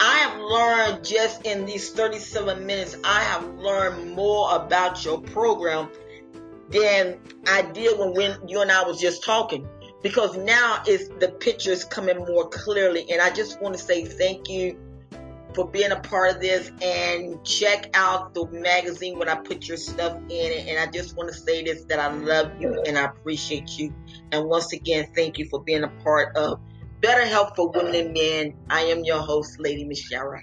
I 0.00 0.18
have 0.18 0.40
learned 0.40 1.04
just 1.04 1.46
in 1.46 1.64
these 1.64 1.90
37 1.90 2.66
minutes, 2.66 2.96
I 3.04 3.22
have 3.22 3.48
learned 3.54 4.16
more 4.16 4.56
about 4.56 5.04
your 5.04 5.20
program 5.20 5.88
than 6.70 7.20
I 7.46 7.62
did 7.62 7.98
when, 7.98 8.14
when 8.14 8.48
you 8.48 8.62
and 8.62 8.72
I 8.72 8.82
was 8.82 9.00
just 9.00 9.22
talking. 9.22 9.68
Because 10.02 10.36
now 10.36 10.82
is 10.88 11.08
the 11.20 11.28
picture 11.28 11.70
is 11.70 11.84
coming 11.84 12.18
more 12.18 12.48
clearly. 12.48 13.08
And 13.12 13.20
I 13.22 13.30
just 13.30 13.62
want 13.62 13.76
to 13.76 13.80
say 13.80 14.04
thank 14.04 14.48
you 14.48 14.76
for 15.54 15.68
being 15.68 15.92
a 15.92 16.00
part 16.00 16.34
of 16.34 16.40
this 16.40 16.70
and 16.82 17.44
check 17.44 17.90
out 17.94 18.34
the 18.34 18.46
magazine 18.46 19.18
when 19.18 19.28
I 19.28 19.36
put 19.36 19.68
your 19.68 19.76
stuff 19.76 20.16
in 20.16 20.52
it. 20.52 20.68
And 20.68 20.78
I 20.78 20.90
just 20.90 21.16
want 21.16 21.30
to 21.30 21.38
say 21.38 21.64
this 21.64 21.84
that 21.84 21.98
I 21.98 22.12
love 22.12 22.60
you 22.60 22.82
and 22.86 22.98
I 22.98 23.04
appreciate 23.04 23.78
you. 23.78 23.94
And 24.30 24.48
once 24.48 24.72
again, 24.72 25.08
thank 25.14 25.38
you 25.38 25.48
for 25.48 25.62
being 25.62 25.84
a 25.84 25.88
part 26.04 26.36
of 26.36 26.60
Better 27.00 27.26
Health 27.26 27.52
for 27.56 27.70
Women 27.70 27.94
and 27.94 28.12
Men. 28.12 28.54
I 28.70 28.82
am 28.82 29.04
your 29.04 29.18
host, 29.18 29.58
Lady 29.58 29.84
Michelle. 29.84 30.34